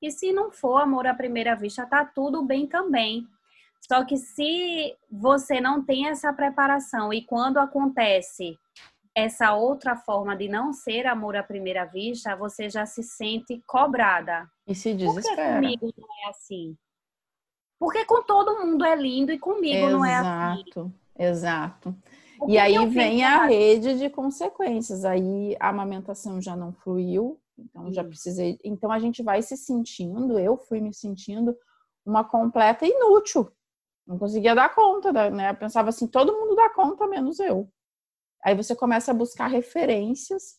e 0.00 0.10
se 0.10 0.32
não 0.32 0.50
for 0.50 0.78
amor 0.78 1.06
à 1.06 1.14
primeira 1.14 1.54
vista, 1.54 1.86
tá 1.86 2.04
tudo 2.04 2.42
bem 2.42 2.66
também. 2.66 3.26
Só 3.80 4.04
que 4.04 4.16
se 4.16 4.96
você 5.10 5.60
não 5.60 5.84
tem 5.84 6.08
essa 6.08 6.32
preparação 6.32 7.12
e 7.12 7.24
quando 7.24 7.58
acontece 7.58 8.58
essa 9.14 9.54
outra 9.54 9.96
forma 9.96 10.36
de 10.36 10.48
não 10.48 10.72
ser 10.72 11.06
amor 11.06 11.36
à 11.36 11.42
primeira 11.42 11.84
vista, 11.84 12.36
você 12.36 12.68
já 12.68 12.86
se 12.86 13.02
sente 13.02 13.62
cobrada. 13.66 14.48
E 14.66 14.74
se 14.74 14.94
desespera. 14.94 15.36
Por 15.36 15.68
que 15.68 15.76
comigo 15.78 15.94
não 15.98 16.08
é 16.24 16.30
assim? 16.30 16.76
Porque 17.78 18.04
com 18.04 18.22
todo 18.22 18.64
mundo 18.64 18.84
é 18.84 18.94
lindo 18.94 19.32
e 19.32 19.38
comigo 19.38 19.86
exato, 19.86 19.92
não 19.92 20.04
é 20.04 20.14
assim. 20.16 20.60
Exato, 20.60 20.92
exato. 21.18 21.96
E 22.46 22.58
aí 22.58 22.86
vem 22.86 23.24
a 23.24 23.46
rede 23.46 23.98
de 23.98 24.08
consequências. 24.08 25.04
Aí 25.04 25.56
a 25.58 25.70
amamentação 25.70 26.40
já 26.40 26.54
não 26.54 26.72
fluiu, 26.72 27.40
então 27.58 27.92
já 27.92 28.04
precisei. 28.04 28.58
Então 28.64 28.90
a 28.90 28.98
gente 28.98 29.22
vai 29.22 29.42
se 29.42 29.56
sentindo, 29.56 30.38
eu 30.38 30.56
fui 30.56 30.80
me 30.80 30.94
sentindo 30.94 31.56
uma 32.04 32.24
completa 32.24 32.86
inútil. 32.86 33.50
Não 34.06 34.18
conseguia 34.18 34.54
dar 34.54 34.74
conta, 34.74 35.12
né? 35.30 35.50
Eu 35.50 35.56
pensava 35.56 35.90
assim, 35.90 36.06
todo 36.06 36.32
mundo 36.32 36.54
dá 36.54 36.70
conta, 36.70 37.06
menos 37.06 37.38
eu. 37.40 37.70
Aí 38.42 38.54
você 38.54 38.74
começa 38.74 39.10
a 39.10 39.14
buscar 39.14 39.48
referências 39.48 40.58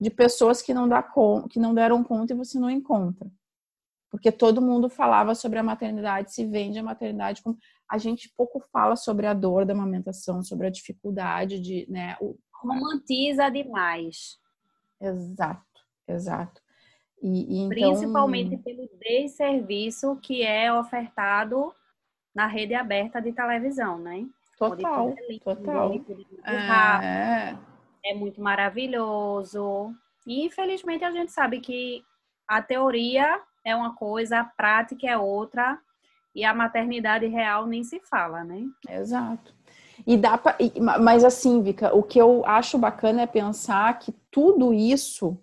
de 0.00 0.10
pessoas 0.10 0.62
que 0.62 0.72
não, 0.72 0.88
dá 0.88 1.02
con 1.02 1.46
que 1.46 1.60
não 1.60 1.74
deram 1.74 2.02
conta 2.02 2.32
e 2.32 2.36
você 2.36 2.58
não 2.58 2.70
encontra. 2.70 3.30
Porque 4.10 4.32
todo 4.32 4.62
mundo 4.62 4.88
falava 4.88 5.34
sobre 5.34 5.58
a 5.58 5.62
maternidade, 5.62 6.32
se 6.32 6.44
vende 6.44 6.78
a 6.78 6.82
maternidade 6.82 7.42
como 7.42 7.56
a 7.88 7.98
gente 7.98 8.32
pouco 8.36 8.60
fala 8.72 8.96
sobre 8.96 9.26
a 9.26 9.34
dor 9.34 9.64
da 9.64 9.72
amamentação, 9.72 10.42
sobre 10.42 10.66
a 10.66 10.70
dificuldade 10.70 11.60
de, 11.60 11.86
né? 11.88 12.16
O... 12.20 12.36
Romantiza 12.62 13.48
demais. 13.48 14.38
Exato, 15.00 15.64
exato. 16.10 16.60
E, 17.22 17.28
e 17.28 17.58
então... 17.60 17.68
Principalmente 17.68 18.56
pelo 18.56 18.88
desserviço 18.98 20.16
que 20.16 20.42
é 20.42 20.72
ofertado 20.72 21.72
na 22.34 22.46
rede 22.46 22.74
aberta 22.74 23.20
de 23.20 23.32
televisão, 23.32 23.98
né? 23.98 24.26
Total, 24.58 25.14
total. 25.42 25.92
É... 26.44 27.56
é 28.04 28.14
muito 28.14 28.40
maravilhoso. 28.40 29.94
E 30.26 30.44
infelizmente 30.44 31.04
a 31.04 31.10
gente 31.10 31.32
sabe 31.32 31.60
que 31.60 32.02
a 32.46 32.60
teoria 32.60 33.40
é 33.64 33.74
uma 33.74 33.94
coisa, 33.94 34.40
a 34.40 34.44
prática 34.44 35.06
é 35.06 35.16
outra, 35.16 35.78
e 36.34 36.44
a 36.44 36.54
maternidade 36.54 37.26
real 37.26 37.66
nem 37.66 37.82
se 37.82 38.00
fala, 38.00 38.44
né? 38.44 38.64
Exato. 38.88 39.54
E 40.06 40.16
dá 40.16 40.38
pra, 40.38 40.56
mas 41.00 41.24
assim, 41.24 41.62
Vika, 41.62 41.94
o 41.94 42.02
que 42.02 42.18
eu 42.18 42.44
acho 42.46 42.78
bacana 42.78 43.22
é 43.22 43.26
pensar 43.26 43.98
que 43.98 44.12
tudo 44.30 44.72
isso 44.72 45.38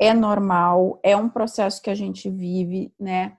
é 0.00 0.14
normal, 0.14 0.98
é 1.02 1.14
um 1.14 1.28
processo 1.28 1.82
que 1.82 1.90
a 1.90 1.94
gente 1.94 2.30
vive, 2.30 2.90
né? 2.98 3.36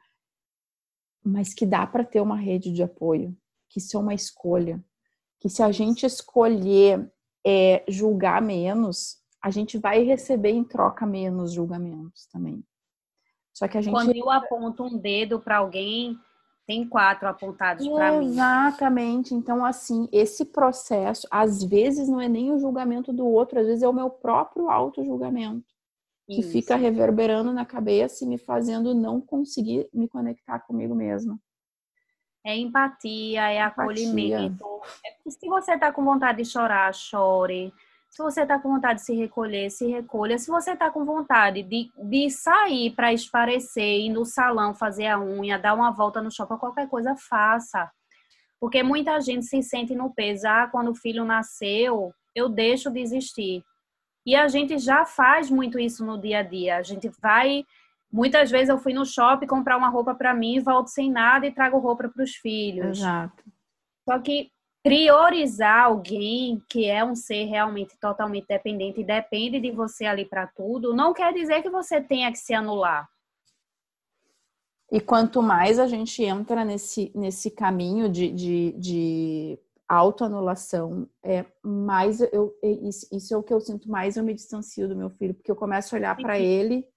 Mas 1.26 1.56
que 1.56 1.66
dá 1.66 1.88
para 1.88 2.06
ter 2.06 2.22
uma 2.22 2.36
rede 2.36 2.72
de 2.72 2.84
apoio, 2.84 3.36
que 3.68 3.80
isso 3.80 3.98
é 3.98 4.00
uma 4.00 4.14
escolha, 4.14 4.80
que 5.40 5.50
se 5.50 5.64
a 5.64 5.72
gente 5.72 6.06
escolher 6.06 7.12
é, 7.44 7.84
julgar 7.88 8.44
menos, 8.44 9.18
a 9.42 9.50
gente 9.50 9.80
vai 9.80 10.04
receber 10.04 10.52
em 10.52 10.64
troca 10.64 11.04
menos 11.04 11.52
julgamentos 11.52 12.28
também. 12.28 12.64
Só 13.52 13.68
que 13.68 13.80
a 13.80 13.82
gente 13.82 13.94
quando 13.94 14.16
eu 14.16 14.30
aponto 14.30 14.84
um 14.84 15.00
dedo 15.00 15.40
para 15.40 15.58
alguém, 15.58 16.16
tem 16.68 16.88
quatro 16.88 17.28
apontados 17.28 17.88
para 17.88 18.20
mim. 18.20 18.28
Exatamente. 18.28 19.34
Então, 19.34 19.66
assim, 19.66 20.08
esse 20.12 20.46
processo, 20.46 21.28
às 21.32 21.64
vezes, 21.64 22.08
não 22.08 22.22
é 22.22 22.30
nem 22.30 22.52
o 22.52 22.60
julgamento 22.60 23.12
do 23.12 23.26
outro, 23.26 23.60
às 23.60 23.66
vezes 23.66 23.82
é 23.82 23.88
o 23.88 23.94
meu 23.94 24.12
próprio 24.12 24.70
auto-julgamento. 24.70 25.71
Que 26.32 26.40
Isso. 26.40 26.52
fica 26.54 26.78
reverberando 26.78 27.52
na 27.52 27.66
cabeça 27.66 28.24
e 28.24 28.28
me 28.28 28.38
fazendo 28.38 28.96
não 28.96 29.20
conseguir 29.20 29.90
me 29.94 30.08
conectar 30.08 30.60
comigo 30.60 30.96
mesma. 30.96 31.38
É 32.42 32.56
empatia, 32.56 33.52
é 33.52 33.58
empatia. 33.58 33.84
acolhimento. 33.84 34.66
É 35.06 35.30
se 35.30 35.46
você 35.50 35.74
está 35.74 35.92
com 35.92 36.06
vontade 36.06 36.38
de 36.38 36.50
chorar, 36.50 36.94
chore. 36.94 37.74
Se 38.10 38.24
você 38.24 38.44
está 38.44 38.58
com 38.58 38.70
vontade 38.70 39.00
de 39.00 39.06
se 39.06 39.14
recolher, 39.14 39.70
se 39.70 39.88
recolha. 39.88 40.38
Se 40.38 40.50
você 40.50 40.72
está 40.72 40.90
com 40.90 41.04
vontade 41.04 41.64
de, 41.64 41.92
de 41.98 42.30
sair 42.30 42.92
para 42.96 43.12
esparecer, 43.12 44.00
ir 44.00 44.10
no 44.10 44.24
salão, 44.24 44.74
fazer 44.74 45.08
a 45.08 45.20
unha, 45.20 45.60
dar 45.60 45.74
uma 45.74 45.92
volta 45.92 46.22
no 46.22 46.32
shopping, 46.32 46.58
qualquer 46.58 46.88
coisa, 46.88 47.14
faça. 47.18 47.92
Porque 48.58 48.82
muita 48.84 49.20
gente 49.20 49.46
se 49.46 49.62
sente 49.62 49.94
no 49.94 50.14
peso. 50.14 50.48
Ah, 50.48 50.70
quando 50.72 50.92
o 50.92 50.96
filho 50.96 51.26
nasceu, 51.26 52.14
eu 52.34 52.48
deixo 52.48 52.90
de 52.90 53.02
existir. 53.02 53.66
E 54.26 54.36
a 54.36 54.48
gente 54.48 54.78
já 54.78 55.06
faz 55.06 55.50
muito 55.50 55.80
isso 55.80 56.06
no 56.06 56.20
dia 56.20 56.40
a 56.40 56.44
dia. 56.44 56.78
A 56.78 56.84
gente 56.84 57.10
vai. 57.22 57.66
Muitas 58.12 58.52
vezes 58.52 58.70
eu 58.70 58.78
fui 58.78 58.94
no 58.94 59.06
shopping 59.06 59.48
comprar 59.48 59.78
uma 59.78 59.90
roupa 59.90 60.14
para 60.14 60.34
mim, 60.34 60.60
volto 60.60 60.88
sem 60.88 61.10
nada 61.10 61.48
e 61.48 61.52
trago 61.52 61.80
roupa 61.80 62.10
para 62.10 62.24
os 62.24 62.36
filhos. 62.36 63.00
Exato. 63.00 63.44
Só 64.08 64.20
que 64.20 64.52
priorizar 64.84 65.86
alguém 65.86 66.62
que 66.68 66.86
é 66.86 67.04
um 67.04 67.16
ser 67.16 67.46
realmente 67.46 67.96
totalmente 68.00 68.48
dependente 68.48 69.02
e 69.02 69.06
depende 69.06 69.60
de 69.60 69.72
você 69.72 70.06
ali 70.06 70.26
para 70.26 70.48
tudo, 70.48 70.94
não 70.94 71.14
quer 71.14 71.34
dizer 71.34 71.62
que 71.62 71.70
você 71.70 72.02
tenha 72.02 72.32
que 72.32 72.40
se 72.40 72.54
anular. 72.54 73.08
E 74.92 75.00
quanto 75.00 75.42
mais 75.42 75.80
a 75.80 75.88
gente 75.88 76.22
entra 76.24 76.66
nesse, 76.66 77.12
nesse 77.16 77.50
caminho 77.50 78.10
de, 78.10 78.30
de, 78.30 78.72
de 78.74 79.60
autoanulação, 79.96 81.10
é 81.24 81.46
mais 81.64 82.22
eu 82.22 82.56
isso 82.64 83.34
é 83.34 83.38
o 83.38 83.44
que 83.44 83.54
eu 83.54 83.60
sinto 83.60 83.90
mais 83.90 84.18
eu 84.18 84.24
me 84.24 84.34
distancio 84.34 84.88
do 84.88 84.96
meu 84.96 85.10
filho, 85.10 85.34
porque 85.34 85.52
eu 85.52 85.56
começo 85.56 85.94
a 85.94 85.98
olhar 85.98 86.16
para 86.16 86.40
ele 86.40 86.88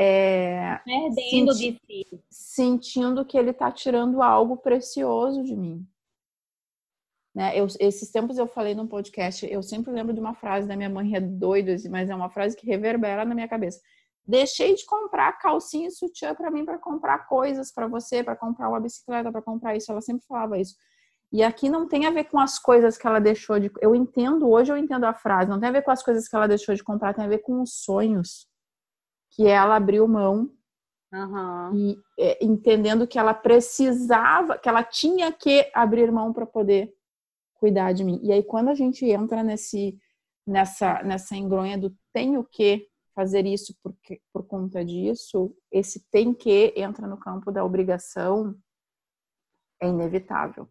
é, 0.00 0.78
perdendo 0.84 1.52
senti, 1.52 1.72
de 1.72 1.80
si, 1.86 2.24
sentindo 2.30 3.24
que 3.24 3.36
ele 3.36 3.50
está 3.50 3.72
tirando 3.72 4.22
algo 4.22 4.56
precioso 4.56 5.42
de 5.42 5.56
mim. 5.56 5.84
Né? 7.34 7.58
Eu, 7.58 7.66
esses 7.80 8.10
tempos 8.10 8.38
eu 8.38 8.46
falei 8.46 8.74
num 8.74 8.86
podcast, 8.86 9.44
eu 9.50 9.62
sempre 9.62 9.92
lembro 9.92 10.14
de 10.14 10.20
uma 10.20 10.34
frase 10.34 10.68
da 10.68 10.76
minha 10.76 10.88
mãe, 10.88 11.16
é 11.16 11.20
doido, 11.20 11.72
mas 11.90 12.08
é 12.08 12.14
uma 12.14 12.30
frase 12.30 12.56
que 12.56 12.66
reverbera 12.66 13.24
na 13.24 13.34
minha 13.34 13.48
cabeça. 13.48 13.80
Deixei 14.24 14.74
de 14.74 14.84
comprar 14.86 15.32
calcinha 15.38 15.88
e 15.88 15.90
sutiã 15.90 16.34
para 16.34 16.50
mim 16.50 16.64
para 16.64 16.78
comprar 16.78 17.26
coisas 17.26 17.72
para 17.72 17.88
você, 17.88 18.22
para 18.22 18.36
comprar 18.36 18.68
uma 18.68 18.78
bicicleta, 18.78 19.32
para 19.32 19.42
comprar 19.42 19.74
isso. 19.74 19.90
Ela 19.90 20.00
sempre 20.00 20.24
falava 20.26 20.58
isso. 20.58 20.76
E 21.30 21.42
aqui 21.42 21.68
não 21.68 21.86
tem 21.86 22.06
a 22.06 22.10
ver 22.10 22.24
com 22.24 22.38
as 22.38 22.58
coisas 22.58 22.96
que 22.96 23.06
ela 23.06 23.18
deixou 23.18 23.60
de. 23.60 23.70
Eu 23.80 23.94
entendo, 23.94 24.48
hoje 24.48 24.72
eu 24.72 24.76
entendo 24.76 25.04
a 25.04 25.12
frase, 25.12 25.50
não 25.50 25.60
tem 25.60 25.68
a 25.68 25.72
ver 25.72 25.82
com 25.82 25.90
as 25.90 26.02
coisas 26.02 26.26
que 26.26 26.34
ela 26.34 26.48
deixou 26.48 26.74
de 26.74 26.82
comprar, 26.82 27.14
tem 27.14 27.24
a 27.24 27.28
ver 27.28 27.38
com 27.38 27.60
os 27.60 27.74
sonhos 27.74 28.46
que 29.30 29.46
ela 29.46 29.76
abriu 29.76 30.08
mão. 30.08 30.50
Uhum. 31.12 31.74
E 31.74 31.98
é, 32.18 32.44
entendendo 32.44 33.06
que 33.06 33.18
ela 33.18 33.34
precisava, 33.34 34.58
que 34.58 34.68
ela 34.68 34.82
tinha 34.82 35.32
que 35.32 35.70
abrir 35.74 36.10
mão 36.10 36.32
para 36.32 36.46
poder 36.46 36.92
cuidar 37.54 37.92
de 37.92 38.04
mim. 38.04 38.20
E 38.22 38.32
aí 38.32 38.42
quando 38.42 38.68
a 38.68 38.74
gente 38.74 39.04
entra 39.04 39.42
nesse 39.42 39.98
nessa 40.46 41.02
nessa 41.02 41.36
engronha 41.36 41.76
do 41.76 41.94
tenho 42.12 42.42
que 42.44 42.88
fazer 43.14 43.44
isso 43.46 43.74
porque 43.82 44.20
por 44.32 44.46
conta 44.46 44.84
disso, 44.84 45.54
esse 45.72 46.06
tem 46.10 46.32
que 46.32 46.72
entra 46.76 47.06
no 47.06 47.18
campo 47.18 47.50
da 47.50 47.64
obrigação 47.64 48.54
é 49.80 49.88
inevitável. 49.88 50.68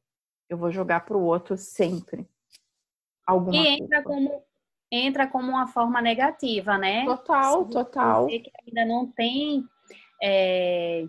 Eu 0.49 0.57
vou 0.57 0.71
jogar 0.71 1.01
para 1.01 1.17
o 1.17 1.23
outro 1.23 1.57
sempre. 1.57 2.27
Alguma 3.25 3.57
e 3.57 3.67
entra 3.67 4.01
culpa. 4.01 4.03
como 4.03 4.47
entra 4.91 5.27
como 5.27 5.49
uma 5.49 5.67
forma 5.67 6.01
negativa, 6.01 6.77
né? 6.77 7.03
Total, 7.05 7.65
total. 7.65 8.23
Você 8.23 8.39
que 8.39 8.51
ainda 8.65 8.85
não 8.85 9.05
tem 9.05 9.65
é, 10.23 11.05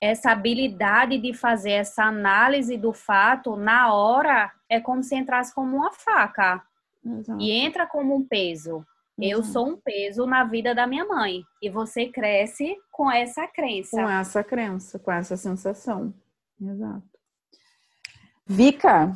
essa 0.00 0.30
habilidade 0.30 1.18
de 1.18 1.34
fazer 1.34 1.72
essa 1.72 2.04
análise 2.04 2.76
do 2.76 2.92
fato 2.92 3.56
na 3.56 3.92
hora 3.92 4.52
é 4.68 4.80
como 4.80 5.02
se 5.02 5.16
entrasse 5.16 5.54
como 5.54 5.76
uma 5.76 5.92
faca 5.92 6.62
Exato. 7.04 7.40
e 7.40 7.50
entra 7.50 7.86
como 7.86 8.14
um 8.14 8.24
peso. 8.24 8.86
Eu 9.22 9.42
sou 9.42 9.68
um 9.68 9.76
peso 9.76 10.24
na 10.24 10.44
vida 10.44 10.74
da 10.74 10.86
minha 10.86 11.04
mãe 11.04 11.42
e 11.60 11.68
você 11.68 12.06
cresce 12.06 12.74
com 12.90 13.10
essa 13.10 13.46
crença. 13.46 14.00
Com 14.00 14.08
essa 14.08 14.42
crença, 14.42 14.98
com 14.98 15.12
essa 15.12 15.36
sensação. 15.36 16.14
Exato. 16.58 17.09
Vika, 18.50 19.12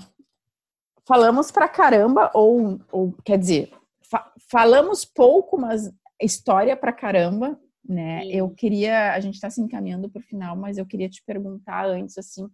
falamos 1.06 1.50
pra 1.50 1.68
caramba 1.68 2.30
ou, 2.34 2.80
ou 2.92 3.12
quer 3.24 3.38
dizer, 3.38 3.72
fa 4.08 4.32
falamos 4.50 5.04
pouco, 5.04 5.58
mas 5.58 5.92
história 6.20 6.76
pra 6.76 6.92
caramba 6.92 7.58
né? 7.86 8.22
Sim. 8.22 8.32
Eu 8.32 8.50
queria, 8.50 9.12
a 9.12 9.20
gente 9.20 9.34
está 9.34 9.50
se 9.50 9.60
encaminhando 9.60 10.08
para 10.08 10.20
o 10.20 10.24
final, 10.24 10.56
mas 10.56 10.78
eu 10.78 10.86
queria 10.86 11.08
te 11.08 11.22
perguntar 11.24 11.86
antes, 11.86 12.16
assim, 12.16 12.48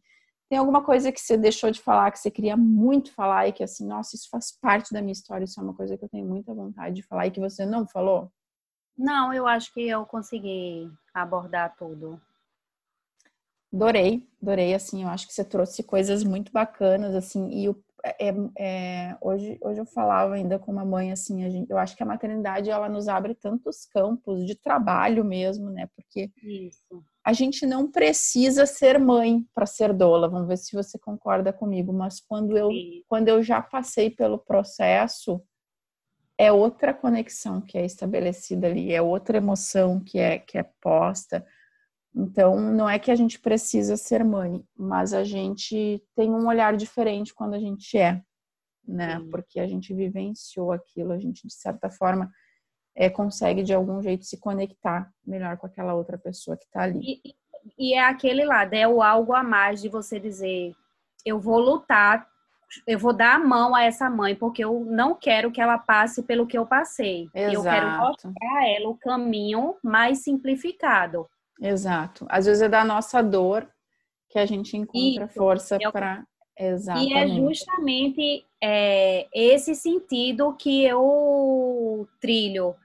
tem 0.48 0.58
alguma 0.58 0.82
coisa 0.82 1.12
que 1.12 1.20
você 1.20 1.38
deixou 1.38 1.70
de 1.70 1.80
falar, 1.80 2.10
que 2.10 2.18
você 2.18 2.30
queria 2.30 2.56
muito 2.56 3.14
falar 3.14 3.46
e 3.46 3.52
que 3.52 3.62
assim, 3.62 3.86
nossa, 3.86 4.16
isso 4.16 4.28
faz 4.28 4.50
parte 4.60 4.92
da 4.92 5.00
minha 5.00 5.12
história, 5.12 5.44
isso 5.44 5.60
é 5.60 5.62
uma 5.62 5.74
coisa 5.74 5.96
que 5.96 6.04
eu 6.04 6.08
tenho 6.08 6.26
muita 6.26 6.52
vontade 6.52 6.96
de 6.96 7.02
falar 7.02 7.26
e 7.26 7.30
que 7.30 7.38
você 7.38 7.64
não 7.64 7.86
falou? 7.86 8.32
Não, 8.98 9.32
eu 9.32 9.46
acho 9.46 9.72
que 9.72 9.88
eu 9.88 10.04
consegui 10.04 10.90
abordar 11.14 11.76
tudo. 11.76 12.20
Adorei, 13.72 14.26
adorei, 14.42 14.74
assim, 14.74 15.02
eu 15.02 15.08
acho 15.08 15.26
que 15.28 15.32
você 15.32 15.44
trouxe 15.44 15.82
coisas 15.82 16.24
muito 16.24 16.50
bacanas, 16.50 17.14
assim, 17.14 17.48
e 17.50 17.68
o 17.68 17.74
é, 18.04 18.32
é, 18.58 19.16
hoje, 19.20 19.58
hoje 19.60 19.80
eu 19.80 19.86
falava 19.86 20.34
ainda 20.34 20.58
com 20.58 20.72
uma 20.72 20.84
mãe 20.84 21.12
assim, 21.12 21.48
gente, 21.50 21.70
eu 21.70 21.78
acho 21.78 21.96
que 21.96 22.02
a 22.02 22.06
maternidade 22.06 22.70
ela 22.70 22.88
nos 22.88 23.08
abre 23.08 23.34
tantos 23.34 23.84
campos 23.86 24.46
de 24.46 24.54
trabalho 24.54 25.24
mesmo, 25.24 25.70
né? 25.70 25.88
Porque 25.94 26.30
Isso. 26.42 27.04
a 27.24 27.32
gente 27.32 27.66
não 27.66 27.90
precisa 27.90 28.66
ser 28.66 28.98
mãe 28.98 29.44
para 29.54 29.66
ser 29.66 29.92
doula. 29.92 30.28
Vamos 30.28 30.48
ver 30.48 30.56
se 30.56 30.74
você 30.74 30.98
concorda 30.98 31.52
comigo. 31.52 31.92
Mas 31.92 32.20
quando 32.20 32.56
eu, 32.56 32.70
quando 33.08 33.28
eu 33.28 33.42
já 33.42 33.60
passei 33.60 34.10
pelo 34.10 34.38
processo, 34.38 35.42
é 36.38 36.50
outra 36.50 36.94
conexão 36.94 37.60
que 37.60 37.76
é 37.76 37.84
estabelecida 37.84 38.66
ali, 38.66 38.92
é 38.92 39.02
outra 39.02 39.36
emoção 39.36 40.00
que 40.00 40.18
é 40.18 40.38
que 40.38 40.56
é 40.56 40.62
posta 40.80 41.44
então, 42.14 42.58
não 42.58 42.88
é 42.88 42.98
que 42.98 43.10
a 43.10 43.14
gente 43.14 43.38
precisa 43.38 43.96
ser 43.96 44.24
mãe, 44.24 44.64
mas 44.76 45.14
a 45.14 45.22
gente 45.22 46.02
tem 46.16 46.30
um 46.30 46.48
olhar 46.48 46.76
diferente 46.76 47.32
quando 47.32 47.54
a 47.54 47.58
gente 47.58 47.96
é, 47.96 48.20
né? 48.86 49.18
Sim. 49.18 49.30
Porque 49.30 49.60
a 49.60 49.66
gente 49.66 49.94
vivenciou 49.94 50.72
aquilo, 50.72 51.12
a 51.12 51.18
gente, 51.18 51.46
de 51.46 51.54
certa 51.54 51.88
forma, 51.88 52.30
é, 52.96 53.08
consegue 53.08 53.62
de 53.62 53.72
algum 53.72 54.02
jeito 54.02 54.24
se 54.24 54.38
conectar 54.38 55.08
melhor 55.24 55.56
com 55.56 55.66
aquela 55.66 55.94
outra 55.94 56.18
pessoa 56.18 56.56
que 56.56 56.64
está 56.64 56.82
ali. 56.82 57.20
E, 57.24 57.34
e 57.78 57.94
é 57.94 58.04
aquele 58.04 58.44
lado, 58.44 58.74
é 58.74 58.88
o 58.88 59.02
algo 59.02 59.32
a 59.32 59.44
mais 59.44 59.80
de 59.80 59.88
você 59.88 60.18
dizer: 60.18 60.74
eu 61.24 61.38
vou 61.38 61.60
lutar, 61.60 62.26
eu 62.88 62.98
vou 62.98 63.12
dar 63.12 63.36
a 63.36 63.38
mão 63.38 63.72
a 63.72 63.84
essa 63.84 64.10
mãe, 64.10 64.34
porque 64.34 64.64
eu 64.64 64.84
não 64.84 65.14
quero 65.14 65.52
que 65.52 65.60
ela 65.60 65.78
passe 65.78 66.24
pelo 66.24 66.46
que 66.46 66.58
eu 66.58 66.66
passei. 66.66 67.28
Exato. 67.32 67.54
Eu 67.54 67.62
quero 67.62 67.90
mostrar 67.98 68.32
a 68.58 68.68
ela 68.68 68.88
o 68.88 68.98
caminho 68.98 69.76
mais 69.80 70.24
simplificado. 70.24 71.28
Exato. 71.60 72.26
Às 72.28 72.46
vezes 72.46 72.62
é 72.62 72.68
da 72.68 72.84
nossa 72.84 73.22
dor 73.22 73.68
que 74.28 74.38
a 74.38 74.46
gente 74.46 74.76
encontra 74.76 75.24
Isso. 75.24 75.34
força 75.34 75.76
é 75.80 75.90
para 75.90 76.24
Exatamente. 76.60 77.10
E 77.10 77.16
é 77.16 77.26
justamente 77.26 78.46
é, 78.62 79.26
esse 79.32 79.74
sentido 79.74 80.54
que 80.58 80.84
eu 80.84 82.06
trilho. 82.20 82.76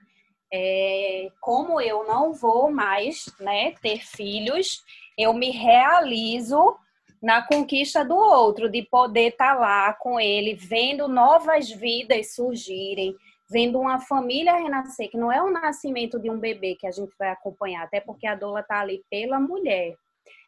É, 0.54 1.28
como 1.42 1.82
eu 1.82 2.08
não 2.08 2.32
vou 2.32 2.72
mais 2.72 3.26
né, 3.42 3.74
ter 3.82 3.98
filhos, 3.98 4.82
eu 5.18 5.34
me 5.34 5.50
realizo 5.50 6.78
na 7.22 7.42
conquista 7.42 8.06
do 8.06 8.16
outro, 8.16 8.70
de 8.70 8.84
poder 8.84 9.32
estar 9.32 9.56
tá 9.56 9.60
lá 9.60 9.94
com 9.94 10.18
ele, 10.20 10.54
vendo 10.54 11.10
novas 11.10 11.70
vidas 11.70 12.34
surgirem, 12.34 13.14
vendo 13.50 13.80
uma 13.80 14.00
família 14.00 14.56
renascer, 14.56 15.10
que 15.10 15.18
não 15.18 15.32
é 15.32 15.42
o 15.42 15.52
nascimento 15.52 16.20
de 16.20 16.30
um 16.30 16.40
bebê 16.40 16.76
que 16.76 16.88
a 16.88 16.92
gente 16.92 17.14
vai 17.18 17.30
acompanhar, 17.30 17.84
até 17.84 18.00
porque 18.00 18.26
a 18.26 18.36
doula 18.36 18.62
está 18.62 18.80
ali 18.80 19.04
pela 19.10 19.40
mulher. 19.40 19.96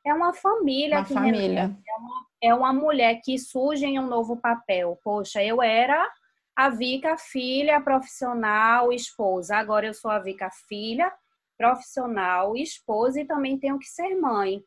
É 0.06 0.14
uma 0.14 0.34
família 0.34 1.00
uma 1.00 1.06
que 1.06 1.14
família. 1.14 1.62
É, 1.62 2.00
uma, 2.00 2.26
é 2.42 2.56
uma 2.56 2.74
mulher 2.74 3.20
que 3.24 3.38
surge 3.38 3.86
em 3.86 4.00
um 4.00 4.08
novo 4.08 4.38
papel. 4.38 4.98
Poxa, 5.04 5.44
eu 5.44 5.62
era 5.62 6.10
a 6.56 6.70
Vika 6.70 7.18
filha, 7.18 7.80
profissional, 7.82 8.92
esposa. 8.92 9.58
Agora 9.58 9.86
eu 9.86 9.94
sou 9.94 10.10
a 10.10 10.18
Vika 10.18 10.50
filha, 10.68 11.14
profissional, 11.58 12.56
esposa 12.56 13.22
e 13.22 13.26
também 13.26 13.60
tenho 13.60 13.78
que 13.78 13.86
ser 13.86 14.16
mãe. 14.16 14.64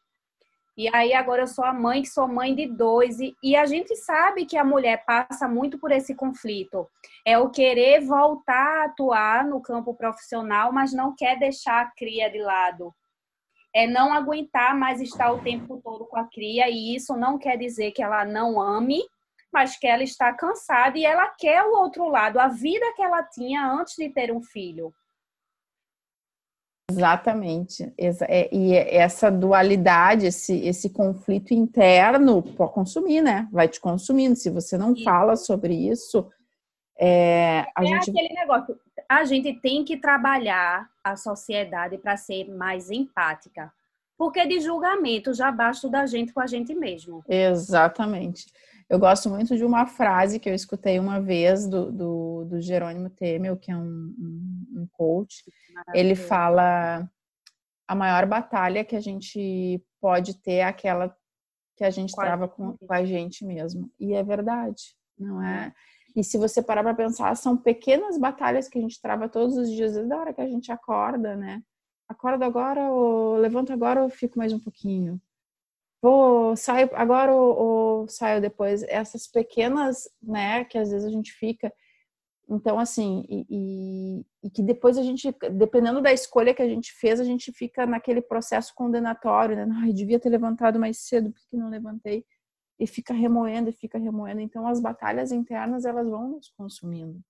E 0.81 0.89
aí 0.95 1.13
agora 1.13 1.43
eu 1.43 1.47
sou 1.47 1.63
a 1.63 1.75
mãe 1.75 2.01
que 2.01 2.09
sou 2.09 2.27
mãe 2.27 2.55
de 2.55 2.67
dois 2.67 3.21
e, 3.21 3.37
e, 3.43 3.55
a 3.55 3.67
gente 3.67 3.95
sabe 3.97 4.47
que 4.47 4.57
a 4.57 4.65
mulher 4.65 5.05
passa 5.05 5.47
muito 5.47 5.79
por 5.79 5.93
esse 5.93 6.15
conflito. 6.15 6.89
É 7.23 7.37
o 7.37 7.51
querer 7.51 8.01
voltar 8.01 8.79
a 8.79 8.85
atuar 8.87 9.45
no 9.45 9.61
campo 9.61 9.93
profissional, 9.93 10.73
mas 10.73 10.95
não 10.95 11.15
quer 11.15 11.39
deixar 11.39 11.83
a 11.83 11.91
cria 11.91 12.31
de 12.31 12.39
lado. 12.39 12.95
É 13.75 13.87
não 13.87 14.11
aguentar 14.11 14.75
mais 14.75 15.03
estar 15.03 15.31
o 15.31 15.43
tempo 15.43 15.83
todo 15.85 16.07
com 16.07 16.17
a 16.17 16.25
cria 16.25 16.71
e 16.71 16.97
isso 16.97 17.15
não 17.15 17.37
quer 17.37 17.59
dizer 17.59 17.91
que 17.91 18.03
ela 18.03 18.25
não 18.25 18.59
ame, 18.59 19.03
mas 19.53 19.77
que 19.77 19.87
ela 19.87 20.03
está 20.03 20.33
cansada 20.33 20.97
e 20.97 21.05
ela 21.05 21.29
quer 21.39 21.63
o 21.63 21.75
outro 21.75 22.09
lado, 22.09 22.41
a 22.41 22.49
vida 22.49 22.91
que 22.97 23.03
ela 23.03 23.23
tinha 23.23 23.71
antes 23.71 23.97
de 23.99 24.09
ter 24.09 24.33
um 24.33 24.41
filho. 24.43 24.95
Exatamente. 26.91 27.93
É, 27.99 28.55
e 28.55 28.75
essa 28.75 29.31
dualidade, 29.31 30.27
esse, 30.27 30.59
esse 30.67 30.91
conflito 30.91 31.53
interno 31.53 32.43
pode 32.43 32.73
consumir, 32.73 33.23
né? 33.23 33.49
Vai 33.53 33.69
te 33.69 33.81
consumindo. 33.81 34.37
Se 34.37 34.51
você 34.51 34.77
não 34.77 34.93
isso. 34.93 35.05
fala 35.05 35.37
sobre 35.37 35.75
isso, 35.75 36.29
é, 36.99 37.67
a 37.75 37.83
é 37.83 37.87
gente... 37.87 38.11
aquele 38.11 38.35
negócio. 38.35 38.79
A 39.09 39.25
gente 39.25 39.55
tem 39.55 39.85
que 39.85 39.97
trabalhar 39.97 40.89
a 41.03 41.17
sociedade 41.17 41.99
para 41.99 42.17
ser 42.17 42.49
mais 42.49 42.91
empática. 42.91 43.73
Porque 44.17 44.47
de 44.47 44.61
julgamento 44.61 45.33
já 45.33 45.51
basta 45.51 45.89
da 45.89 46.05
gente 46.05 46.33
com 46.33 46.41
a 46.41 46.47
gente 46.47 46.75
mesmo. 46.75 47.25
Exatamente. 47.27 48.47
Eu 48.91 48.99
gosto 48.99 49.31
muito 49.31 49.57
de 49.57 49.65
uma 49.65 49.87
frase 49.87 50.41
que 50.41 50.51
eu 50.51 50.55
escutei 50.55 50.99
uma 50.99 51.21
vez 51.21 51.65
do, 51.69 51.93
do, 51.93 52.45
do 52.45 52.61
Jerônimo 52.61 53.09
Temel, 53.09 53.57
que 53.57 53.71
é 53.71 53.77
um, 53.77 53.81
um, 54.19 54.81
um 54.81 54.89
coach. 54.91 55.45
Ele 55.95 56.17
fala: 56.17 57.09
a 57.87 57.95
maior 57.95 58.27
batalha 58.27 58.85
que 58.85 58.97
a 58.97 59.01
gente 59.01 59.81
pode 60.01 60.35
ter 60.43 60.55
é 60.55 60.65
aquela 60.65 61.17
que 61.77 61.85
a 61.85 61.91
gente 61.91 62.13
trava 62.17 62.49
com, 62.49 62.77
com 62.77 62.93
a 62.93 63.05
gente 63.05 63.45
mesmo. 63.45 63.89
E 63.99 64.13
é 64.13 64.25
verdade, 64.25 64.97
não 65.17 65.41
é? 65.41 65.73
E 66.17 66.25
se 66.25 66.37
você 66.37 66.61
parar 66.61 66.83
para 66.83 66.93
pensar, 66.93 67.37
são 67.37 67.57
pequenas 67.57 68.19
batalhas 68.19 68.69
que 68.69 68.77
a 68.77 68.83
gente 68.83 69.01
trava 69.01 69.29
todos 69.29 69.57
os 69.57 69.71
dias, 69.71 69.95
desde 69.95 70.13
a 70.13 70.19
hora 70.19 70.35
que 70.35 70.41
a 70.41 70.49
gente 70.49 70.73
acorda, 70.73 71.37
né? 71.37 71.63
Acorda 72.09 72.45
agora, 72.45 72.91
ou 72.91 73.37
levanto 73.37 73.73
agora, 73.73 74.03
ou 74.03 74.11
fico 74.11 74.37
mais 74.37 74.53
um 74.53 74.59
pouquinho 74.59 75.21
vou 76.03 76.57
saio 76.57 76.89
agora 76.95 77.33
ou, 77.33 77.59
ou, 77.59 78.09
saio 78.09 78.41
depois. 78.41 78.83
Essas 78.85 79.27
pequenas 79.27 80.09
né 80.23 80.65
que 80.65 80.79
às 80.79 80.91
vezes 80.91 81.07
a 81.07 81.11
gente 81.11 81.33
fica. 81.33 81.73
Então 82.49 82.79
assim 82.79 83.25
e, 83.29 83.47
e, 83.49 84.27
e, 84.43 84.51
que 84.51 84.63
depois 84.63 84.99
a 84.99 85.03
gente 85.03 85.33
dependendo 85.53 86.01
da 86.03 86.13
escolha 86.13 86.55
que 86.55 86.63
a 86.63 86.69
gente 86.69 86.93
fez 86.93 87.21
a 87.21 87.25
gente 87.25 87.53
fica 87.53 87.87
naquele 87.87 88.21
processo 88.21 88.73
condenatório 88.75 89.55
né? 89.55 89.67
Ai 89.83 89.93
devia 89.93 90.19
ter 90.19 90.31
levantado 90.31 90.79
mais 90.79 90.99
cedo 90.99 91.31
porque 91.31 91.57
não 91.57 91.69
levantei? 91.69 92.25
E 92.79 92.87
fica 92.87 93.13
remoendo 93.13 93.69
e 93.69 93.73
fica 93.73 93.99
remoendo. 93.99 94.41
Então 94.41 94.67
as 94.67 94.81
batalhas 94.81 95.31
internas 95.33 95.85
elas 95.85 96.09
vão 96.09 96.31
nos 96.31 96.49
consumindo. 96.49 97.21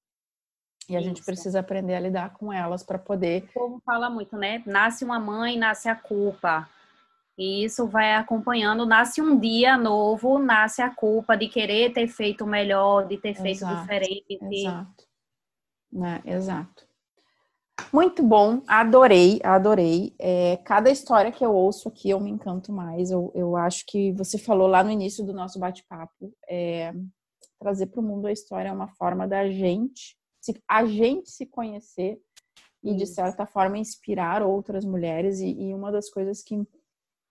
E 0.88 0.96
a 0.96 1.00
Isso. 1.00 1.08
gente 1.08 1.24
precisa 1.24 1.60
aprender 1.60 1.94
a 1.94 2.00
lidar 2.00 2.32
com 2.34 2.52
elas 2.52 2.82
para 2.82 2.98
poder 2.98 3.44
o 3.44 3.52
povo 3.52 3.82
fala 3.84 4.08
muito 4.08 4.36
né? 4.36 4.62
Nasce 4.64 5.04
uma 5.04 5.18
mãe 5.20 5.58
nasce 5.58 5.88
a 5.88 5.94
culpa 5.94 6.68
e 7.40 7.64
isso 7.64 7.86
vai 7.86 8.14
acompanhando. 8.16 8.84
Nasce 8.84 9.22
um 9.22 9.40
dia 9.40 9.78
novo, 9.78 10.38
nasce 10.38 10.82
a 10.82 10.94
culpa 10.94 11.34
de 11.34 11.48
querer 11.48 11.90
ter 11.94 12.06
feito 12.06 12.46
melhor, 12.46 13.08
de 13.08 13.16
ter 13.16 13.34
feito 13.34 13.64
exato, 13.64 13.80
diferente. 13.80 14.38
Exato. 14.42 15.04
É, 16.26 16.34
exato. 16.34 16.86
Muito 17.90 18.22
bom, 18.22 18.62
adorei, 18.68 19.40
adorei. 19.42 20.14
É, 20.18 20.58
cada 20.58 20.90
história 20.90 21.32
que 21.32 21.42
eu 21.42 21.54
ouço 21.54 21.88
aqui 21.88 22.10
eu 22.10 22.20
me 22.20 22.30
encanto 22.30 22.70
mais. 22.74 23.10
Eu, 23.10 23.32
eu 23.34 23.56
acho 23.56 23.86
que 23.86 24.12
você 24.12 24.36
falou 24.36 24.68
lá 24.68 24.84
no 24.84 24.90
início 24.90 25.24
do 25.24 25.32
nosso 25.32 25.58
bate-papo, 25.58 26.30
é, 26.46 26.92
trazer 27.58 27.86
para 27.86 28.00
o 28.00 28.02
mundo 28.02 28.26
a 28.26 28.32
história 28.32 28.68
é 28.68 28.72
uma 28.72 28.88
forma 28.88 29.26
da 29.26 29.48
gente, 29.48 30.14
se, 30.42 30.54
a 30.68 30.84
gente 30.84 31.30
se 31.30 31.46
conhecer 31.46 32.20
e, 32.84 32.94
de 32.94 33.06
certa 33.06 33.46
forma, 33.46 33.78
inspirar 33.78 34.42
outras 34.42 34.84
mulheres. 34.84 35.40
E, 35.40 35.50
e 35.50 35.74
uma 35.74 35.90
das 35.90 36.10
coisas 36.10 36.42
que 36.42 36.54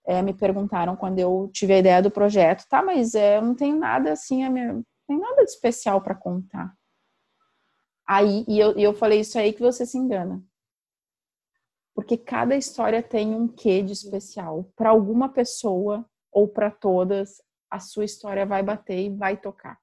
é, 0.10 0.24
me 0.24 0.34
perguntaram 0.34 0.96
quando 0.96 1.20
eu 1.20 1.52
tive 1.54 1.74
a 1.74 1.78
ideia 1.78 2.02
do 2.02 2.10
projeto, 2.10 2.66
tá, 2.68 2.82
mas 2.82 3.14
é, 3.14 3.38
eu 3.38 3.44
não 3.44 3.54
tenho 3.54 3.78
nada 3.78 4.12
assim, 4.12 4.44
a 4.44 4.50
minha, 4.50 4.74
não 4.74 4.84
tem 5.08 5.20
nada 5.20 5.46
de 5.46 5.52
especial 5.52 6.02
para 6.02 6.16
contar. 6.16 6.74
Aí, 8.08 8.44
e 8.48 8.58
eu, 8.58 8.76
e 8.76 8.82
eu 8.82 8.92
falei, 8.92 9.20
isso 9.20 9.38
aí 9.38 9.54
que 9.54 9.62
você 9.62 9.86
se 9.86 10.00
engana. 10.00 10.44
Porque 11.94 12.18
cada 12.18 12.56
história 12.58 13.04
tem 13.04 13.36
um 13.36 13.48
quê 13.48 13.84
de 13.84 13.94
especial. 13.94 14.72
Para 14.76 14.90
alguma 14.90 15.30
pessoa 15.30 16.04
ou 16.32 16.48
para 16.48 16.72
todas, 16.72 17.40
a 17.70 17.80
sua 17.80 18.06
história 18.06 18.48
vai 18.48 18.64
bater 18.64 19.00
e 19.00 19.16
vai 19.16 19.38
tocar. 19.38 19.78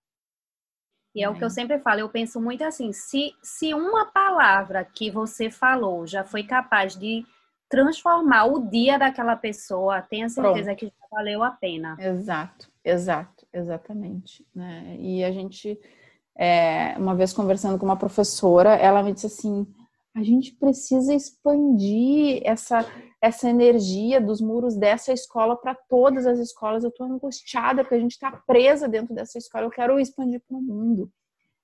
E 1.14 1.22
é 1.22 1.30
o 1.30 1.36
que 1.36 1.44
eu 1.44 1.50
sempre 1.50 1.78
falo, 1.78 2.00
eu 2.00 2.10
penso 2.10 2.40
muito 2.40 2.64
assim, 2.64 2.92
se, 2.92 3.32
se 3.40 3.72
uma 3.72 4.06
palavra 4.06 4.84
que 4.84 5.08
você 5.08 5.50
falou 5.52 6.04
já 6.04 6.24
foi 6.24 6.42
capaz 6.42 6.96
de 6.96 7.24
transformar 7.68 8.44
o 8.46 8.68
dia 8.70 8.98
daquela 8.98 9.36
pessoa, 9.36 10.02
tenha 10.02 10.28
certeza 10.28 10.64
Pronto. 10.64 10.78
que 10.78 10.86
já 10.86 11.06
valeu 11.10 11.42
a 11.42 11.50
pena. 11.50 11.96
Exato, 11.98 12.70
exato, 12.84 13.46
exatamente. 13.52 14.46
Né? 14.54 14.96
E 14.98 15.24
a 15.24 15.32
gente, 15.32 15.78
é, 16.36 16.94
uma 16.98 17.14
vez 17.14 17.32
conversando 17.32 17.78
com 17.78 17.84
uma 17.84 17.96
professora, 17.96 18.74
ela 18.74 19.02
me 19.02 19.12
disse 19.12 19.26
assim: 19.26 19.66
a 20.16 20.22
gente 20.22 20.54
precisa 20.54 21.12
expandir 21.14 22.40
essa, 22.42 22.86
essa 23.20 23.50
energia 23.50 24.18
dos 24.18 24.40
muros 24.40 24.74
dessa 24.74 25.12
escola 25.12 25.54
para 25.54 25.74
todas 25.74 26.26
as 26.26 26.38
escolas. 26.38 26.82
Eu 26.82 26.88
estou 26.88 27.06
angustiada 27.06 27.82
porque 27.82 27.96
a 27.96 28.00
gente 28.00 28.12
está 28.12 28.30
presa 28.30 28.88
dentro 28.88 29.14
dessa 29.14 29.36
escola. 29.36 29.66
Eu 29.66 29.70
quero 29.70 30.00
expandir 30.00 30.40
para 30.48 30.56
o 30.56 30.62
mundo. 30.62 31.12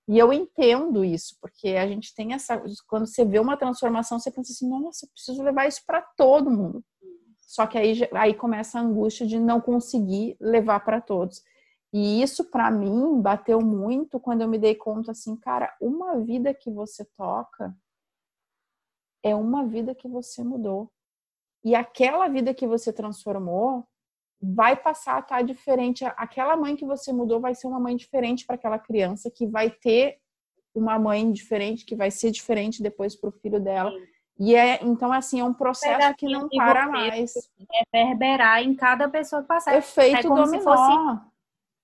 E 0.09 0.19
eu 0.19 0.33
entendo 0.33 1.05
isso, 1.05 1.37
porque 1.41 1.69
a 1.69 1.87
gente 1.87 2.15
tem 2.15 2.33
essa. 2.33 2.61
Quando 2.89 3.07
você 3.07 3.25
vê 3.25 3.39
uma 3.39 3.57
transformação, 3.57 4.19
você 4.19 4.31
pensa 4.31 4.53
assim: 4.53 4.69
nossa, 4.69 5.07
eu 5.07 5.11
preciso 5.11 5.43
levar 5.43 5.69
isso 5.69 5.83
para 5.87 6.03
todo 6.03 6.51
mundo. 6.51 6.85
Só 7.39 7.67
que 7.67 7.79
aí, 7.79 8.09
aí 8.13 8.35
começa 8.35 8.79
a 8.79 8.83
angústia 8.83 9.27
de 9.27 9.39
não 9.39 9.61
conseguir 9.61 10.37
levar 10.41 10.81
para 10.81 11.01
todos. 11.01 11.43
E 11.93 12.23
isso, 12.23 12.51
para 12.51 12.71
mim, 12.71 13.21
bateu 13.21 13.61
muito 13.61 14.19
quando 14.19 14.41
eu 14.41 14.49
me 14.49 14.59
dei 14.59 14.75
conta 14.75 15.13
assim: 15.13 15.37
cara, 15.37 15.75
uma 15.81 16.19
vida 16.19 16.53
que 16.53 16.71
você 16.71 17.05
toca 17.17 17.77
é 19.23 19.35
uma 19.35 19.67
vida 19.67 19.95
que 19.95 20.09
você 20.09 20.43
mudou. 20.43 20.91
E 21.65 21.75
aquela 21.77 22.27
vida 22.29 22.53
que 22.53 22.67
você 22.67 22.93
transformou 22.93 23.87
vai 24.43 24.75
passar 24.75 25.17
a 25.17 25.21
estar 25.21 25.37
tá 25.37 25.43
diferente. 25.43 26.05
Aquela 26.05 26.57
mãe 26.57 26.75
que 26.75 26.85
você 26.85 27.13
mudou 27.13 27.41
vai 27.41 27.55
ser 27.55 27.69
uma 27.69 27.79
mãe 27.79 27.97
diferente 27.97 28.45
para 28.45 28.57
aquela 28.57 28.79
criança, 28.79 29.31
que 29.31 29.47
vai 29.47 29.71
ter 29.71 30.19
uma 30.75 30.99
mãe 30.99 31.31
diferente, 31.31 31.85
que 31.85 31.95
vai 31.95 32.11
ser 32.11 32.31
diferente 32.31 32.83
depois 32.83 33.15
para 33.15 33.29
o 33.29 33.33
filho 33.33 33.61
dela. 33.61 33.93
E 34.39 34.57
é, 34.57 34.83
então, 34.83 35.13
assim, 35.13 35.39
é 35.41 35.45
um 35.45 35.55
processo 35.55 36.15
que 36.17 36.27
não 36.27 36.49
para 36.49 36.89
mais. 36.89 37.35
Reverberar 37.93 38.63
em 38.63 38.75
cada 38.75 39.09
pessoa 39.09 39.43
que 39.43 39.49
passar. 39.49 39.77
Efeito 39.77 40.19
é 40.19 40.23
dominó. 40.23 40.47
Se 40.47 40.61
fosse... 40.61 41.21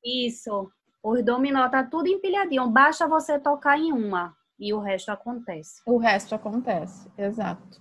Isso. 0.04 0.72
Os 1.02 1.24
dominó 1.24 1.68
tá 1.68 1.84
tudo 1.84 2.08
empilhadinho. 2.08 2.68
Basta 2.68 3.06
você 3.06 3.38
tocar 3.38 3.78
em 3.78 3.92
uma 3.92 4.34
e 4.58 4.72
o 4.72 4.80
resto 4.80 5.10
acontece. 5.10 5.80
O 5.86 5.98
resto 5.98 6.34
acontece, 6.34 7.08
exato. 7.16 7.80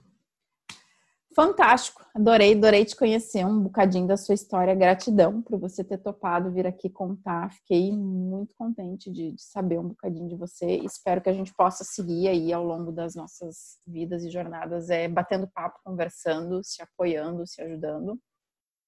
Fantástico, 1.38 2.04
adorei, 2.16 2.56
adorei 2.56 2.84
te 2.84 2.96
conhecer 2.96 3.46
um 3.46 3.62
bocadinho 3.62 4.08
da 4.08 4.18
sua 4.18 4.34
história. 4.34 4.74
Gratidão 4.74 5.40
por 5.40 5.60
você 5.60 5.84
ter 5.84 6.00
topado 6.00 6.52
vir 6.52 6.66
aqui 6.66 6.90
contar. 6.90 7.52
Fiquei 7.52 7.92
muito 7.92 8.56
contente 8.56 9.12
de, 9.12 9.34
de, 9.34 9.40
saber 9.44 9.78
um 9.78 9.90
bocadinho 9.90 10.28
de 10.28 10.36
você. 10.36 10.66
Espero 10.78 11.22
que 11.22 11.30
a 11.30 11.34
gente 11.34 11.54
possa 11.54 11.84
seguir 11.84 12.28
aí 12.28 12.52
ao 12.52 12.64
longo 12.64 12.92
das 12.92 13.14
nossas 13.14 13.78
vidas 13.86 14.24
e 14.24 14.32
jornadas, 14.32 14.90
é, 14.90 15.08
batendo 15.08 15.48
papo, 15.48 15.80
conversando, 15.84 16.64
se 16.64 16.82
apoiando, 16.82 17.46
se 17.46 17.62
ajudando. 17.62 18.20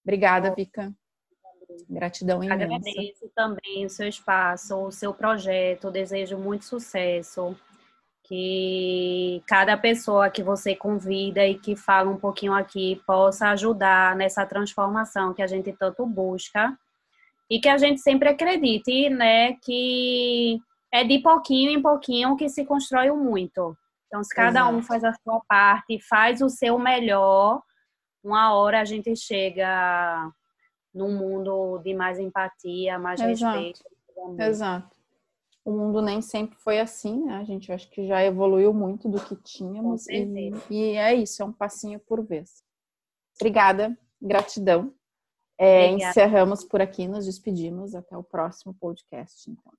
Obrigada, 0.04 0.52
Vika. 0.56 0.92
Gratidão 1.88 2.44
imensa. 2.44 2.64
Agradeço 2.64 3.30
também 3.36 3.86
o 3.86 3.90
seu 3.92 4.08
espaço, 4.08 4.76
o 4.76 4.92
seu 4.92 5.14
projeto, 5.14 5.92
desejo 5.92 6.36
muito 6.36 6.66
sucesso. 6.66 7.56
Que 8.30 9.42
cada 9.48 9.76
pessoa 9.76 10.30
que 10.30 10.44
você 10.44 10.76
convida 10.76 11.46
e 11.48 11.56
que 11.58 11.76
fala 11.76 12.12
um 12.12 12.18
pouquinho 12.18 12.54
aqui 12.54 13.02
possa 13.08 13.50
ajudar 13.50 14.16
nessa 14.16 14.46
transformação 14.46 15.34
que 15.34 15.42
a 15.42 15.48
gente 15.48 15.74
tanto 15.74 16.06
busca 16.06 16.78
e 17.50 17.60
que 17.60 17.68
a 17.68 17.78
gente 17.78 18.00
sempre 18.02 18.30
acredite, 18.30 19.10
né, 19.10 19.54
que 19.64 20.60
é 20.94 21.04
de 21.04 21.18
pouquinho 21.20 21.72
em 21.72 21.82
pouquinho 21.82 22.38
que 22.38 22.48
se 22.48 22.64
constrói 22.64 23.10
o 23.10 23.18
muito. 23.18 23.76
Então, 24.06 24.24
se 24.24 24.34
cada 24.34 24.60
Exato. 24.60 24.76
um 24.76 24.84
faz 24.84 25.04
a 25.04 25.14
sua 25.24 25.42
parte, 25.48 26.00
faz 26.08 26.42
o 26.42 26.50
seu 26.50 26.78
melhor, 26.78 27.62
uma 28.24 28.54
hora 28.54 28.82
a 28.82 28.86
gente 28.86 29.16
chega 29.16 30.30
num 30.94 31.18
mundo 31.18 31.80
de 31.80 31.94
mais 31.94 32.20
empatia, 32.20 33.00
mais 33.00 33.20
Exato. 33.20 33.58
respeito. 33.58 33.82
Exato. 34.40 34.99
O 35.70 35.72
mundo 35.72 36.02
nem 36.02 36.20
sempre 36.20 36.58
foi 36.58 36.80
assim, 36.80 37.26
né? 37.26 37.36
A 37.36 37.44
gente 37.44 37.72
acho 37.72 37.88
que 37.92 38.08
já 38.08 38.24
evoluiu 38.24 38.74
muito 38.74 39.08
do 39.08 39.24
que 39.24 39.36
tínhamos. 39.36 40.08
E, 40.10 40.52
e, 40.68 40.98
é 40.98 41.14
isso, 41.14 41.44
é 41.44 41.46
um 41.46 41.54
passinho 41.54 42.00
por 42.00 42.26
vez. 42.26 42.64
Obrigada, 43.40 43.96
gratidão. 44.20 44.92
É, 45.60 45.86
encerramos 45.92 46.64
por 46.64 46.82
aqui, 46.82 47.08
nos 47.08 47.28
despedimos. 47.28 47.94
Até 47.94 48.18
o 48.18 48.24
próximo 48.24 48.74
podcast, 48.74 49.48
então. 49.48 49.72